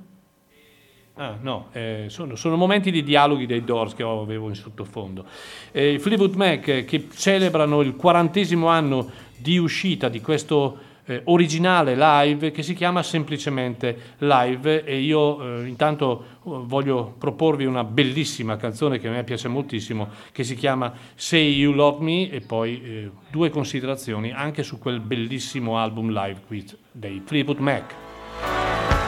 Ah, 1.15 1.37
no, 1.39 1.67
eh, 1.73 2.05
sono, 2.07 2.35
sono, 2.35 2.55
momenti 2.55 2.89
di 2.89 3.03
dialoghi 3.03 3.45
dei 3.45 3.63
Doors 3.63 3.93
che 3.93 4.01
avevo 4.01 4.47
in 4.47 4.55
sottofondo. 4.55 5.25
Eh, 5.71 5.99
Fleetwood 5.99 6.33
Mac 6.35 6.67
eh, 6.69 6.85
che 6.85 7.09
celebrano 7.13 7.81
il 7.81 7.95
quarantesimo 7.95 8.67
anno 8.67 9.09
di 9.37 9.57
uscita 9.57 10.09
di 10.09 10.21
questo 10.21 10.89
eh, 11.05 11.21
originale 11.25 11.95
live 11.95 12.51
che 12.51 12.63
si 12.63 12.73
chiama 12.73 13.03
semplicemente 13.03 14.15
Live 14.19 14.83
e 14.83 14.99
io 14.99 15.61
eh, 15.61 15.67
intanto 15.67 16.23
eh, 16.23 16.39
voglio 16.43 17.15
proporvi 17.17 17.65
una 17.65 17.83
bellissima 17.83 18.57
canzone 18.57 18.99
che 18.99 19.07
a 19.07 19.11
me 19.11 19.23
piace 19.23 19.47
moltissimo 19.47 20.09
che 20.31 20.43
si 20.43 20.55
chiama 20.55 20.93
Say 21.15 21.53
You 21.53 21.73
Love 21.73 22.03
Me 22.03 22.29
e 22.29 22.41
poi 22.41 22.81
eh, 22.83 23.11
due 23.29 23.49
considerazioni 23.49 24.31
anche 24.31 24.63
su 24.63 24.79
quel 24.79 24.99
bellissimo 24.99 25.77
album 25.77 26.11
live 26.11 26.41
qui 26.47 26.65
dei 26.91 27.21
Fleetwood 27.25 27.59
Mac. 27.59 29.00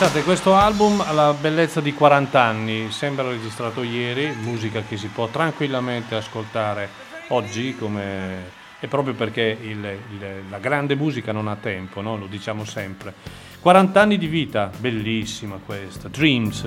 Pensate, 0.00 0.24
questo 0.24 0.54
album 0.54 1.02
ha 1.02 1.12
la 1.12 1.34
bellezza 1.38 1.82
di 1.82 1.92
40 1.92 2.40
anni, 2.40 2.90
sembra 2.90 3.28
registrato 3.28 3.82
ieri, 3.82 4.34
musica 4.40 4.80
che 4.80 4.96
si 4.96 5.08
può 5.08 5.26
tranquillamente 5.26 6.14
ascoltare 6.14 6.88
oggi 7.28 7.76
come... 7.76 8.50
E 8.80 8.86
proprio 8.86 9.12
perché 9.12 9.58
il, 9.60 9.84
il, 9.84 10.44
la 10.48 10.58
grande 10.58 10.94
musica 10.94 11.32
non 11.32 11.48
ha 11.48 11.56
tempo, 11.56 12.00
no? 12.00 12.16
lo 12.16 12.24
diciamo 12.28 12.64
sempre. 12.64 13.12
40 13.60 14.00
anni 14.00 14.16
di 14.16 14.26
vita, 14.26 14.70
bellissima 14.74 15.60
questa, 15.62 16.08
Dreams. 16.08 16.64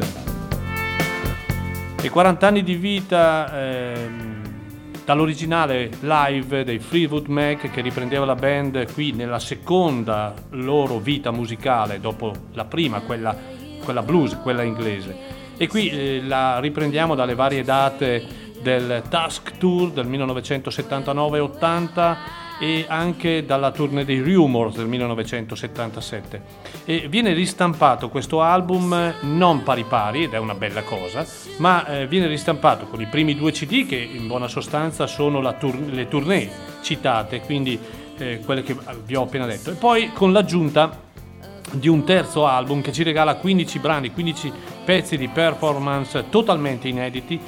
E 2.00 2.10
40 2.12 2.48
anni 2.48 2.62
di 2.62 2.76
vita... 2.76 3.52
Eh, 3.52 3.93
dall'originale 5.06 5.90
live 6.02 6.64
dei 6.64 6.80
Fleetwood 6.80 7.28
Mac 7.28 7.70
che 7.72 7.82
riprendeva 7.82 8.26
la 8.26 8.36
band 8.36 8.92
qui 8.94 9.12
nella 9.12 9.40
seconda 9.40 10.34
loro 10.52 11.00
vita 11.00 11.32
musicale 11.32 12.00
dopo 12.00 12.32
la 12.54 12.64
prima, 12.66 13.02
quella, 13.02 13.36
quella 13.84 14.02
blues, 14.02 14.38
quella 14.42 14.64
inglese. 14.64 15.42
E 15.58 15.68
qui 15.68 15.90
eh, 15.90 16.22
la 16.26 16.60
riprendiamo 16.60 17.16
dalle 17.16 17.36
varie 17.36 17.64
date 17.64 18.26
del 18.62 19.04
Task 19.10 19.58
Tour 19.58 19.92
del 19.92 20.08
1979-80 20.08 22.16
e 22.60 22.86
anche 22.88 23.46
dalla 23.46 23.72
tournée 23.72 24.06
dei 24.06 24.20
Rumors 24.20 24.76
del 24.76 24.88
1977 24.88 26.42
e 26.86 27.08
viene 27.10 27.34
ristampato 27.34 28.10
questo 28.10 28.42
album 28.42 28.94
eh, 28.94 29.16
non 29.22 29.64
pari 29.64 29.84
pari 29.84 30.24
ed 30.24 30.34
è 30.34 30.38
una 30.38 30.54
bella 30.54 30.84
cosa 30.84 31.26
ma 31.58 31.86
eh, 31.86 32.08
viene 32.08 32.28
ristampato 32.28 32.86
con 32.86 33.02
i 33.02 33.08
primi 33.08 33.36
due 33.36 33.52
CD 33.52 33.86
che 33.86 33.98
in 33.98 34.28
buona 34.28 34.48
sostanza 34.48 35.08
sono 35.08 35.42
tour- 35.58 35.90
le 35.90 36.08
tournée 36.08 36.50
citate 36.82 37.42
quindi 37.42 37.80
eh, 38.18 38.40
quelle 38.44 38.64
che 38.64 38.76
vi 39.06 39.16
ho 39.16 39.24
appena 39.24 39.46
detto. 39.46 39.72
E 39.72 39.76
poi 39.76 40.12
con 40.14 40.32
l'aggiunta 40.32 41.02
di 41.72 41.88
un 41.88 42.04
terzo 42.04 42.46
album 42.46 42.82
che 42.82 42.92
ci 42.92 43.04
regala 43.04 43.36
15 43.36 43.80
brani, 43.80 44.12
15 44.12 44.52
pezzi 44.86 45.18
di 45.18 45.28
performance 45.28 46.26
totalmente 46.30 46.88
inediti, 46.88 47.40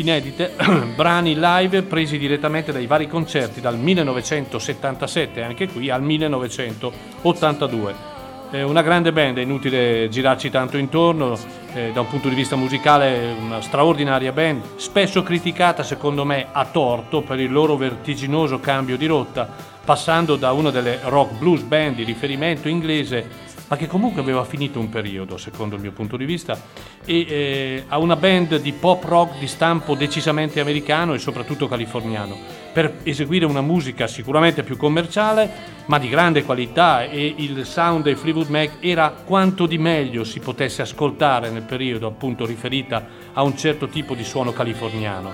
inedite, 0.00 0.54
brani 0.94 1.34
live 1.38 1.82
presi 1.82 2.18
direttamente 2.18 2.72
dai 2.72 2.86
vari 2.86 3.06
concerti 3.06 3.60
dal 3.60 3.78
1977 3.78 5.42
anche 5.42 5.68
qui 5.68 5.90
al 5.90 6.02
1982. 6.02 8.08
È 8.50 8.62
una 8.62 8.82
grande 8.82 9.12
band, 9.12 9.38
è 9.38 9.42
inutile 9.42 10.08
girarci 10.08 10.50
tanto 10.50 10.76
intorno, 10.76 11.38
eh, 11.72 11.92
da 11.92 12.00
un 12.00 12.08
punto 12.08 12.28
di 12.28 12.34
vista 12.34 12.56
musicale 12.56 13.32
una 13.38 13.60
straordinaria 13.60 14.32
band, 14.32 14.74
spesso 14.74 15.22
criticata 15.22 15.84
secondo 15.84 16.24
me 16.24 16.48
a 16.50 16.64
torto 16.64 17.22
per 17.22 17.38
il 17.38 17.52
loro 17.52 17.76
vertiginoso 17.76 18.58
cambio 18.58 18.96
di 18.96 19.06
rotta, 19.06 19.48
passando 19.84 20.34
da 20.34 20.50
una 20.50 20.70
delle 20.70 20.98
rock 21.04 21.38
blues 21.38 21.62
band 21.62 21.94
di 21.94 22.02
riferimento 22.02 22.68
inglese 22.68 23.24
ma 23.70 23.76
che 23.76 23.86
comunque 23.86 24.20
aveva 24.20 24.44
finito 24.44 24.80
un 24.80 24.88
periodo, 24.88 25.36
secondo 25.36 25.76
il 25.76 25.80
mio 25.80 25.92
punto 25.92 26.16
di 26.16 26.24
vista, 26.24 26.60
e 27.04 27.20
eh, 27.20 27.84
a 27.86 27.98
una 27.98 28.16
band 28.16 28.60
di 28.60 28.72
pop 28.72 29.04
rock 29.04 29.38
di 29.38 29.46
stampo 29.46 29.94
decisamente 29.94 30.58
americano 30.58 31.14
e 31.14 31.18
soprattutto 31.18 31.68
californiano, 31.68 32.36
per 32.72 32.96
eseguire 33.04 33.44
una 33.44 33.60
musica 33.60 34.08
sicuramente 34.08 34.64
più 34.64 34.76
commerciale, 34.76 35.48
ma 35.86 36.00
di 36.00 36.08
grande 36.08 36.42
qualità 36.42 37.04
e 37.04 37.32
il 37.36 37.64
sound 37.64 38.02
dei 38.02 38.16
Fleetwood 38.16 38.48
Mac 38.48 38.70
era 38.80 39.10
quanto 39.10 39.66
di 39.66 39.78
meglio 39.78 40.24
si 40.24 40.40
potesse 40.40 40.82
ascoltare 40.82 41.50
nel 41.50 41.62
periodo 41.62 42.08
appunto 42.08 42.44
riferita 42.44 43.06
a 43.32 43.42
un 43.42 43.56
certo 43.56 43.86
tipo 43.86 44.16
di 44.16 44.24
suono 44.24 44.52
californiano. 44.52 45.32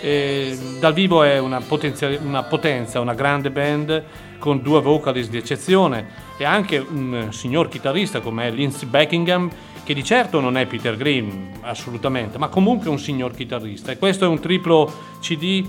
Eh, 0.00 0.58
dal 0.80 0.94
vivo 0.94 1.22
è 1.22 1.38
una, 1.38 1.60
potenzia- 1.60 2.18
una 2.18 2.44
potenza, 2.44 3.00
una 3.00 3.14
grande 3.14 3.50
band 3.50 4.04
con 4.44 4.60
due 4.60 4.82
vocalist 4.82 5.30
di 5.30 5.38
eccezione 5.38 6.06
e 6.36 6.44
anche 6.44 6.76
un 6.76 7.28
signor 7.30 7.70
chitarrista 7.70 8.20
come 8.20 8.50
Lindsey 8.50 8.86
Buckingham 8.86 9.50
che 9.82 9.94
di 9.94 10.04
certo 10.04 10.38
non 10.38 10.58
è 10.58 10.66
Peter 10.66 10.98
Green 10.98 11.52
assolutamente 11.62 12.36
ma 12.36 12.48
comunque 12.48 12.90
un 12.90 12.98
signor 12.98 13.34
chitarrista. 13.34 13.90
E 13.90 13.96
questo 13.96 14.26
è 14.26 14.28
un 14.28 14.40
triplo 14.40 14.92
CD 15.22 15.66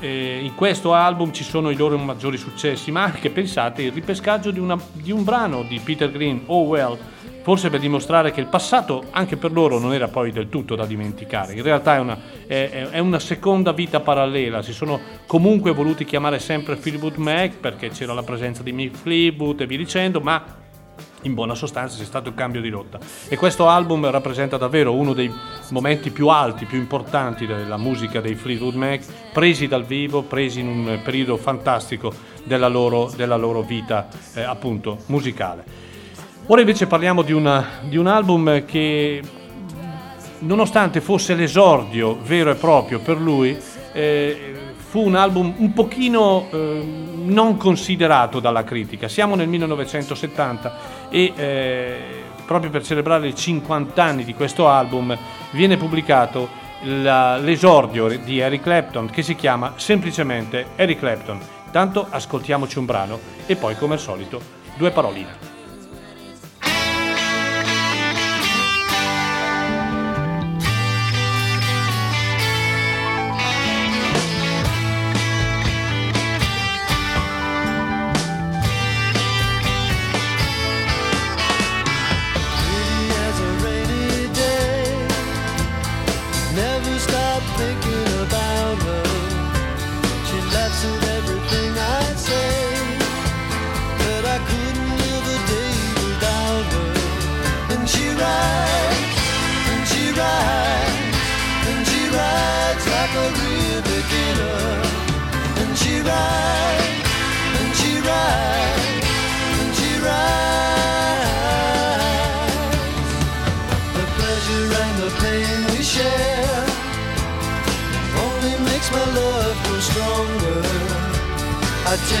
eh, 0.00 0.40
in 0.42 0.54
questo 0.54 0.94
album 0.94 1.34
ci 1.34 1.44
sono 1.44 1.68
i 1.68 1.76
loro 1.76 1.98
maggiori 1.98 2.38
successi 2.38 2.90
ma 2.90 3.02
anche 3.02 3.28
pensate 3.28 3.82
il 3.82 3.92
ripescaggio 3.92 4.50
di, 4.50 4.58
una- 4.58 4.80
di 4.92 5.12
un 5.12 5.22
brano 5.22 5.62
di 5.62 5.78
Peter 5.80 6.10
Green 6.10 6.44
Oh 6.46 6.62
Well 6.62 6.98
forse 7.44 7.68
per 7.68 7.78
dimostrare 7.78 8.32
che 8.32 8.40
il 8.40 8.46
passato 8.46 9.04
anche 9.10 9.36
per 9.36 9.52
loro 9.52 9.78
non 9.78 9.92
era 9.92 10.08
poi 10.08 10.32
del 10.32 10.48
tutto 10.48 10.74
da 10.74 10.86
dimenticare. 10.86 11.52
In 11.52 11.62
realtà 11.62 11.96
è 11.96 11.98
una, 11.98 12.18
è- 12.46 12.88
è- 12.90 12.98
una 13.00 13.18
seconda 13.18 13.72
vita 13.72 14.00
parallela, 14.00 14.62
si 14.62 14.72
sono 14.72 14.98
comunque 15.26 15.72
voluti 15.72 16.06
chiamare 16.06 16.38
sempre 16.38 16.76
Fleetwood 16.76 17.16
Mac 17.16 17.56
perché 17.56 17.90
c'era 17.90 18.14
la 18.14 18.22
presenza 18.22 18.62
di 18.62 18.72
Mick 18.72 18.96
Fleetwood 18.96 19.60
e 19.60 19.66
via 19.66 19.76
dicendo, 19.76 20.20
ma 20.22 20.42
in 21.20 21.34
buona 21.34 21.54
sostanza 21.54 21.98
c'è 21.98 22.04
stato 22.04 22.30
il 22.30 22.34
cambio 22.34 22.62
di 22.62 22.68
rotta 22.70 22.98
e 23.28 23.36
questo 23.36 23.68
album 23.68 24.10
rappresenta 24.10 24.56
davvero 24.56 24.94
uno 24.94 25.12
dei 25.12 25.30
momenti 25.70 26.10
più 26.10 26.28
alti, 26.28 26.64
più 26.64 26.78
importanti 26.78 27.44
della 27.44 27.76
musica 27.76 28.22
dei 28.22 28.36
Fleetwood 28.36 28.74
Mac, 28.74 29.04
presi 29.34 29.66
dal 29.68 29.84
vivo, 29.84 30.22
presi 30.22 30.60
in 30.60 30.68
un 30.68 31.00
periodo 31.04 31.36
fantastico 31.36 32.10
della 32.44 32.68
loro, 32.68 33.12
della 33.14 33.36
loro 33.36 33.60
vita 33.60 34.08
eh, 34.32 34.40
appunto 34.40 35.00
musicale. 35.06 35.92
Ora 36.46 36.60
invece 36.60 36.86
parliamo 36.86 37.22
di, 37.22 37.32
una- 37.32 37.64
di 37.82 37.96
un 37.96 38.06
album 38.06 38.64
che 38.66 39.22
nonostante 40.40 41.00
fosse 41.00 41.34
l'esordio 41.34 42.18
vero 42.22 42.50
e 42.50 42.54
proprio 42.54 43.00
per 43.00 43.18
lui, 43.18 43.56
eh, 43.92 44.52
fu 44.76 45.00
un 45.06 45.14
album 45.14 45.54
un 45.56 45.72
pochino 45.72 46.46
eh, 46.50 46.86
non 47.24 47.56
considerato 47.56 48.40
dalla 48.40 48.62
critica. 48.62 49.08
Siamo 49.08 49.34
nel 49.36 49.48
1970 49.48 50.76
e 51.08 51.32
eh, 51.34 51.96
proprio 52.44 52.70
per 52.70 52.84
celebrare 52.84 53.28
i 53.28 53.34
50 53.34 54.02
anni 54.02 54.24
di 54.24 54.34
questo 54.34 54.68
album 54.68 55.16
viene 55.52 55.78
pubblicato 55.78 56.48
la- 56.82 57.38
l'esordio 57.38 58.08
di 58.18 58.38
Eric 58.40 58.62
Clapton 58.62 59.08
che 59.08 59.22
si 59.22 59.34
chiama 59.34 59.72
semplicemente 59.76 60.66
Eric 60.76 60.98
Clapton. 60.98 61.40
Tanto 61.70 62.06
ascoltiamoci 62.08 62.78
un 62.78 62.84
brano 62.84 63.18
e 63.46 63.56
poi 63.56 63.74
come 63.76 63.94
al 63.94 64.00
solito 64.00 64.40
due 64.76 64.90
paroline. 64.90 65.53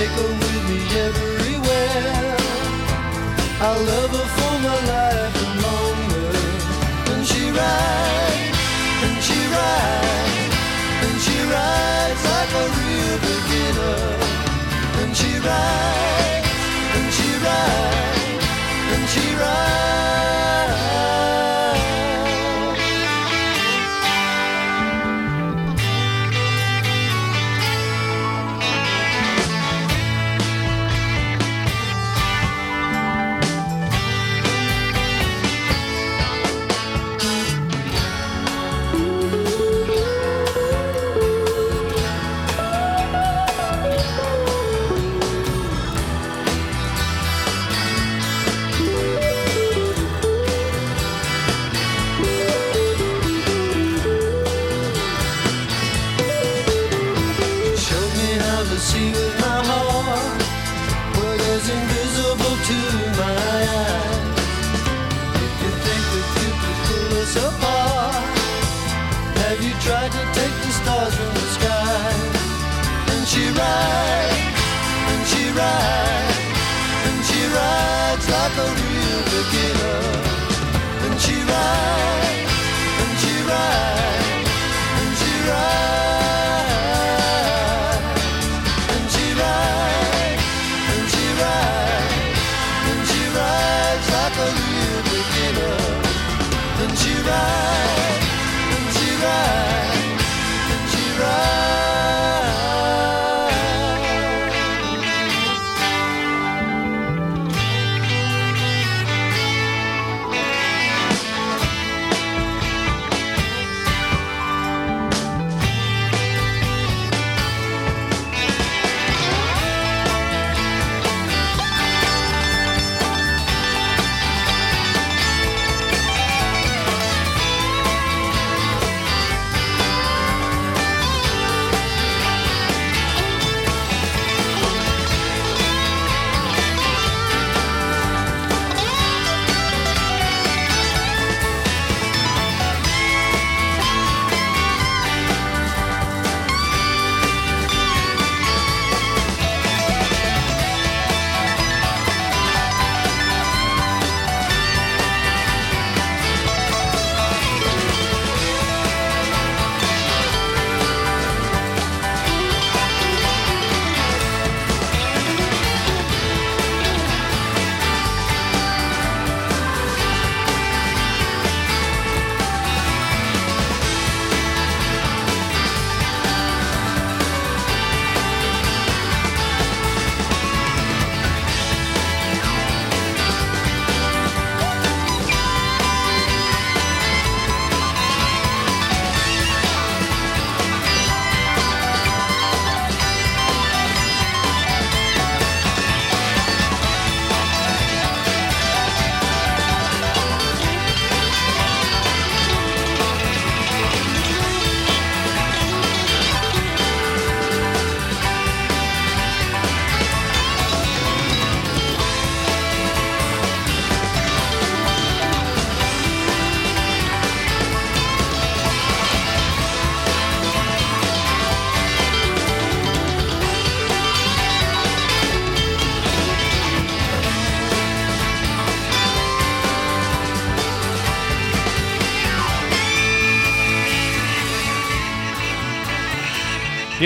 Take 0.04 0.16
her 0.20 0.32
with 0.42 0.62
me 0.68 0.80
everywhere. 1.06 2.36
I 3.60 3.72
love 3.90 4.10
her 4.18 4.28
for 4.36 4.54
my 4.66 4.78
life 4.92 5.36
and 5.44 5.54
longer. 5.66 6.30
And 7.12 7.22
she 7.30 7.44
rides, 7.60 8.58
and 9.06 9.16
she 9.26 9.40
rides, 9.58 10.54
and 11.06 11.16
she 11.24 11.38
rides 11.56 12.22
like 12.32 12.52
a 12.62 12.66
real 12.80 13.16
beginner. 13.28 13.98
And 15.00 15.10
she 15.20 15.32
rides, 15.48 16.48
and 16.96 17.08
she 17.16 17.30
rides, 17.48 18.44
and 18.94 19.04
she 19.12 19.26
rides. 19.42 19.93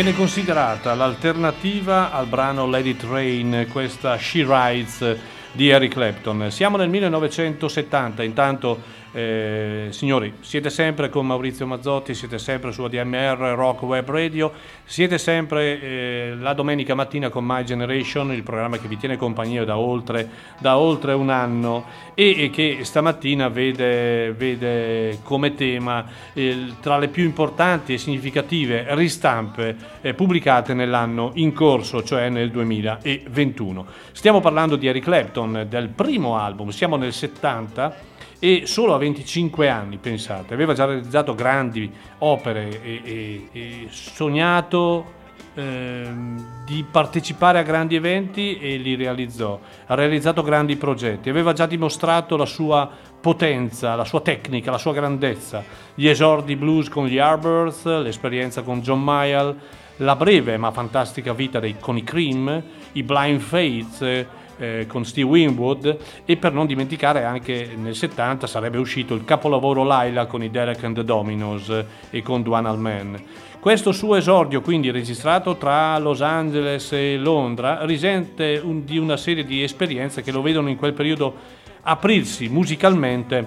Viene 0.00 0.14
considerata 0.14 0.94
l'alternativa 0.94 2.12
al 2.12 2.28
brano 2.28 2.68
Let 2.68 2.86
It 2.86 3.02
Rain, 3.02 3.66
questa 3.68 4.16
She 4.16 4.46
Rides 4.46 5.16
di 5.50 5.70
Eric 5.70 5.94
Clapton. 5.94 6.52
Siamo 6.52 6.76
nel 6.76 6.88
1970, 6.88 8.22
intanto 8.22 8.80
eh, 9.18 9.88
signori, 9.90 10.32
siete 10.40 10.70
sempre 10.70 11.08
con 11.08 11.26
Maurizio 11.26 11.66
Mazzotti, 11.66 12.14
siete 12.14 12.38
sempre 12.38 12.70
su 12.70 12.84
ADMR 12.84 13.52
Rock 13.56 13.82
Web 13.82 14.08
Radio, 14.08 14.52
siete 14.84 15.18
sempre 15.18 15.80
eh, 15.80 16.34
la 16.38 16.52
domenica 16.52 16.94
mattina 16.94 17.28
con 17.28 17.44
My 17.44 17.64
Generation, 17.64 18.32
il 18.32 18.44
programma 18.44 18.78
che 18.78 18.86
vi 18.86 18.96
tiene 18.96 19.16
compagnia 19.16 19.64
da 19.64 19.76
oltre, 19.76 20.28
da 20.60 20.78
oltre 20.78 21.14
un 21.14 21.30
anno 21.30 21.84
e, 22.14 22.44
e 22.44 22.50
che 22.50 22.78
stamattina 22.82 23.48
vede, 23.48 24.32
vede 24.34 25.18
come 25.24 25.54
tema 25.54 26.04
eh, 26.32 26.74
tra 26.80 26.96
le 26.96 27.08
più 27.08 27.24
importanti 27.24 27.94
e 27.94 27.98
significative 27.98 28.86
ristampe 28.90 29.76
eh, 30.00 30.14
pubblicate 30.14 30.74
nell'anno 30.74 31.32
in 31.34 31.52
corso, 31.52 32.04
cioè 32.04 32.28
nel 32.28 32.52
2021. 32.52 33.86
Stiamo 34.12 34.38
parlando 34.40 34.76
di 34.76 34.86
Eric 34.86 35.02
Clapton, 35.02 35.66
del 35.68 35.88
primo 35.88 36.38
album, 36.38 36.68
siamo 36.68 36.94
nel 36.94 37.12
70 37.12 38.07
e 38.40 38.62
solo 38.66 38.94
a 38.94 38.98
25 38.98 39.68
anni, 39.68 39.98
pensate, 39.98 40.54
aveva 40.54 40.72
già 40.72 40.84
realizzato 40.84 41.34
grandi 41.34 41.90
opere 42.18 42.82
e, 42.82 43.00
e- 43.04 43.48
e 43.52 43.86
sognato 43.90 45.16
ehm, 45.54 46.64
di 46.64 46.84
partecipare 46.88 47.58
a 47.58 47.62
grandi 47.62 47.96
eventi 47.96 48.58
e 48.58 48.76
li 48.76 48.94
realizzò. 48.94 49.58
Ha 49.86 49.94
realizzato 49.94 50.42
grandi 50.42 50.76
progetti, 50.76 51.28
aveva 51.28 51.52
già 51.52 51.66
dimostrato 51.66 52.36
la 52.36 52.46
sua 52.46 52.88
potenza, 53.20 53.96
la 53.96 54.04
sua 54.04 54.20
tecnica, 54.20 54.70
la 54.70 54.78
sua 54.78 54.92
grandezza. 54.92 55.64
Gli 55.94 56.06
esordi 56.06 56.54
blues 56.54 56.88
con 56.88 57.06
gli 57.06 57.18
Arbors, 57.18 57.84
l'esperienza 57.84 58.62
con 58.62 58.80
John 58.80 59.02
Mayall, 59.02 59.58
la 59.96 60.14
breve 60.14 60.56
ma 60.58 60.70
fantastica 60.70 61.32
vita 61.32 61.58
dei, 61.58 61.76
con 61.80 61.96
i 61.96 62.04
Cream, 62.04 62.62
i 62.92 63.02
Blind 63.02 63.40
Fates 63.40 64.26
eh, 64.58 64.86
con 64.88 65.04
Steve 65.04 65.28
Winwood 65.28 65.96
e 66.24 66.36
per 66.36 66.52
non 66.52 66.66
dimenticare 66.66 67.24
anche 67.24 67.70
nel 67.76 67.94
70 67.94 68.46
sarebbe 68.46 68.78
uscito 68.78 69.14
il 69.14 69.24
capolavoro 69.24 69.84
Laila 69.84 70.26
con 70.26 70.42
i 70.42 70.50
Derek 70.50 70.82
and 70.84 70.96
the 70.96 71.04
Dominos 71.04 71.84
e 72.10 72.22
con 72.22 72.42
Duane 72.42 72.68
Allman. 72.68 73.22
Questo 73.60 73.90
suo 73.92 74.14
esordio, 74.14 74.60
quindi 74.60 74.90
registrato 74.90 75.56
tra 75.56 75.98
Los 75.98 76.22
Angeles 76.22 76.92
e 76.92 77.16
Londra, 77.16 77.84
risente 77.84 78.60
un- 78.62 78.84
di 78.84 78.98
una 78.98 79.16
serie 79.16 79.44
di 79.44 79.62
esperienze 79.62 80.22
che 80.22 80.30
lo 80.30 80.42
vedono 80.42 80.68
in 80.68 80.76
quel 80.76 80.92
periodo 80.92 81.34
aprirsi 81.82 82.48
musicalmente 82.48 83.46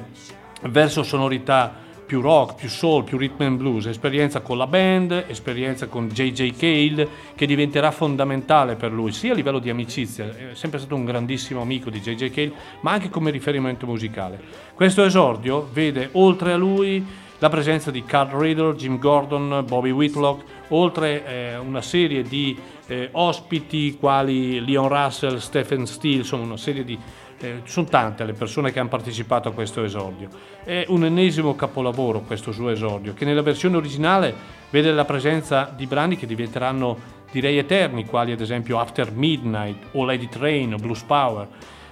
verso 0.64 1.04
sonorità 1.04 1.74
più 2.12 2.20
rock, 2.20 2.56
più 2.56 2.68
soul, 2.68 3.06
più 3.06 3.18
rhythm 3.18 3.44
and 3.44 3.58
blues, 3.58 3.86
esperienza 3.86 4.42
con 4.42 4.58
la 4.58 4.68
band, 4.68 5.28
esperienza 5.30 5.88
con 5.88 6.10
JJ 6.10 6.58
Cale 6.58 7.08
che 7.36 7.46
diventerà 7.46 7.90
fondamentale 7.92 8.76
per 8.76 8.92
lui 8.92 9.14
sia 9.14 9.32
a 9.32 9.36
livello 9.36 9.60
di 9.60 9.70
amicizia, 9.70 10.26
è 10.26 10.54
sempre 10.54 10.80
stato 10.80 10.96
un 10.96 11.06
grandissimo 11.06 11.62
amico 11.62 11.90
di 11.90 12.02
JJ 12.02 12.30
Cale, 12.32 12.52
ma 12.82 12.92
anche 12.92 13.10
come 13.10 13.32
riferimento 13.32 13.86
musicale. 13.86 14.42
Questo 14.74 15.06
esordio 15.06 15.70
vede 15.72 16.10
oltre 16.12 16.52
a 16.52 16.58
lui 16.58 17.02
la 17.40 17.48
presenza 17.48 17.92
di 17.92 18.04
Carl 18.04 18.38
Riddle, 18.38 18.76
Jim 18.76 19.00
Gordon, 19.00 19.64
Bobby 19.66 19.92
Whitlock, 19.92 20.44
oltre 20.68 21.26
eh, 21.26 21.58
una 21.60 21.82
serie 21.82 22.24
di 22.24 22.58
eh, 22.88 23.08
ospiti 23.14 23.96
quali 23.98 24.60
Leon 24.60 24.90
Russell, 24.90 25.38
Stephen 25.38 25.86
Steele, 25.88 26.18
insomma 26.18 26.44
una 26.44 26.58
serie 26.58 26.84
di 26.84 27.00
eh, 27.42 27.62
sono 27.66 27.88
tante 27.88 28.24
le 28.24 28.34
persone 28.34 28.72
che 28.72 28.80
hanno 28.80 28.90
partecipato 28.90 29.50
a 29.50 29.52
questo 29.52 29.84
esordio. 29.84 30.30
È 30.64 30.86
un 30.88 31.06
ennesimo 31.06 31.56
capolavoro 31.56 32.22
questo 32.22 32.52
suo 32.52 32.70
esordio, 32.70 33.14
che 33.14 33.26
nella 33.26 33.42
versione 33.42 33.78
originale 33.78 34.34
vede 34.70 34.92
la 34.92 35.06
presenza 35.06 35.72
di 35.76 35.86
brani 35.88 36.16
che 36.16 36.26
diventeranno 36.26 37.20
direi 37.32 37.58
eterni, 37.58 38.06
quali 38.06 38.32
ad 38.32 38.42
esempio 38.42 38.80
After 38.80 39.12
Midnight 39.12 39.90
o 39.94 40.06
Lady 40.06 40.28
Train 40.28 40.74
o 40.74 40.78
Blues 40.78 41.02
Power. 41.04 41.48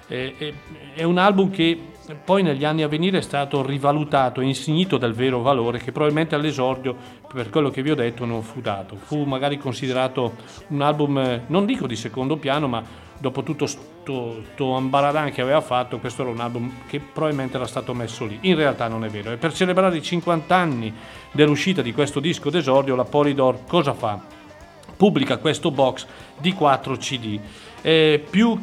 Eh, 0.08 0.36
eh, 0.38 0.54
è 0.96 1.04
un 1.04 1.18
album 1.18 1.50
che 1.50 1.80
poi 2.24 2.42
negli 2.42 2.66
anni 2.66 2.82
a 2.82 2.88
venire 2.88 3.20
è 3.20 3.22
stato 3.22 3.64
rivalutato 3.64 4.42
e 4.42 4.46
insignito 4.46 4.98
del 4.98 5.14
vero 5.14 5.42
valore 5.42 5.78
che 5.78 5.92
probabilmente 5.92 6.36
all'esordio, 6.36 6.96
per 7.32 7.50
quello 7.50 7.70
che 7.70 7.84
vi 7.84 7.92
ho 7.92 7.96
detto, 7.96 8.26
non 8.26 8.42
fu 8.42 8.62
dato. 8.62 8.96
Fu 8.96 9.24
magari 9.24 9.58
considerato 9.58 10.36
un 10.70 10.82
album, 10.82 11.44
non 11.48 11.66
dico 11.66 11.86
di 11.86 11.96
secondo 11.96 12.38
piano, 12.38 12.68
ma 12.68 12.84
dopo 13.20 13.44
tutto 13.44 13.68
sto, 13.68 14.44
sto 14.54 14.74
ambaradan 14.74 15.32
che 15.32 15.42
aveva 15.42 15.62
fatto, 15.62 16.00
questo 16.00 16.24
era 16.24 16.32
un 16.32 16.40
album 16.40 16.72
che 16.88 17.00
probabilmente 17.00 17.58
era 17.58 17.68
stato 17.68 17.94
messo 17.94 18.26
lì. 18.26 18.40
In 18.42 18.56
realtà 18.56 18.88
non 18.88 19.06
è 19.06 19.10
vero. 19.10 19.32
E 19.32 19.38
per 19.38 19.54
celebrare 19.54 19.98
i 19.98 20.02
50 20.02 20.56
anni 20.56 20.94
dell'uscita 21.32 21.82
di 21.82 21.94
questo 21.94 22.20
disco 22.20 22.50
d'esordio, 22.50 22.96
la 22.96 23.06
Polydor 23.06 23.66
cosa 23.68 23.94
fa? 23.94 24.38
pubblica 25.00 25.38
questo 25.38 25.72
box 25.72 26.06
di 26.38 26.52
4 26.52 26.98
CD. 26.98 27.40
È 27.80 28.22
più, 28.30 28.60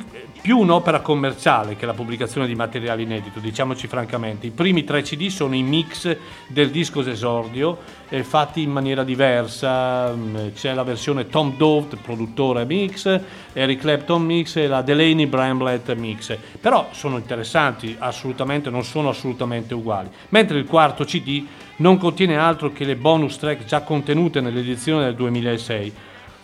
più 0.46 0.58
un'opera 0.58 1.00
commerciale 1.00 1.74
che 1.74 1.86
la 1.86 1.92
pubblicazione 1.92 2.46
di 2.46 2.54
materiale 2.54 3.02
inedito, 3.02 3.40
diciamoci 3.40 3.88
francamente. 3.88 4.46
I 4.46 4.52
primi 4.52 4.84
tre 4.84 5.02
CD 5.02 5.26
sono 5.26 5.56
i 5.56 5.62
mix 5.64 6.16
del 6.46 6.70
disco 6.70 7.02
d'esordio, 7.02 7.78
eh, 8.08 8.22
fatti 8.22 8.62
in 8.62 8.70
maniera 8.70 9.02
diversa. 9.02 10.14
Mm, 10.14 10.50
C'è 10.54 10.72
la 10.72 10.84
versione 10.84 11.26
Tom 11.26 11.56
Dove, 11.56 11.96
produttore 11.96 12.64
mix, 12.64 13.20
Eric 13.54 13.80
Clapton 13.80 14.22
mix 14.22 14.54
e 14.54 14.68
la 14.68 14.82
Delaney 14.82 15.26
Bramlett 15.26 15.92
mix. 15.96 16.38
Però 16.60 16.90
sono 16.92 17.16
interessanti, 17.16 17.96
assolutamente, 17.98 18.70
non 18.70 18.84
sono 18.84 19.08
assolutamente 19.08 19.74
uguali. 19.74 20.10
Mentre 20.28 20.58
il 20.58 20.66
quarto 20.66 21.02
CD 21.02 21.44
non 21.78 21.98
contiene 21.98 22.36
altro 22.36 22.70
che 22.70 22.84
le 22.84 22.94
bonus 22.94 23.36
track 23.38 23.64
già 23.64 23.80
contenute 23.80 24.40
nell'edizione 24.40 25.06
del 25.06 25.16
2006. 25.16 25.92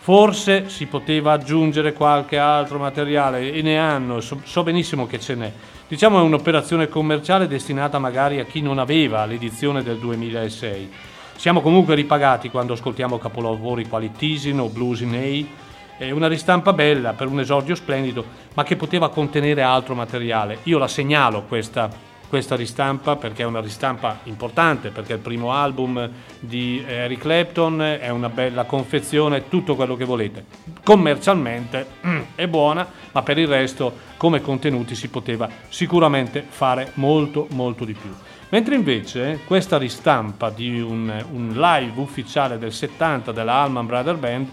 Forse 0.03 0.67
si 0.67 0.87
poteva 0.87 1.31
aggiungere 1.31 1.93
qualche 1.93 2.37
altro 2.37 2.77
materiale 2.77 3.53
e 3.53 3.61
ne 3.61 3.77
hanno, 3.77 4.19
so, 4.19 4.41
so 4.43 4.61
benissimo 4.61 5.07
che 5.07 5.17
ce 5.17 5.33
n'è. 5.33 5.49
Diciamo 5.87 6.19
è 6.19 6.23
un'operazione 6.23 6.89
commerciale 6.89 7.47
destinata 7.47 7.99
magari 7.99 8.41
a 8.41 8.43
chi 8.43 8.59
non 8.59 8.79
aveva 8.79 9.25
l'edizione 9.25 9.81
del 9.81 9.99
2006. 9.99 10.91
Siamo 11.37 11.61
comunque 11.61 11.95
ripagati 11.95 12.49
quando 12.49 12.73
ascoltiamo 12.73 13.17
capolavori 13.17 13.87
quali 13.87 14.11
Teasing 14.11 14.59
o 14.59 14.67
Blues 14.67 14.99
in 14.99 15.15
A. 15.15 16.03
È 16.03 16.11
una 16.11 16.27
ristampa 16.27 16.73
bella 16.73 17.13
per 17.13 17.27
un 17.27 17.39
esordio 17.39 17.73
splendido, 17.73 18.25
ma 18.55 18.63
che 18.63 18.75
poteva 18.75 19.07
contenere 19.07 19.61
altro 19.61 19.95
materiale. 19.95 20.57
Io 20.63 20.79
la 20.79 20.89
segnalo 20.89 21.43
questa 21.43 21.89
questa 22.33 22.55
ristampa 22.55 23.15
perché 23.15 23.43
è 23.43 23.45
una 23.45 23.61
ristampa 23.61 24.21
importante, 24.23 24.89
perché 24.89 25.13
è 25.13 25.17
il 25.17 25.21
primo 25.21 25.51
album 25.51 26.09
di 26.39 26.83
Eric 26.83 27.19
Clapton, 27.19 27.79
è 27.79 28.09
una 28.09 28.29
bella 28.29 28.63
confezione, 28.63 29.49
tutto 29.49 29.75
quello 29.75 29.95
che 29.95 30.03
volete. 30.03 30.43
Commercialmente 30.83 31.85
mm, 32.07 32.21
è 32.33 32.47
buona, 32.47 32.87
ma 33.11 33.21
per 33.21 33.37
il 33.37 33.47
resto 33.47 33.95
come 34.17 34.41
contenuti 34.41 34.95
si 34.95 35.09
poteva 35.09 35.47
sicuramente 35.69 36.43
fare 36.49 36.89
molto 36.95 37.45
molto 37.51 37.85
di 37.85 37.93
più. 37.93 38.11
Mentre 38.49 38.73
invece 38.73 39.41
questa 39.45 39.77
ristampa 39.77 40.49
di 40.49 40.81
un, 40.81 41.13
un 41.33 41.53
live 41.53 42.01
ufficiale 42.01 42.57
del 42.57 42.73
70 42.73 43.31
della 43.31 43.53
Allman 43.57 43.85
Brother 43.85 44.15
Band 44.15 44.47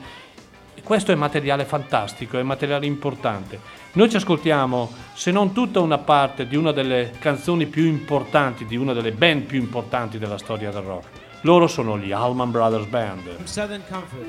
questo 0.82 1.12
è 1.12 1.14
materiale 1.14 1.64
fantastico, 1.64 2.38
è 2.38 2.42
materiale 2.42 2.84
importante. 2.84 3.60
Noi 3.92 4.08
ci 4.08 4.16
ascoltiamo, 4.16 4.92
se 5.14 5.32
non 5.32 5.52
tutta 5.52 5.80
una 5.80 5.98
parte 5.98 6.46
di 6.46 6.54
una 6.54 6.70
delle 6.70 7.10
canzoni 7.18 7.66
più 7.66 7.84
importanti, 7.84 8.64
di 8.64 8.76
una 8.76 8.92
delle 8.92 9.10
band 9.10 9.46
più 9.46 9.58
importanti 9.58 10.16
della 10.16 10.38
storia 10.38 10.70
del 10.70 10.82
rock. 10.82 11.08
Loro 11.40 11.66
sono 11.66 11.98
gli 11.98 12.12
Allman 12.12 12.52
Brothers 12.52 12.86
Band. 12.86 13.22
From 13.34 13.46
Southern 13.46 13.82
Comfort, 13.88 14.28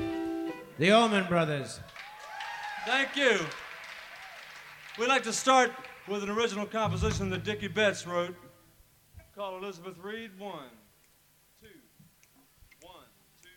the 0.78 0.90
Allman 0.90 1.26
Brothers. 1.28 1.80
Thank 2.86 3.14
you. 3.14 3.46
We'd 4.98 5.08
like 5.08 5.22
to 5.22 5.32
start 5.32 5.70
with 6.08 6.24
an 6.24 6.30
original 6.30 6.66
composition 6.66 7.30
that 7.30 7.44
Dickie 7.44 7.68
Betts 7.68 8.04
wrote 8.04 8.34
called 9.36 9.62
Elizabeth 9.62 9.96
Reed 10.02 10.32
One. 10.38 10.70
Two, 11.60 11.68
one, 12.80 13.06
two, 13.40 13.48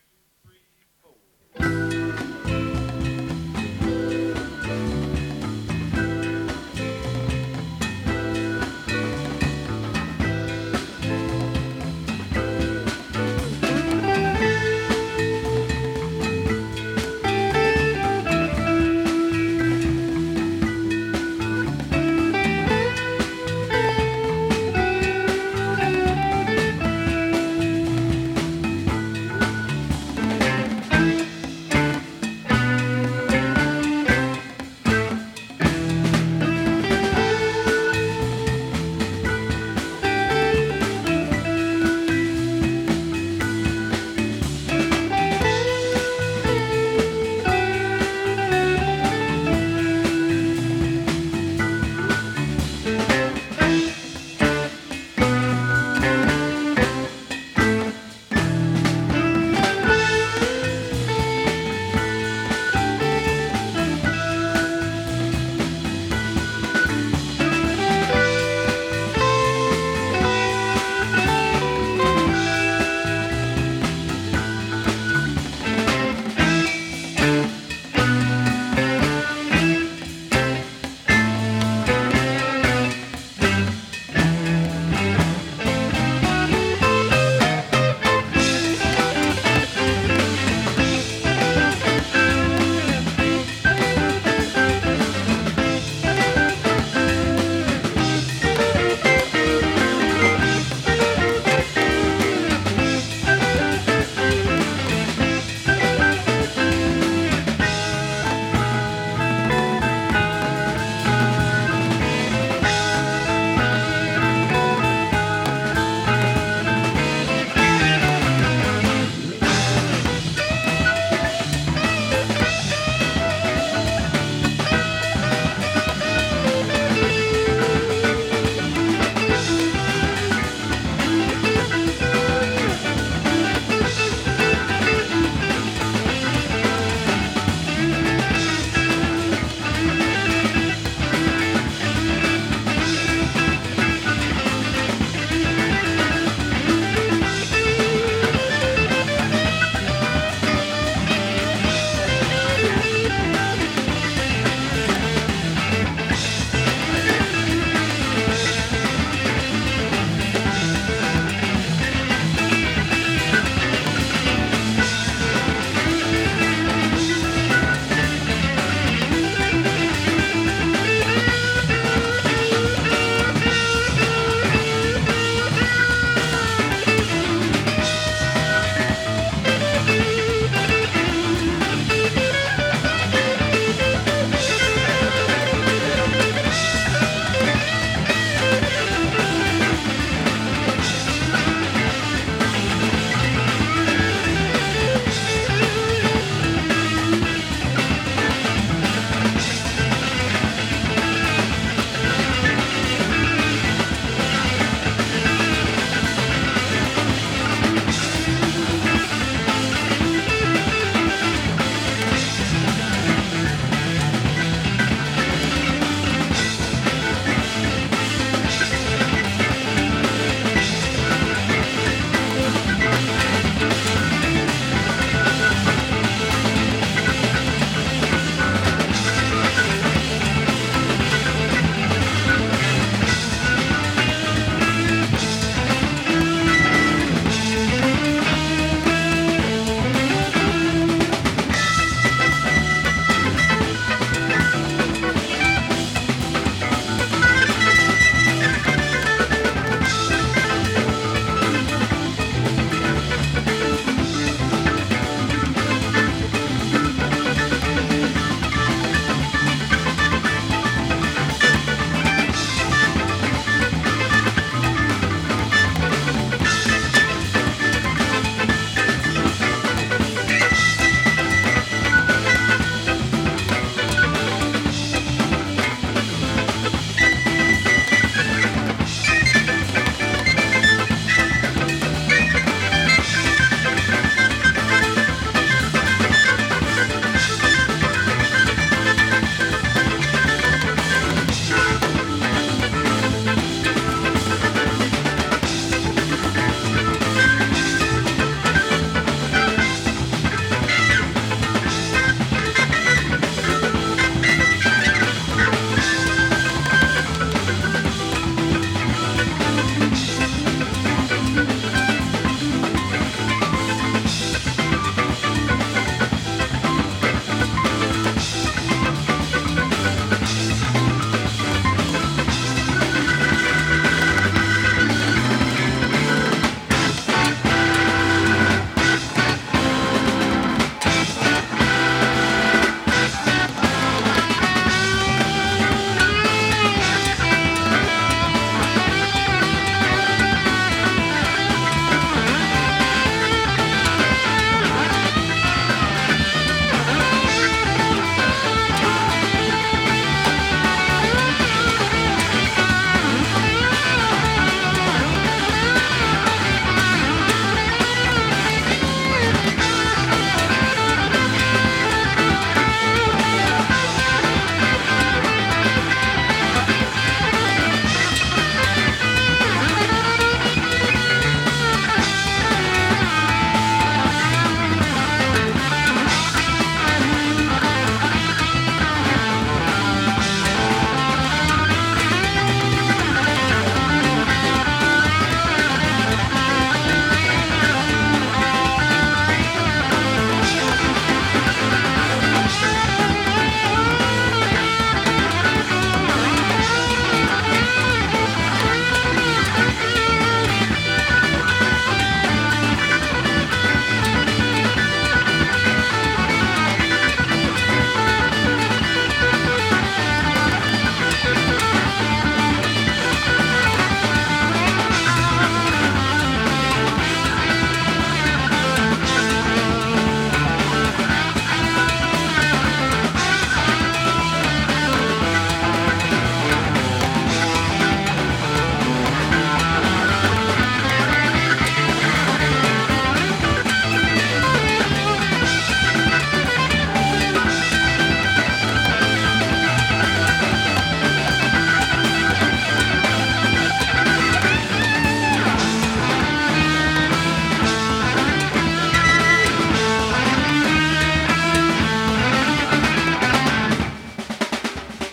three, 0.44 0.62
four. 1.98 2.05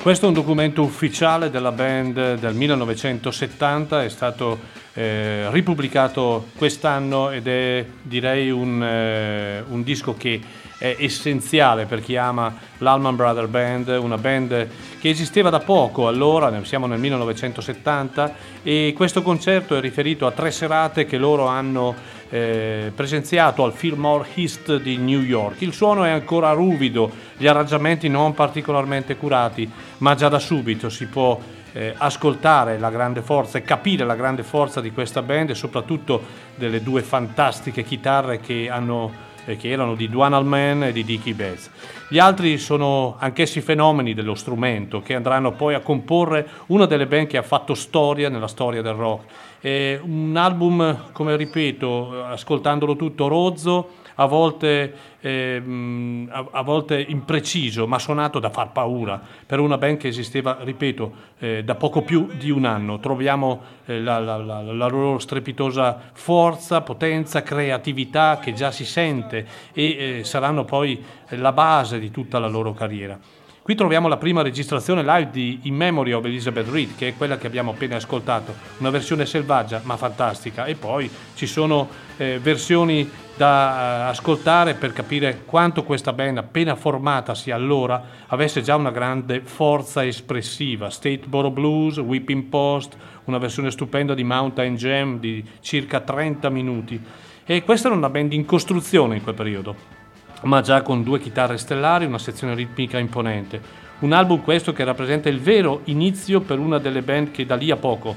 Questo 0.03 0.25
è 0.25 0.29
un 0.29 0.35
documento 0.35 0.83
ufficiale 0.83 1.49
della 1.49 1.71
band 1.71 2.35
del 2.35 2.55
1970, 2.55 4.03
è 4.03 4.09
stato 4.09 4.59
eh, 4.95 5.49
ripubblicato 5.53 6.49
quest'anno 6.57 7.31
ed 7.31 7.47
è 7.47 7.87
direi 8.03 8.51
un, 8.51 8.83
eh, 8.83 9.63
un 9.69 9.85
disco 9.85 10.17
che 10.17 10.41
è 10.77 10.97
essenziale 10.99 11.87
per 11.87 12.01
chi 12.01 12.17
ama 12.17 12.53
l'Allman 12.79 13.15
Brother 13.15 13.47
Band, 13.47 13.97
una 14.01 14.19
band 14.19 14.69
che 14.99 15.09
esisteva 15.09 15.51
da 15.51 15.61
poco 15.61 16.09
allora, 16.09 16.53
siamo 16.65 16.89
nel 16.89 16.99
1970 16.99 18.35
e 18.65 18.93
questo 18.97 19.23
concerto 19.23 19.77
è 19.77 19.81
riferito 19.81 20.27
a 20.27 20.33
tre 20.33 20.51
serate 20.51 21.07
che 21.07 21.17
loro 21.17 21.47
hanno 21.47 21.95
eh, 22.33 22.91
presenziato 22.95 23.63
al 23.63 23.75
Fillmore 23.75 24.27
East 24.35 24.77
di 24.81 24.97
New 24.97 25.21
York. 25.21 25.61
Il 25.61 25.75
suono 25.75 26.05
è 26.05 26.11
ancora 26.11 26.53
ruvido, 26.53 27.11
gli 27.37 27.47
arrangiamenti 27.47 28.09
non 28.09 28.33
particolarmente 28.33 29.17
curati, 29.17 29.71
ma 29.99 30.15
già 30.15 30.31
da 30.31 30.39
subito 30.39 30.89
si 30.89 31.07
può 31.07 31.39
eh, 31.73 31.93
ascoltare 31.95 32.79
la 32.79 32.89
grande 32.89 33.21
forza 33.21 33.59
e 33.59 33.63
capire 33.63 34.07
la 34.07 34.15
grande 34.15 34.45
forza 34.45 34.81
di 34.81 34.93
questa 34.93 35.21
band 35.21 35.51
e 35.51 35.55
soprattutto 35.55 36.23
delle 36.55 36.83
due 36.83 37.03
fantastiche 37.03 37.85
chitarre 37.85 38.41
che 38.41 38.71
hanno 38.71 39.31
che 39.45 39.69
erano 39.69 39.95
di 39.95 40.09
Duane 40.09 40.37
Allman 40.37 40.85
e 40.85 40.93
di 40.93 41.05
Dickie 41.05 41.35
Betts. 41.35 41.71
Gli 42.09 42.19
altri 42.19 42.59
sono 42.59 43.17
anch'essi 43.19 43.61
fenomeni 43.61 44.15
dello 44.15 44.35
strumento 44.35 45.01
che 45.01 45.15
andranno 45.15 45.53
poi 45.53 45.75
a 45.75 45.81
comporre 45.81 46.47
una 46.67 46.87
delle 46.87 47.07
band 47.07 47.27
che 47.27 47.39
ha 47.39 47.43
fatto 47.43 47.75
storia 47.75 48.29
nella 48.29 48.49
storia 48.49 48.83
del 48.83 48.95
rock. 48.95 49.25
È 49.61 49.99
un 50.03 50.37
album, 50.37 51.11
come 51.13 51.37
ripeto, 51.37 52.25
ascoltandolo 52.25 52.97
tutto 52.97 53.29
rozzo, 53.29 54.01
a 54.17 54.27
volte, 54.27 54.95
ehm, 55.21 56.29
a, 56.31 56.47
a 56.53 56.63
volte 56.63 57.01
impreciso, 57.07 57.87
ma 57.87 57.99
suonato 57.99 58.39
da 58.39 58.51
far 58.51 58.73
paura 58.73 59.21
per 59.47 59.59
una 59.61 59.79
band 59.79 59.97
che 59.99 60.09
esisteva, 60.09 60.59
ripeto, 60.61 61.13
eh, 61.39 61.65
da 61.65 61.75
poco 61.75 62.03
più 62.03 62.29
di 62.37 62.51
un 62.51 62.65
anno. 62.65 62.99
Troviamo 62.99 63.61
eh, 63.87 64.01
la, 64.01 64.19
la- 64.19 64.37
la- 64.37 64.63
la 64.63 64.87
loro 64.89 65.19
strepitosa 65.19 65.99
forza, 66.13 66.81
potenza, 66.81 67.43
creatività 67.43 68.39
che 68.41 68.53
già 68.53 68.71
si 68.71 68.85
sente 68.85 69.47
e 69.73 70.19
eh, 70.19 70.25
saranno 70.25 70.65
poi 70.65 71.03
la 71.31 71.53
base 71.53 71.99
di 71.99 72.11
tutta 72.11 72.39
la 72.39 72.49
loro 72.49 72.73
carriera. 72.73 73.19
Qui 73.63 73.77
troviamo 73.77 74.09
la 74.09 74.17
prima 74.17 74.43
registrazione 74.43 75.05
live 75.05 75.31
di 75.31 75.61
In 75.63 75.77
Memory 75.77 76.11
of 76.11 76.25
Elizabeth 76.25 76.69
Reed, 76.69 76.97
che 76.97 77.09
è 77.09 77.17
quella 77.17 77.39
che 77.39 77.47
abbiamo 77.47 77.71
appena 77.71 77.95
ascoltato, 77.95 78.53
una 78.79 78.91
versione 78.91 79.25
selvaggia 79.25 79.81
ma 79.85 79.97
fantastica. 79.97 80.65
E 80.65 80.75
poi 80.75 81.09
ci 81.37 81.47
sono 81.47 81.89
eh, 82.17 82.41
versioni 82.43 83.09
da 83.37 84.07
eh, 84.07 84.11
ascoltare 84.11 84.75
per 84.75 84.93
capire 84.93 85.43
quanto 85.45 85.85
questa 85.85 86.13
band 86.13 86.39
appena 86.39 86.75
formatasi 86.75 87.51
allora 87.51 88.03
avesse 88.27 88.63
già 88.63 88.77
una 88.77 88.91
grande 88.91 89.41
forza 89.41 90.05
espressiva. 90.05 90.91
Stateboro 90.91 91.51
Blues, 91.51 91.97
Whipping 91.99 92.45
Post, 92.45 92.97
una 93.25 93.39
versione 93.39 93.71
stupenda 93.71 94.15
di 94.15 94.25
Mountain 94.25 94.77
Jam 94.77 95.19
di 95.19 95.45
circa 95.61 96.01
30 96.01 96.49
minuti. 96.51 97.01
E 97.45 97.63
questa 97.65 97.89
era 97.89 97.97
una 97.97 98.11
band 98.11 98.33
in 98.33 98.45
costruzione 98.45 99.17
in 99.17 99.23
quel 99.23 99.35
periodo 99.35 100.01
ma 100.43 100.61
già 100.61 100.83
con 100.83 101.03
due 101.03 101.21
chitarre 101.21 101.57
stellari 101.57 102.05
una 102.05 102.19
sezione 102.19 102.55
ritmica 102.55 102.99
imponente. 102.99 103.61
Un 104.01 104.13
album 104.13 104.43
questo 104.43 104.73
che 104.73 104.85
rappresenta 104.85 105.29
il 105.29 105.39
vero 105.39 105.83
inizio 105.85 106.41
per 106.41 106.59
una 106.59 106.79
delle 106.79 107.03
band 107.03 107.31
che 107.31 107.47
da 107.47 107.55
lì 107.55 107.71
a 107.71 107.77
poco 107.77 108.17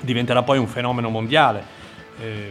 diventerà 0.00 0.42
poi 0.42 0.58
un 0.58 0.68
fenomeno 0.68 1.08
mondiale. 1.08 1.64
Eh, 2.20 2.50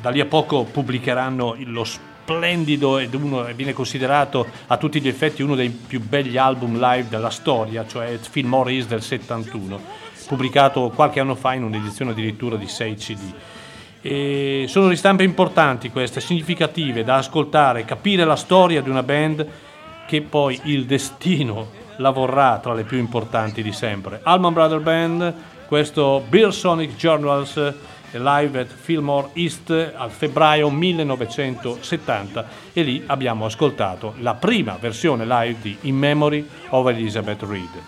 da 0.00 0.10
lì 0.10 0.20
a 0.20 0.26
poco 0.26 0.64
pubblicheranno 0.64 1.56
lo 1.64 1.84
splendido 1.84 2.98
ed 2.98 3.14
uno 3.14 3.42
viene 3.54 3.72
considerato 3.72 4.46
a 4.66 4.76
tutti 4.76 5.00
gli 5.00 5.08
effetti 5.08 5.42
uno 5.42 5.54
dei 5.54 5.70
più 5.70 6.00
begli 6.00 6.36
album 6.36 6.78
live 6.78 7.08
della 7.08 7.30
storia, 7.30 7.86
cioè 7.86 8.18
Fillmore 8.18 8.72
East 8.72 8.88
del 8.88 9.02
71, 9.02 9.80
pubblicato 10.26 10.90
qualche 10.94 11.20
anno 11.20 11.34
fa 11.34 11.54
in 11.54 11.64
un'edizione 11.64 12.10
addirittura 12.10 12.56
di 12.56 12.66
6 12.66 12.94
CD. 12.96 13.32
E 14.00 14.66
sono 14.68 14.88
ristampe 14.88 15.24
importanti 15.24 15.90
queste, 15.90 16.20
significative, 16.20 17.02
da 17.02 17.16
ascoltare, 17.16 17.84
capire 17.84 18.24
la 18.24 18.36
storia 18.36 18.82
di 18.82 18.90
una 18.90 19.02
band 19.02 19.46
che 20.06 20.22
poi 20.22 20.60
il 20.64 20.84
destino 20.84 21.70
la 21.96 22.10
vorrà 22.10 22.58
tra 22.58 22.74
le 22.74 22.84
più 22.84 22.98
importanti 22.98 23.62
di 23.62 23.72
sempre. 23.72 24.20
Allman 24.22 24.52
Brother 24.52 24.80
Band, 24.80 25.34
questo 25.66 26.22
Beer 26.28 26.52
Sonic 26.52 26.94
Journals 26.94 27.74
live 28.12 28.58
at 28.58 28.68
Fillmore 28.68 29.30
East 29.34 29.70
al 29.70 30.10
febbraio 30.10 30.70
1970 30.70 32.46
e 32.72 32.82
lì 32.82 33.02
abbiamo 33.06 33.44
ascoltato 33.44 34.14
la 34.18 34.34
prima 34.34 34.76
versione 34.80 35.24
live 35.26 35.56
di 35.60 35.76
In 35.82 35.96
Memory 35.96 36.48
of 36.70 36.88
Elizabeth 36.88 37.42
Reed. 37.42 37.82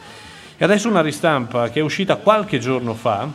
E 0.56 0.64
adesso 0.64 0.88
una 0.88 1.01
ristampa 1.01 1.70
che 1.70 1.80
è 1.80 1.82
uscita 1.82 2.16
qualche 2.16 2.59
giorno 2.59 2.94
fa 2.94 3.28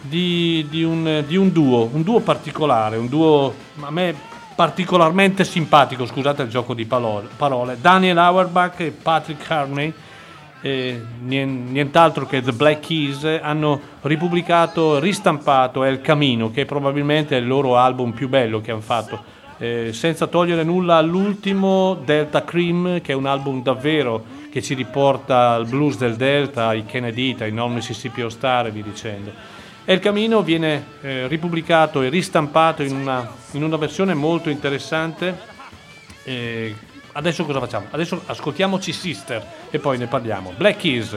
di, 0.00 0.66
di 0.70 0.82
un, 0.82 1.24
di 1.26 1.36
un 1.36 1.52
duo, 1.52 1.88
un 1.92 2.02
duo 2.02 2.20
particolare, 2.20 2.96
un 2.96 3.08
duo 3.08 3.54
a 3.80 3.90
me 3.90 4.14
particolarmente 4.54 5.44
simpatico, 5.44 6.04
scusate 6.04 6.42
il 6.42 6.48
gioco 6.48 6.74
di 6.74 6.84
parole, 6.84 7.28
parole. 7.34 7.78
Daniel 7.80 8.18
Auerbach 8.18 8.78
e 8.80 8.90
Patrick 8.90 9.50
Harney, 9.50 9.92
eh, 10.62 11.00
nien- 11.22 11.70
nient'altro 11.70 12.26
che 12.26 12.42
The 12.42 12.52
Black 12.52 12.86
Keys, 12.86 13.24
hanno 13.40 13.80
ripubblicato, 14.02 14.98
ristampato 14.98 15.84
El 15.84 16.00
Camino, 16.00 16.50
che 16.50 16.64
probabilmente 16.64 17.36
è 17.36 17.40
il 17.40 17.46
loro 17.46 17.76
album 17.76 18.12
più 18.12 18.28
bello 18.28 18.60
che 18.60 18.70
hanno 18.70 18.80
fatto. 18.80 19.22
Eh, 19.58 19.92
senza 19.92 20.26
togliere 20.26 20.64
nulla 20.64 20.96
all'ultimo 20.96 21.94
Delta 22.04 22.44
Cream, 22.44 23.00
che 23.00 23.12
è 23.12 23.14
un 23.14 23.26
album 23.26 23.62
davvero 23.62 24.38
che 24.50 24.62
ci 24.62 24.74
riporta 24.74 25.50
al 25.50 25.66
blues 25.66 25.96
del 25.96 26.16
Delta, 26.16 26.68
ai 26.68 26.84
Kennedy, 26.84 27.36
ai 27.38 27.52
non 27.52 27.72
Mississippi 27.72 28.20
All 28.20 28.66
e 28.66 28.70
via 28.70 28.82
dicendo. 28.82 29.30
El 29.84 29.98
Camino 29.98 30.42
viene 30.42 30.84
eh, 31.02 31.26
ripubblicato 31.26 32.02
e 32.02 32.08
ristampato 32.08 32.82
in 32.82 32.94
una, 32.94 33.28
in 33.52 33.62
una 33.62 33.76
versione 33.76 34.14
molto 34.14 34.50
interessante. 34.50 35.36
Eh, 36.24 36.74
adesso 37.12 37.44
cosa 37.44 37.60
facciamo? 37.60 37.86
Adesso 37.90 38.22
ascoltiamoci 38.26 38.92
Sister 38.92 39.44
e 39.70 39.78
poi 39.78 39.98
ne 39.98 40.06
parliamo. 40.06 40.52
Black 40.56 40.80
Keys. 40.80 41.16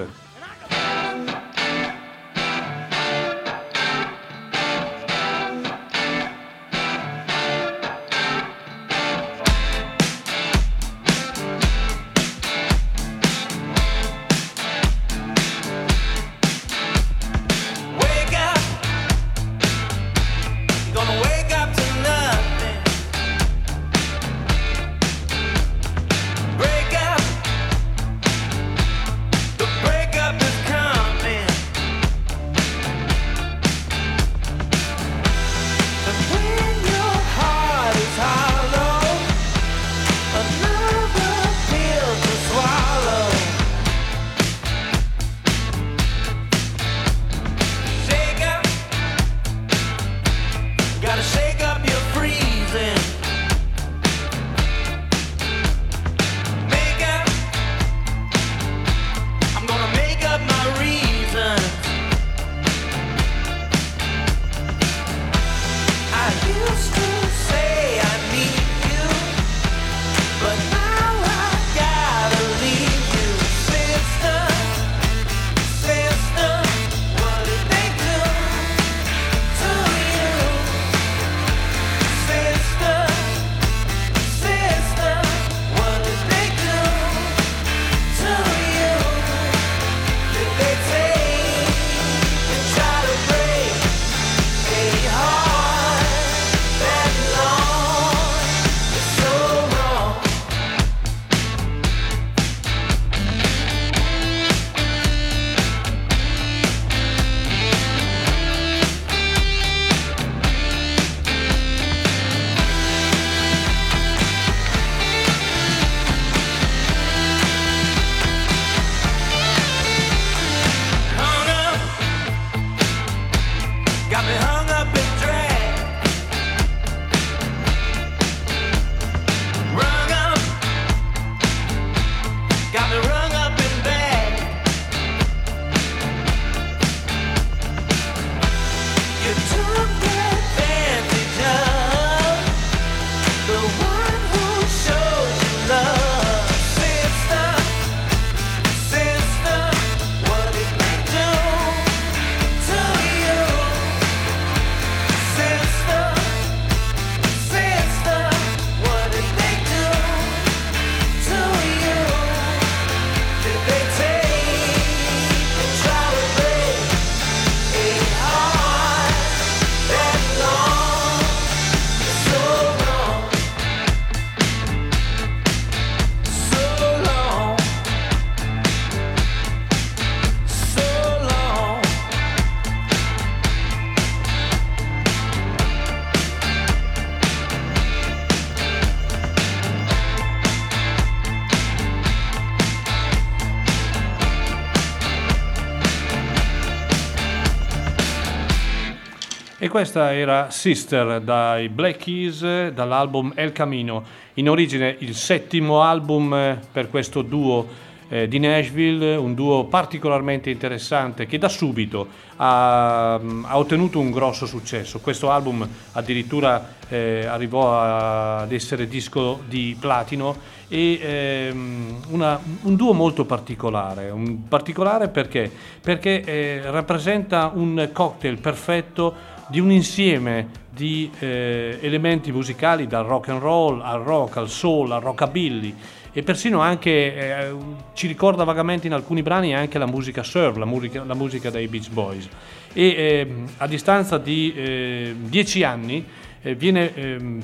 Questa 199.74 200.14
era 200.14 200.52
Sister 200.52 201.20
dai 201.20 201.68
Black 201.68 202.04
Keys 202.04 202.68
dall'album 202.68 203.32
El 203.34 203.52
Camino, 203.54 204.04
in 204.36 204.48
origine 204.48 204.96
il 205.00 205.16
settimo 205.16 205.82
album 205.82 206.32
eh, 206.32 206.60
per 206.72 206.92
questo 206.92 207.24
duo 207.24 207.68
eh, 208.08 208.28
di 208.28 208.38
Nashville, 208.38 209.16
un 209.16 209.34
duo 209.34 209.64
particolarmente 209.64 210.52
interessante 210.52 211.26
che 211.26 211.40
da 211.40 211.50
subito 211.50 212.08
ha, 212.36 213.16
ha 213.16 213.58
ottenuto 213.58 213.98
un 214.00 214.12
grosso 214.12 214.46
successo. 214.46 215.00
Questo 215.00 215.32
album 215.32 215.68
addirittura 215.94 216.76
eh, 216.88 217.26
arrivò 217.26 217.74
a- 217.76 218.42
ad 218.42 218.52
essere 218.52 218.88
disco 218.88 219.42
di 219.48 219.76
platino 219.80 220.36
e 220.68 221.00
ehm, 221.02 221.98
una- 222.10 222.40
un 222.62 222.76
duo 222.76 222.94
molto 222.94 223.26
particolare, 223.26 224.12
un 224.12 224.48
particolare 224.48 225.08
perché? 225.08 225.52
Perché 225.82 226.22
eh, 226.22 226.62
rappresenta 226.66 227.50
un 227.56 227.90
cocktail 227.92 228.38
perfetto 228.38 229.32
di 229.48 229.60
un 229.60 229.72
insieme 229.72 230.62
di 230.70 231.12
eh, 231.20 231.78
elementi 231.82 232.32
musicali 232.32 232.88
dal 232.88 233.06
rock 233.06 233.30
and 233.30 233.42
roll 233.42 233.82
al 233.82 234.02
rock, 234.02 234.38
al 234.38 234.50
soul, 234.50 234.92
al 234.92 235.02
rockabilly 235.02 235.76
e 236.16 236.22
persino 236.22 236.60
anche 236.62 236.90
eh, 236.92 237.56
ci 237.94 238.06
ricorda 238.06 238.44
vagamente 238.44 238.86
in 238.86 238.94
alcuni 238.94 239.24
brani 239.24 239.56
anche 239.56 239.80
la 239.80 239.88
musica 239.88 240.22
surf, 240.22 240.58
la 240.58 240.66
musica, 240.66 241.04
la 241.04 241.16
musica 241.16 241.50
dei 241.50 241.68
Beach 241.68 241.90
Boys. 241.90 242.30
E 242.72 242.96
ehm, 242.96 243.48
a 243.58 243.68
distanza 243.68 244.20
di 244.20 244.54
eh, 244.56 245.16
dieci 245.18 245.64
anni 245.64 246.06
eh, 246.44 246.54
viene 246.54 246.94
ehm, 246.94 247.44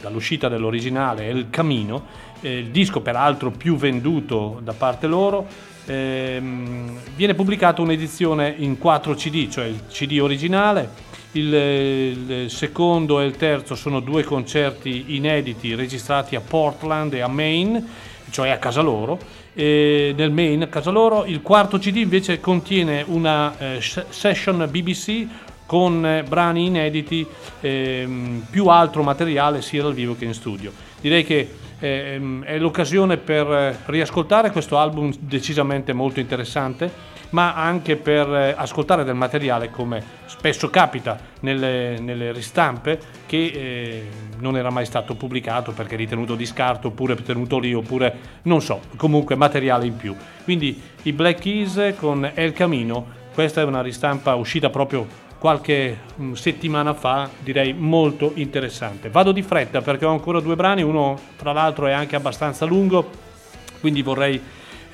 dall'uscita 0.00 0.48
dell'originale 0.48 1.28
El 1.28 1.50
Camino, 1.50 2.06
eh, 2.40 2.58
il 2.58 2.70
disco 2.70 3.00
peraltro 3.00 3.52
più 3.52 3.76
venduto 3.76 4.60
da 4.62 4.72
parte 4.72 5.06
loro, 5.06 5.46
ehm, 5.86 6.98
viene 7.14 7.34
pubblicata 7.34 7.80
un'edizione 7.80 8.52
in 8.58 8.76
4 8.76 9.14
CD, 9.14 9.48
cioè 9.48 9.66
il 9.66 9.86
CD 9.88 10.18
originale, 10.20 11.12
il, 11.34 11.54
il 11.54 12.50
secondo 12.50 13.20
e 13.20 13.26
il 13.26 13.36
terzo 13.36 13.74
sono 13.74 14.00
due 14.00 14.24
concerti 14.24 15.16
inediti 15.16 15.74
registrati 15.74 16.36
a 16.36 16.40
Portland 16.40 17.12
e 17.14 17.20
a 17.20 17.28
Maine, 17.28 17.82
cioè 18.30 18.50
a 18.50 18.58
casa 18.58 18.80
loro. 18.80 19.18
Nel 19.54 20.32
Maine, 20.32 20.64
a 20.64 20.68
casa 20.68 20.90
loro, 20.90 21.24
il 21.24 21.40
quarto 21.40 21.78
CD 21.78 21.96
invece 21.96 22.40
contiene 22.40 23.04
una 23.06 23.56
eh, 23.56 23.80
session 23.80 24.66
BBC 24.68 25.26
con 25.66 26.04
eh, 26.04 26.22
brani 26.24 26.66
inediti, 26.66 27.26
ehm, 27.60 28.46
più 28.50 28.66
altro 28.66 29.02
materiale 29.02 29.62
sia 29.62 29.82
dal 29.82 29.94
vivo 29.94 30.16
che 30.16 30.24
in 30.24 30.34
studio. 30.34 30.72
Direi 31.00 31.24
che 31.24 31.48
ehm, 31.78 32.44
è 32.44 32.58
l'occasione 32.58 33.16
per 33.16 33.50
eh, 33.50 33.78
riascoltare 33.86 34.50
questo 34.50 34.76
album 34.76 35.12
decisamente 35.18 35.92
molto 35.92 36.20
interessante 36.20 37.12
ma 37.30 37.54
anche 37.54 37.96
per 37.96 38.32
eh, 38.32 38.54
ascoltare 38.56 39.04
del 39.04 39.14
materiale 39.14 39.70
come 39.70 40.02
spesso 40.26 40.70
capita 40.70 41.18
nelle, 41.40 41.98
nelle 41.98 42.32
ristampe 42.32 42.98
che 43.26 43.46
eh, 43.46 44.08
non 44.38 44.56
era 44.56 44.70
mai 44.70 44.84
stato 44.84 45.14
pubblicato 45.14 45.72
perché 45.72 45.96
ritenuto 45.96 46.34
di 46.34 46.46
scarto 46.46 46.88
oppure 46.88 47.14
tenuto 47.22 47.58
lì 47.58 47.72
oppure 47.72 48.16
non 48.42 48.60
so, 48.60 48.80
comunque 48.96 49.34
materiale 49.34 49.86
in 49.86 49.96
più. 49.96 50.14
Quindi 50.44 50.80
i 51.02 51.12
Black 51.12 51.40
Keys 51.40 51.94
con 51.98 52.30
El 52.34 52.52
Camino, 52.52 53.22
questa 53.32 53.60
è 53.60 53.64
una 53.64 53.82
ristampa 53.82 54.34
uscita 54.34 54.70
proprio 54.70 55.22
qualche 55.44 55.98
mm, 56.18 56.32
settimana 56.32 56.94
fa, 56.94 57.28
direi 57.40 57.74
molto 57.74 58.32
interessante. 58.36 59.10
Vado 59.10 59.30
di 59.30 59.42
fretta 59.42 59.82
perché 59.82 60.06
ho 60.06 60.10
ancora 60.10 60.40
due 60.40 60.56
brani, 60.56 60.82
uno 60.82 61.18
tra 61.36 61.52
l'altro 61.52 61.86
è 61.86 61.92
anche 61.92 62.16
abbastanza 62.16 62.64
lungo, 62.64 63.10
quindi 63.80 64.00
vorrei 64.00 64.40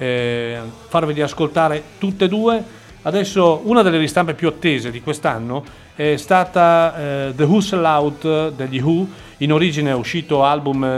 eh, 0.00 0.58
farveli 0.88 1.20
ascoltare 1.20 1.82
tutte 1.98 2.24
e 2.24 2.28
due. 2.28 2.62
Adesso 3.02 3.62
una 3.64 3.82
delle 3.82 3.98
ristampe 3.98 4.34
più 4.34 4.48
attese 4.48 4.90
di 4.90 5.00
quest'anno 5.00 5.64
è 5.94 6.16
stata 6.16 7.28
eh, 7.28 7.34
The 7.34 7.60
Sell 7.60 7.84
Out 7.84 8.52
degli 8.52 8.80
Who, 8.80 9.06
in 9.38 9.52
origine 9.52 9.90
è 9.90 9.94
uscito 9.94 10.42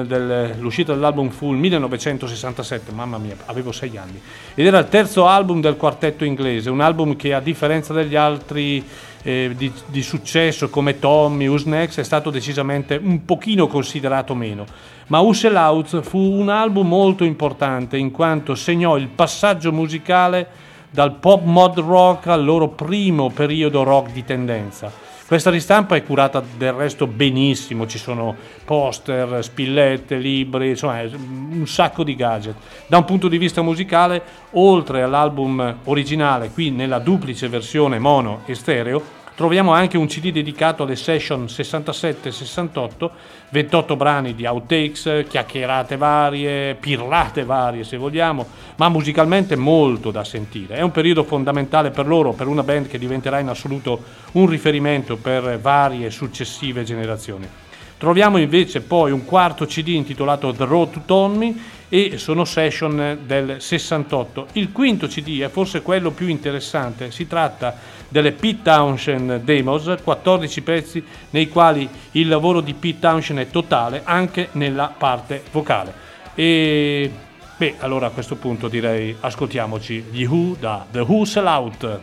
del- 0.06 0.54
l'uscita 0.58 0.94
dell'album 0.94 1.30
fu 1.30 1.52
il 1.52 1.58
1967, 1.58 2.92
mamma 2.92 3.18
mia, 3.18 3.36
avevo 3.46 3.72
sei 3.72 3.96
anni, 3.96 4.20
ed 4.54 4.66
era 4.66 4.78
il 4.78 4.88
terzo 4.88 5.26
album 5.26 5.60
del 5.60 5.76
quartetto 5.76 6.24
inglese, 6.24 6.70
un 6.70 6.80
album 6.80 7.16
che 7.16 7.34
a 7.34 7.40
differenza 7.40 7.92
degli 7.92 8.14
altri 8.14 8.84
eh, 9.22 9.52
di, 9.56 9.72
di 9.86 10.02
successo 10.02 10.68
come 10.68 10.98
Tommy, 10.98 11.46
Who's 11.46 11.64
Next 11.64 11.98
è 11.98 12.04
stato 12.04 12.30
decisamente 12.30 13.00
un 13.02 13.24
pochino 13.24 13.66
considerato 13.66 14.34
meno. 14.34 14.66
Ma 15.08 15.20
Sell 15.32 15.56
Out 15.56 16.00
fu 16.02 16.18
un 16.18 16.48
album 16.48 16.88
molto 16.88 17.24
importante 17.24 17.96
in 17.96 18.10
quanto 18.10 18.54
segnò 18.54 18.96
il 18.96 19.08
passaggio 19.08 19.72
musicale 19.72 20.46
dal 20.90 21.14
pop 21.14 21.44
mod 21.44 21.78
rock 21.78 22.26
al 22.28 22.44
loro 22.44 22.68
primo 22.68 23.30
periodo 23.30 23.82
rock 23.82 24.12
di 24.12 24.24
tendenza. 24.24 25.10
Questa 25.26 25.48
ristampa 25.48 25.96
è 25.96 26.04
curata 26.04 26.42
del 26.58 26.72
resto 26.72 27.06
benissimo, 27.06 27.86
ci 27.86 27.96
sono 27.96 28.36
poster, 28.66 29.42
spillette, 29.42 30.16
libri, 30.16 30.70
insomma 30.70 31.00
un 31.02 31.66
sacco 31.66 32.04
di 32.04 32.14
gadget. 32.14 32.56
Da 32.86 32.98
un 32.98 33.06
punto 33.06 33.28
di 33.28 33.38
vista 33.38 33.62
musicale, 33.62 34.22
oltre 34.50 35.02
all'album 35.02 35.76
originale, 35.84 36.50
qui 36.50 36.70
nella 36.70 36.98
duplice 36.98 37.48
versione 37.48 37.98
mono 37.98 38.42
e 38.44 38.54
stereo, 38.54 39.20
troviamo 39.34 39.72
anche 39.72 39.96
un 39.96 40.06
CD 40.06 40.30
dedicato 40.30 40.82
alle 40.82 40.96
session 40.96 41.44
67-68, 41.44 43.10
28 43.50 43.96
brani 43.96 44.34
di 44.34 44.46
outtakes, 44.46 45.24
chiacchierate 45.28 45.96
varie, 45.96 46.74
pirlate 46.74 47.44
varie 47.44 47.84
se 47.84 47.96
vogliamo, 47.96 48.46
ma 48.76 48.88
musicalmente 48.88 49.56
molto 49.56 50.10
da 50.10 50.24
sentire. 50.24 50.76
È 50.76 50.82
un 50.82 50.90
periodo 50.90 51.24
fondamentale 51.24 51.90
per 51.90 52.06
loro, 52.06 52.32
per 52.32 52.46
una 52.46 52.62
band 52.62 52.88
che 52.88 52.98
diventerà 52.98 53.38
in 53.38 53.48
assoluto 53.48 54.02
un 54.32 54.46
riferimento 54.46 55.16
per 55.16 55.58
varie 55.58 56.10
successive 56.10 56.84
generazioni. 56.84 57.61
Troviamo 58.02 58.38
invece 58.38 58.80
poi 58.80 59.12
un 59.12 59.24
quarto 59.24 59.64
CD 59.64 59.90
intitolato 59.90 60.52
The 60.52 60.64
Road 60.64 60.90
to 60.90 61.02
Tommy 61.06 61.56
e 61.88 62.18
sono 62.18 62.44
session 62.44 63.20
del 63.24 63.58
68. 63.60 64.48
Il 64.54 64.72
quinto 64.72 65.06
CD 65.06 65.40
è 65.40 65.48
forse 65.48 65.82
quello 65.82 66.10
più 66.10 66.26
interessante, 66.26 67.12
si 67.12 67.28
tratta 67.28 67.76
delle 68.08 68.32
Pete 68.32 68.62
Townshend 68.62 69.42
Demos, 69.42 69.94
14 70.02 70.62
pezzi 70.62 71.04
nei 71.30 71.48
quali 71.48 71.88
il 72.12 72.26
lavoro 72.26 72.60
di 72.60 72.74
Pete 72.74 72.98
Townshend 72.98 73.38
è 73.38 73.50
totale 73.50 74.00
anche 74.02 74.48
nella 74.54 74.92
parte 74.98 75.40
vocale. 75.52 75.94
E 76.34 77.08
beh, 77.56 77.76
allora 77.78 78.06
a 78.06 78.10
questo 78.10 78.34
punto 78.34 78.66
direi 78.66 79.14
ascoltiamoci 79.20 80.06
gli 80.10 80.24
Who 80.24 80.56
da 80.58 80.84
The 80.90 81.00
Who 81.02 81.24
Sell 81.24 81.46
Out. 81.46 82.00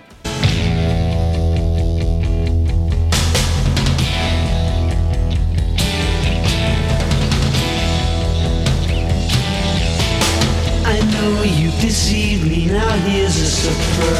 Deceived 11.80 12.47
me, 12.47 12.65
now 12.68 12.91
here's 13.07 13.38
a 13.38 13.45
surprise. 13.45 14.19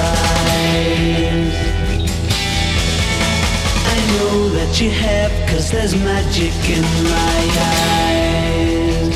I 3.86 3.98
know 4.14 4.50
that 4.50 4.80
you 4.82 4.90
have, 4.90 5.32
cause 5.50 5.70
there's 5.72 5.96
magic 5.96 6.54
in 6.70 6.82
my 7.04 7.42
eyes. 7.76 9.16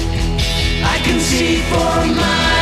I 0.83 0.99
can 1.03 1.19
see 1.19 1.61
for 1.69 2.05
miles 2.15 2.52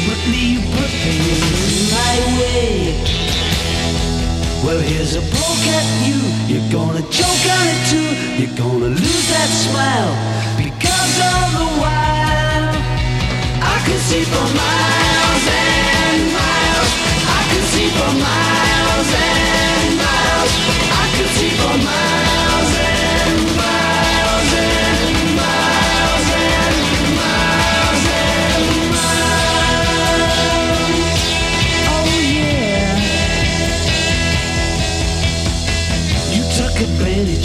deliberately 0.00 0.56
put 0.72 0.90
things 1.04 1.92
my 1.92 2.16
way 2.38 2.94
Well 4.64 4.80
here's 4.80 5.16
a 5.16 5.20
poke 5.20 5.66
at 5.76 5.86
you, 6.06 6.18
you're 6.48 6.72
gonna 6.72 7.02
choke 7.10 7.44
on 7.56 7.66
it 7.72 7.80
too. 7.90 8.08
You're 8.40 8.56
gonna 8.56 8.88
lose 8.88 9.28
that 9.28 9.50
smile 9.64 10.12
because 10.56 11.14
all 11.28 11.48
the 11.58 11.68
while. 11.80 12.74
I 13.62 13.76
can 13.84 13.98
see 14.08 14.24
for 14.24 14.48
miles 14.60 15.44
and 15.60 16.20
miles. 16.38 16.92
I 17.36 17.42
can 17.50 17.64
see 17.72 17.88
for 17.96 18.12
miles 18.26 19.10
and 19.28 19.90
miles. 20.04 20.52
I 20.92 21.06
can 21.16 21.28
see 21.36 21.50
for 21.60 21.76
miles 21.84 22.39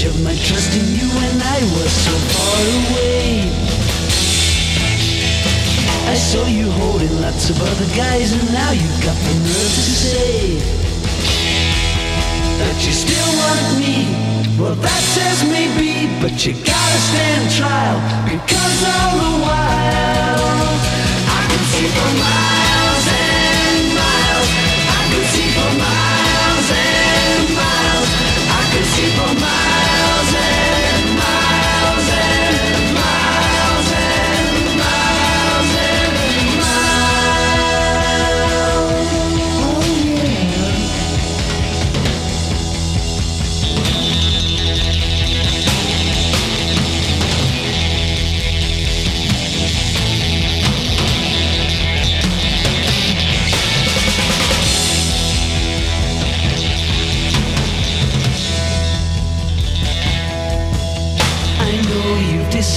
of 0.06 0.23
my 0.23 0.36
trust 0.36 0.72
in 0.77 0.86
you 0.98 1.07
when 1.19 1.41
I 1.41 1.60
was 1.76 1.91
so 1.91 2.15
far 2.34 2.61
away 2.80 3.76
I 6.07 6.14
saw 6.14 6.45
you 6.45 6.69
holding 6.69 7.19
lots 7.19 7.49
of 7.49 7.60
other 7.60 7.90
guys, 7.95 8.32
and 8.32 8.53
now 8.53 8.72
you've 8.72 9.03
got 9.03 9.18
the 9.18 9.34
nerve 9.41 9.73
to 9.73 9.94
say 10.06 10.60
that 12.61 12.77
you 12.86 12.94
still 12.94 13.32
want 13.41 13.80
me. 13.82 14.14
Well, 14.57 14.76
that 14.76 15.02
says 15.02 15.44
maybe, 15.49 16.07
but 16.22 16.45
you 16.45 16.53
gotta 16.53 16.99
stand 17.10 17.52
trial 17.57 17.99
because 18.23 18.80
all 18.86 19.18
the 19.18 19.34
while 19.44 20.69
I 21.36 21.41
could 21.49 21.65
see 21.73 21.90
for 21.90 22.11
miles 22.22 22.85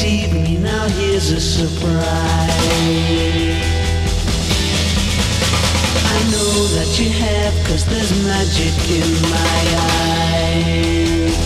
you've 0.09 0.33
me, 0.33 0.57
now 0.57 0.89
here's 0.89 1.31
a 1.33 1.41
surprise. 1.41 1.99
I 6.17 6.19
know 6.33 6.53
that 6.77 6.99
you 6.99 7.11
have, 7.11 7.55
cause 7.67 7.85
there's 7.85 8.13
magic 8.25 8.75
in 8.91 9.11
my 9.31 9.61
eyes. 9.93 11.37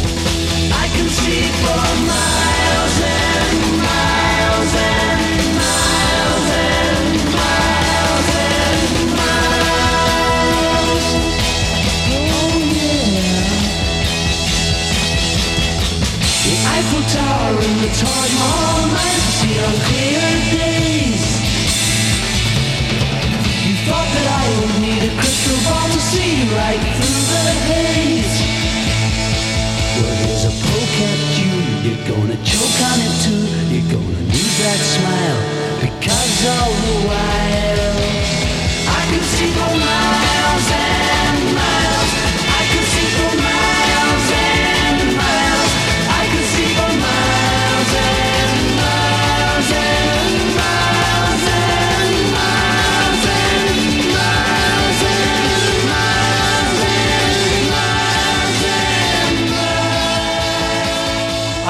I 0.73 0.87
can 0.95 1.09
see 1.09 1.51
for 1.61 1.83
miles 2.07 2.97
and 3.03 3.83
miles 3.83 4.75
and 4.75 5.47
miles 5.59 6.49
and 6.63 7.19
miles 7.35 8.29
and 8.47 8.83
miles. 9.19 9.83
Oh 12.15 12.55
yeah. 12.79 13.43
The 16.45 16.55
Eiffel 16.75 17.03
Tower 17.17 17.57
and 17.59 17.79
the 17.83 17.91
Taj 17.99 18.32
because 35.81 36.47
all 36.47 36.73
the 36.73 36.97
while 37.09 37.97
I 38.89 39.01
could 39.11 39.27
see 39.35 39.51
for 39.53 39.75
miles 39.79 40.71
and 40.73 41.32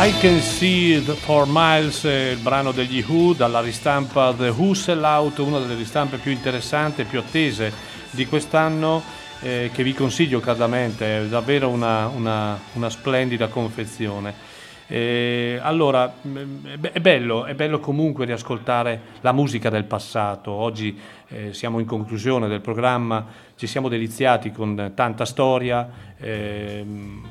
I 0.04 0.10
Can 0.18 0.40
See 0.40 0.96
It 0.96 1.12
For 1.12 1.46
Miles, 1.48 2.04
eh, 2.04 2.32
il 2.32 2.38
brano 2.38 2.72
degli 2.72 3.04
Who, 3.06 3.34
dalla 3.34 3.60
ristampa 3.60 4.34
The 4.36 4.48
Who 4.48 4.74
Sell 4.74 5.00
Out, 5.04 5.38
una 5.38 5.60
delle 5.60 5.76
ristampe 5.76 6.16
più 6.16 6.32
interessanti 6.32 7.02
e 7.02 7.04
più 7.04 7.20
attese 7.20 7.72
di 8.10 8.26
quest'anno, 8.26 9.00
eh, 9.42 9.70
che 9.72 9.84
vi 9.84 9.94
consiglio 9.94 10.40
caldamente, 10.40 11.20
è 11.20 11.26
davvero 11.26 11.68
una, 11.68 12.08
una- 12.08 12.58
una 12.72 12.90
splendida 12.90 13.46
confezione. 13.46 14.34
Eh, 14.88 15.60
allora, 15.62 16.12
è 16.20 16.76
be- 16.76 16.90
è 16.90 17.00
bello, 17.00 17.44
è 17.44 17.54
bello 17.54 17.78
comunque 17.78 18.24
riascoltare 18.24 19.00
la 19.20 19.30
musica 19.30 19.70
del 19.70 19.84
passato. 19.84 20.50
Oggi 20.50 20.98
eh, 21.28 21.54
siamo 21.54 21.78
in 21.78 21.86
conclusione 21.86 22.48
del 22.48 22.60
programma, 22.60 23.24
ci 23.54 23.68
siamo 23.68 23.88
deliziati 23.88 24.50
con 24.50 24.90
tanta 24.96 25.24
storia. 25.24 25.88
ehm, 26.18 27.24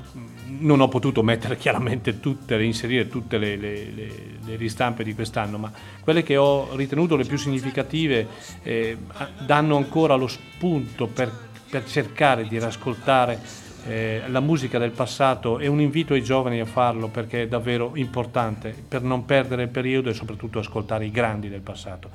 non 0.59 0.81
ho 0.81 0.87
potuto 0.87 1.23
mettere 1.23 1.57
chiaramente 1.57 2.19
tutte, 2.19 2.61
inserire 2.61 3.07
tutte 3.07 3.37
le, 3.37 3.55
le- 3.55 3.91
le- 3.93 4.29
le 4.43 4.55
ristampe 4.55 5.03
di 5.03 5.13
quest'anno, 5.13 5.57
ma 5.57 5.71
quelle 6.01 6.23
che 6.23 6.37
ho 6.37 6.75
ritenuto 6.75 7.15
le 7.15 7.25
più 7.25 7.37
significative 7.37 8.27
eh, 8.63 8.97
danno 9.45 9.77
ancora 9.77 10.15
lo 10.15 10.27
spunto 10.27 11.07
per, 11.07 11.31
per 11.69 11.85
cercare 11.85 12.47
di 12.47 12.59
riascoltare 12.59 13.39
eh, 13.87 14.23
la 14.27 14.39
musica 14.41 14.77
del 14.77 14.91
passato 14.91 15.57
e 15.57 15.67
un 15.67 15.81
invito 15.81 16.13
ai 16.13 16.23
giovani 16.23 16.59
a 16.59 16.65
farlo 16.65 17.07
perché 17.07 17.43
è 17.43 17.47
davvero 17.47 17.91
importante 17.95 18.75
per 18.87 19.01
non 19.01 19.25
perdere 19.25 19.63
il 19.63 19.69
periodo 19.69 20.09
e 20.09 20.13
soprattutto 20.13 20.59
ascoltare 20.59 21.05
i 21.05 21.11
grandi 21.11 21.49
del 21.49 21.61
passato. 21.61 22.09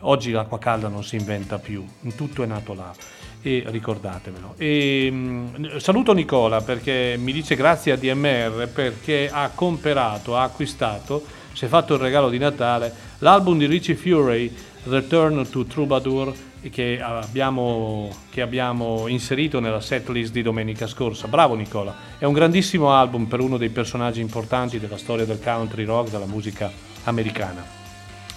Oggi 0.00 0.30
l'acqua 0.30 0.58
calda 0.58 0.88
non 0.88 1.02
si 1.02 1.16
inventa 1.16 1.58
più, 1.58 1.84
tutto 2.14 2.42
è 2.42 2.46
nato 2.46 2.74
là 2.74 2.92
e 3.46 3.62
ricordatevelo. 3.66 4.54
E, 4.58 5.08
mh, 5.08 5.76
saluto 5.76 6.12
Nicola 6.12 6.62
perché 6.62 7.14
mi 7.16 7.32
dice 7.32 7.54
grazie 7.54 7.92
a 7.92 7.96
DMR 7.96 8.68
perché 8.74 9.30
ha 9.32 9.50
comperato, 9.54 10.36
ha 10.36 10.42
acquistato, 10.42 11.24
si 11.52 11.64
è 11.64 11.68
fatto 11.68 11.94
il 11.94 12.00
regalo 12.00 12.28
di 12.28 12.38
Natale, 12.38 12.92
l'album 13.18 13.56
di 13.56 13.66
Richie 13.66 13.94
Fury, 13.94 14.52
Return 14.84 15.48
to 15.48 15.64
Troubadour, 15.64 16.34
che 16.70 17.00
abbiamo, 17.00 18.10
che 18.30 18.42
abbiamo 18.42 19.06
inserito 19.06 19.60
nella 19.60 19.80
setlist 19.80 20.32
di 20.32 20.42
domenica 20.42 20.88
scorsa. 20.88 21.28
Bravo 21.28 21.54
Nicola, 21.54 21.94
è 22.18 22.24
un 22.24 22.32
grandissimo 22.32 22.92
album 22.92 23.26
per 23.26 23.38
uno 23.38 23.58
dei 23.58 23.68
personaggi 23.68 24.20
importanti 24.20 24.80
della 24.80 24.98
storia 24.98 25.24
del 25.24 25.40
country 25.40 25.84
rock, 25.84 26.10
della 26.10 26.26
musica 26.26 26.68
americana. 27.04 27.64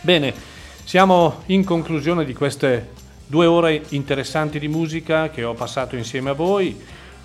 Bene, 0.02 0.32
siamo 0.84 1.42
in 1.48 1.64
conclusione 1.64 2.26
di 2.26 2.34
queste 2.36 2.98
due 3.30 3.46
ore 3.46 3.84
interessanti 3.90 4.58
di 4.58 4.68
musica 4.68 5.30
che 5.30 5.44
ho 5.44 5.54
passato 5.54 5.96
insieme 5.96 6.32
a 6.32 6.34
voi. 6.34 6.76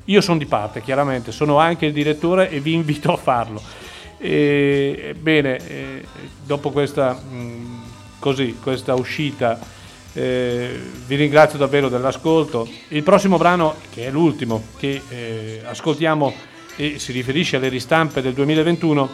Io 0.05 0.21
sono 0.21 0.37
di 0.37 0.45
parte, 0.45 0.83
chiaramente, 0.83 1.31
sono 1.31 1.57
anche 1.57 1.87
il 1.87 1.91
direttore 1.91 2.51
e 2.51 2.59
vi 2.59 2.73
invito 2.77 3.13
a 3.13 3.17
farlo. 3.17 3.59
E, 4.19 5.15
bene, 5.19 6.05
dopo 6.45 6.69
questa, 6.69 7.19
così, 8.19 8.57
questa 8.61 8.93
uscita 8.93 9.77
Eh, 10.11 10.71
vi 11.05 11.15
ringrazio 11.15 11.57
davvero 11.59 11.87
dell'ascolto. 11.87 12.67
Il 12.89 13.03
prossimo 13.03 13.37
brano, 13.37 13.75
che 13.91 14.07
è 14.07 14.11
l'ultimo 14.11 14.63
che 14.77 15.01
eh, 15.07 15.61
ascoltiamo 15.63 16.33
e 16.79 16.97
si 16.97 17.11
riferisce 17.11 17.57
alle 17.57 17.67
ristampe 17.67 18.21
del 18.21 18.31
2021, 18.31 19.09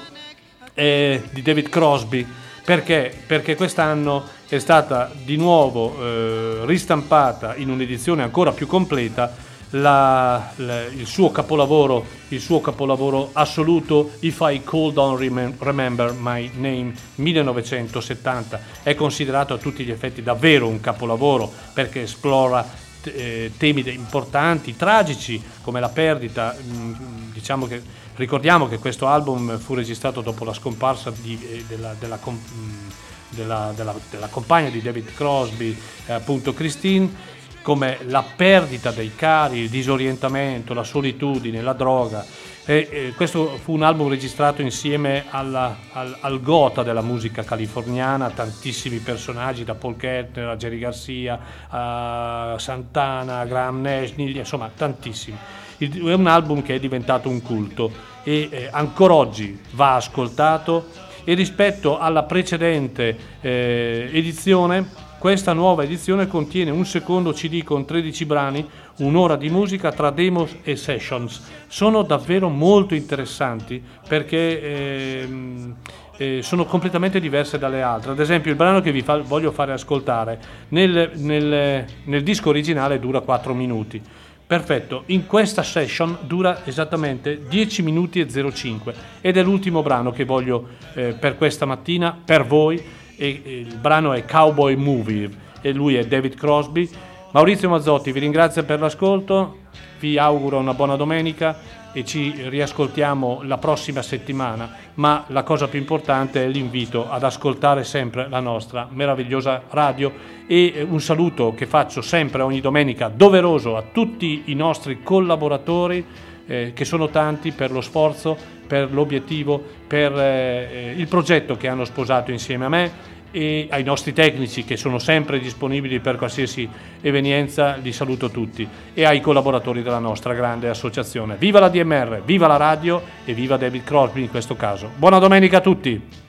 è 0.76 1.20
di 1.32 1.42
David 1.42 1.70
Crosby. 1.70 2.24
Perché? 2.64 3.12
Perché 3.26 3.56
quest'anno 3.56 4.24
è 4.48 4.60
stata 4.60 5.12
di 5.24 5.36
nuovo 5.36 5.96
eh, 6.00 6.58
ristampata 6.66 7.56
in 7.56 7.72
un'edizione 7.72 8.22
ancora 8.22 8.52
più 8.52 8.68
completa 8.68 9.34
la- 9.72 10.52
la- 10.58 10.86
il 10.86 11.08
suo 11.08 11.32
capolavoro, 11.32 12.06
il 12.30 12.40
suo 12.40 12.62
capolavoro 12.62 13.32
assoluto, 13.34 14.12
If 14.20 14.38
I 14.42 14.62
Call 14.64 14.94
Don't 14.94 15.20
Remem- 15.20 15.56
Remember 15.58 16.14
My 16.14 16.50
Name 16.56 16.94
1970. 17.16 18.60
È 18.84 18.94
considerato 18.94 19.56
a 19.56 19.58
tutti 19.58 19.84
gli 19.84 19.92
effetti 19.92 20.22
davvero 20.22 20.68
un 20.68 20.80
capolavoro 20.80 21.52
perché 21.74 22.04
esplora 22.04 22.84
eh, 23.08 23.52
temi 23.58 23.84
importanti, 23.94 24.76
tragici 24.76 25.42
come 25.62 25.80
la 25.80 25.90
perdita. 25.90 26.56
mm, 26.62 26.94
Diciamo 27.36 27.68
che, 27.68 27.82
ricordiamo 28.16 28.68
che 28.68 28.78
questo 28.80 29.08
album 29.08 29.60
fu 29.60 29.74
registrato 29.74 30.22
dopo 30.22 30.46
la 30.46 30.54
scomparsa 30.54 31.12
di- 31.12 31.40
eh, 31.52 31.64
della, 31.68 31.94
mm, 32.00 32.88
della- 33.30 33.74
della- 33.76 33.96
della 34.10 34.28
compagna 34.28 34.70
di 34.70 34.82
David 34.82 35.14
Crosby, 35.14 35.78
eh, 36.08 36.14
appunto 36.14 36.54
Christine 36.54 37.34
come 37.62 37.98
la 38.08 38.24
perdita 38.24 38.92
dei 38.92 39.14
cari, 39.16 39.60
il 39.60 39.70
disorientamento, 39.70 40.74
la 40.74 40.84
solitudine, 40.84 41.62
la 41.62 41.74
droga. 41.74 42.24
E, 42.68 42.88
eh, 42.90 43.14
questo 43.16 43.60
fu 43.62 43.74
un 43.74 43.84
album 43.84 44.10
registrato 44.10 44.64
insieme 44.64 45.26
alla- 45.30 45.78
al, 45.92 46.18
al 46.22 46.42
gota 46.42 46.82
della 46.82 47.02
musica 47.04 47.44
californiana, 47.44 48.32
tantissimi 48.32 48.98
personaggi, 48.98 49.64
da 49.64 49.76
Paul 49.76 49.96
Kettner 49.96 50.48
a 50.48 50.56
Jerry 50.56 50.80
Garcia, 50.80 51.40
a 51.70 52.56
Santana, 52.58 53.42
a 53.42 53.46
Graham 53.46 53.82
Nash, 53.82 54.14
insomma 54.16 54.72
tantissimi. 54.76 55.38
Il- 55.78 56.06
è 56.08 56.14
un 56.14 56.26
album 56.26 56.64
che 56.64 56.74
è 56.74 56.80
diventato 56.80 57.30
un 57.30 57.44
culto 57.44 57.92
e 58.24 58.48
eh, 58.50 58.70
ancora 58.72 59.14
oggi 59.14 59.60
va 59.74 59.96
ascoltato 59.96 60.88
e 61.24 61.36
rispetto 61.36 62.00
alla 62.00 62.24
precedente 62.24 63.16
eh, 63.42 64.10
edizione 64.12 65.04
questa 65.26 65.54
nuova 65.54 65.84
edizione 65.84 66.28
contiene 66.28 66.70
un 66.70 66.86
secondo 66.86 67.32
CD 67.32 67.64
con 67.64 67.84
13 67.84 68.26
brani, 68.26 68.70
un'ora 68.98 69.36
di 69.36 69.50
musica 69.50 69.92
tra 69.92 70.10
demos 70.10 70.56
e 70.64 70.76
sessions. 70.76 71.42
Sono 71.68 72.04
davvero 72.04 72.50
molto 72.50 72.96
interessanti 72.96 73.82
perché 74.08 75.22
ehm, 75.22 75.76
eh, 76.18 76.42
sono 76.42 76.66
completamente 76.66 77.20
diverse 77.20 77.58
dalle 77.58 77.82
altre. 77.82 78.12
Ad 78.12 78.20
esempio 78.20 78.52
il 78.52 78.58
brano 78.58 78.82
che 78.82 78.92
vi 78.92 79.02
fa- 79.02 79.22
voglio 79.22 79.52
fare 79.52 79.74
ascoltare 79.74 80.40
nel, 80.70 81.12
nel- 81.16 81.86
nel 82.04 82.24
disco 82.24 82.50
originale 82.50 83.00
dura 83.00 83.20
4 83.22 83.54
minuti. 83.54 84.02
Perfetto, 84.48 85.04
in 85.08 85.26
questa 85.26 85.64
session 85.64 86.20
dura 86.22 86.62
esattamente 86.66 87.48
10 87.48 87.82
minuti 87.82 88.20
e 88.20 88.52
05 88.52 88.94
ed 89.20 89.38
è 89.38 89.44
l'ultimo 89.44 89.82
brano 89.82 90.12
che 90.12 90.24
voglio 90.24 90.68
eh, 90.94 91.16
per 91.20 91.36
questa 91.36 91.66
mattina, 91.66 92.16
per 92.24 92.46
voi, 92.46 92.80
e, 93.18 93.42
e 93.44 93.60
il 93.62 93.78
brano 93.78 94.14
è 94.14 94.24
Cowboy 94.24 94.76
Movie 94.76 95.30
e 95.62 95.74
lui 95.74 95.96
è 95.96 96.06
David 96.06 96.36
Crosby. 96.36 96.88
Maurizio 97.36 97.68
Mazzotti 97.68 98.14
vi 98.14 98.22
ringrazio 98.22 98.64
per 98.64 98.80
l'ascolto, 98.80 99.58
vi 100.00 100.18
auguro 100.18 100.58
una 100.58 100.74
buona 100.74 100.96
domenica 100.96 101.58
e 101.92 102.06
ci 102.06 102.34
riascoltiamo 102.48 103.42
la 103.44 103.58
prossima 103.58 104.02
settimana, 104.02 104.74
ma 104.94 105.26
la 105.28 105.44
cosa 105.44 105.68
più 105.68 105.78
importante 105.78 106.46
è 106.46 106.48
l'invito 106.48 107.10
ad 107.10 107.24
ascoltare 107.24 107.84
sempre 107.84 108.30
la 108.30 108.40
nostra 108.40 108.88
meravigliosa 108.90 109.64
radio 109.70 110.14
e 110.48 110.72
eh, 110.74 110.82
un 110.84 111.02
saluto 111.02 111.54
che 111.54 111.66
faccio 111.66 112.02
sempre 112.02 112.42
ogni 112.42 112.62
domenica 112.62 113.10
doveroso 113.10 113.76
a 113.76 113.84
tutti 113.92 114.44
i 114.46 114.54
nostri 114.54 115.04
collaboratori 115.04 116.06
eh, 116.48 116.72
che 116.74 116.86
sono 116.86 117.10
tanti 117.10 117.52
per 117.52 117.70
lo 117.70 117.82
sforzo, 117.82 118.38
per 118.66 118.94
l'obiettivo, 118.94 119.62
per 119.86 120.18
eh, 120.18 120.70
eh, 120.72 120.94
il 120.96 121.08
progetto 121.10 121.58
che 121.58 121.68
hanno 121.68 121.84
sposato 121.84 122.32
insieme 122.32 122.64
a 122.64 122.70
me 122.70 122.92
e 123.32 123.68
ai 123.70 123.84
nostri 123.84 124.14
tecnici 124.14 124.64
che 124.64 124.78
sono 124.78 125.00
sempre 125.00 125.40
disponibili 125.40 126.00
per 126.00 126.16
qualsiasi 126.16 126.68
evenienza, 127.02 127.76
li 127.76 127.92
saluto 127.92 128.30
tutti 128.30 128.68
e 128.94 129.04
ai 129.04 129.22
collaboratori 129.22 129.82
della 129.82 130.00
nostra 130.00 130.34
grande 130.34 130.70
associazione. 130.70 131.36
Viva 131.38 131.60
la 131.60 131.70
DMR, 131.70 132.22
viva 132.24 132.48
la 132.48 132.58
radio 132.58 133.02
e 133.26 133.34
viva 133.34 133.58
David 133.58 133.84
Crosby 133.84 134.22
in 134.22 134.30
questo 134.30 134.56
caso. 134.56 134.90
Buona 134.96 135.20
domenica 135.20 135.58
a 135.58 135.62
tutti! 135.62 136.25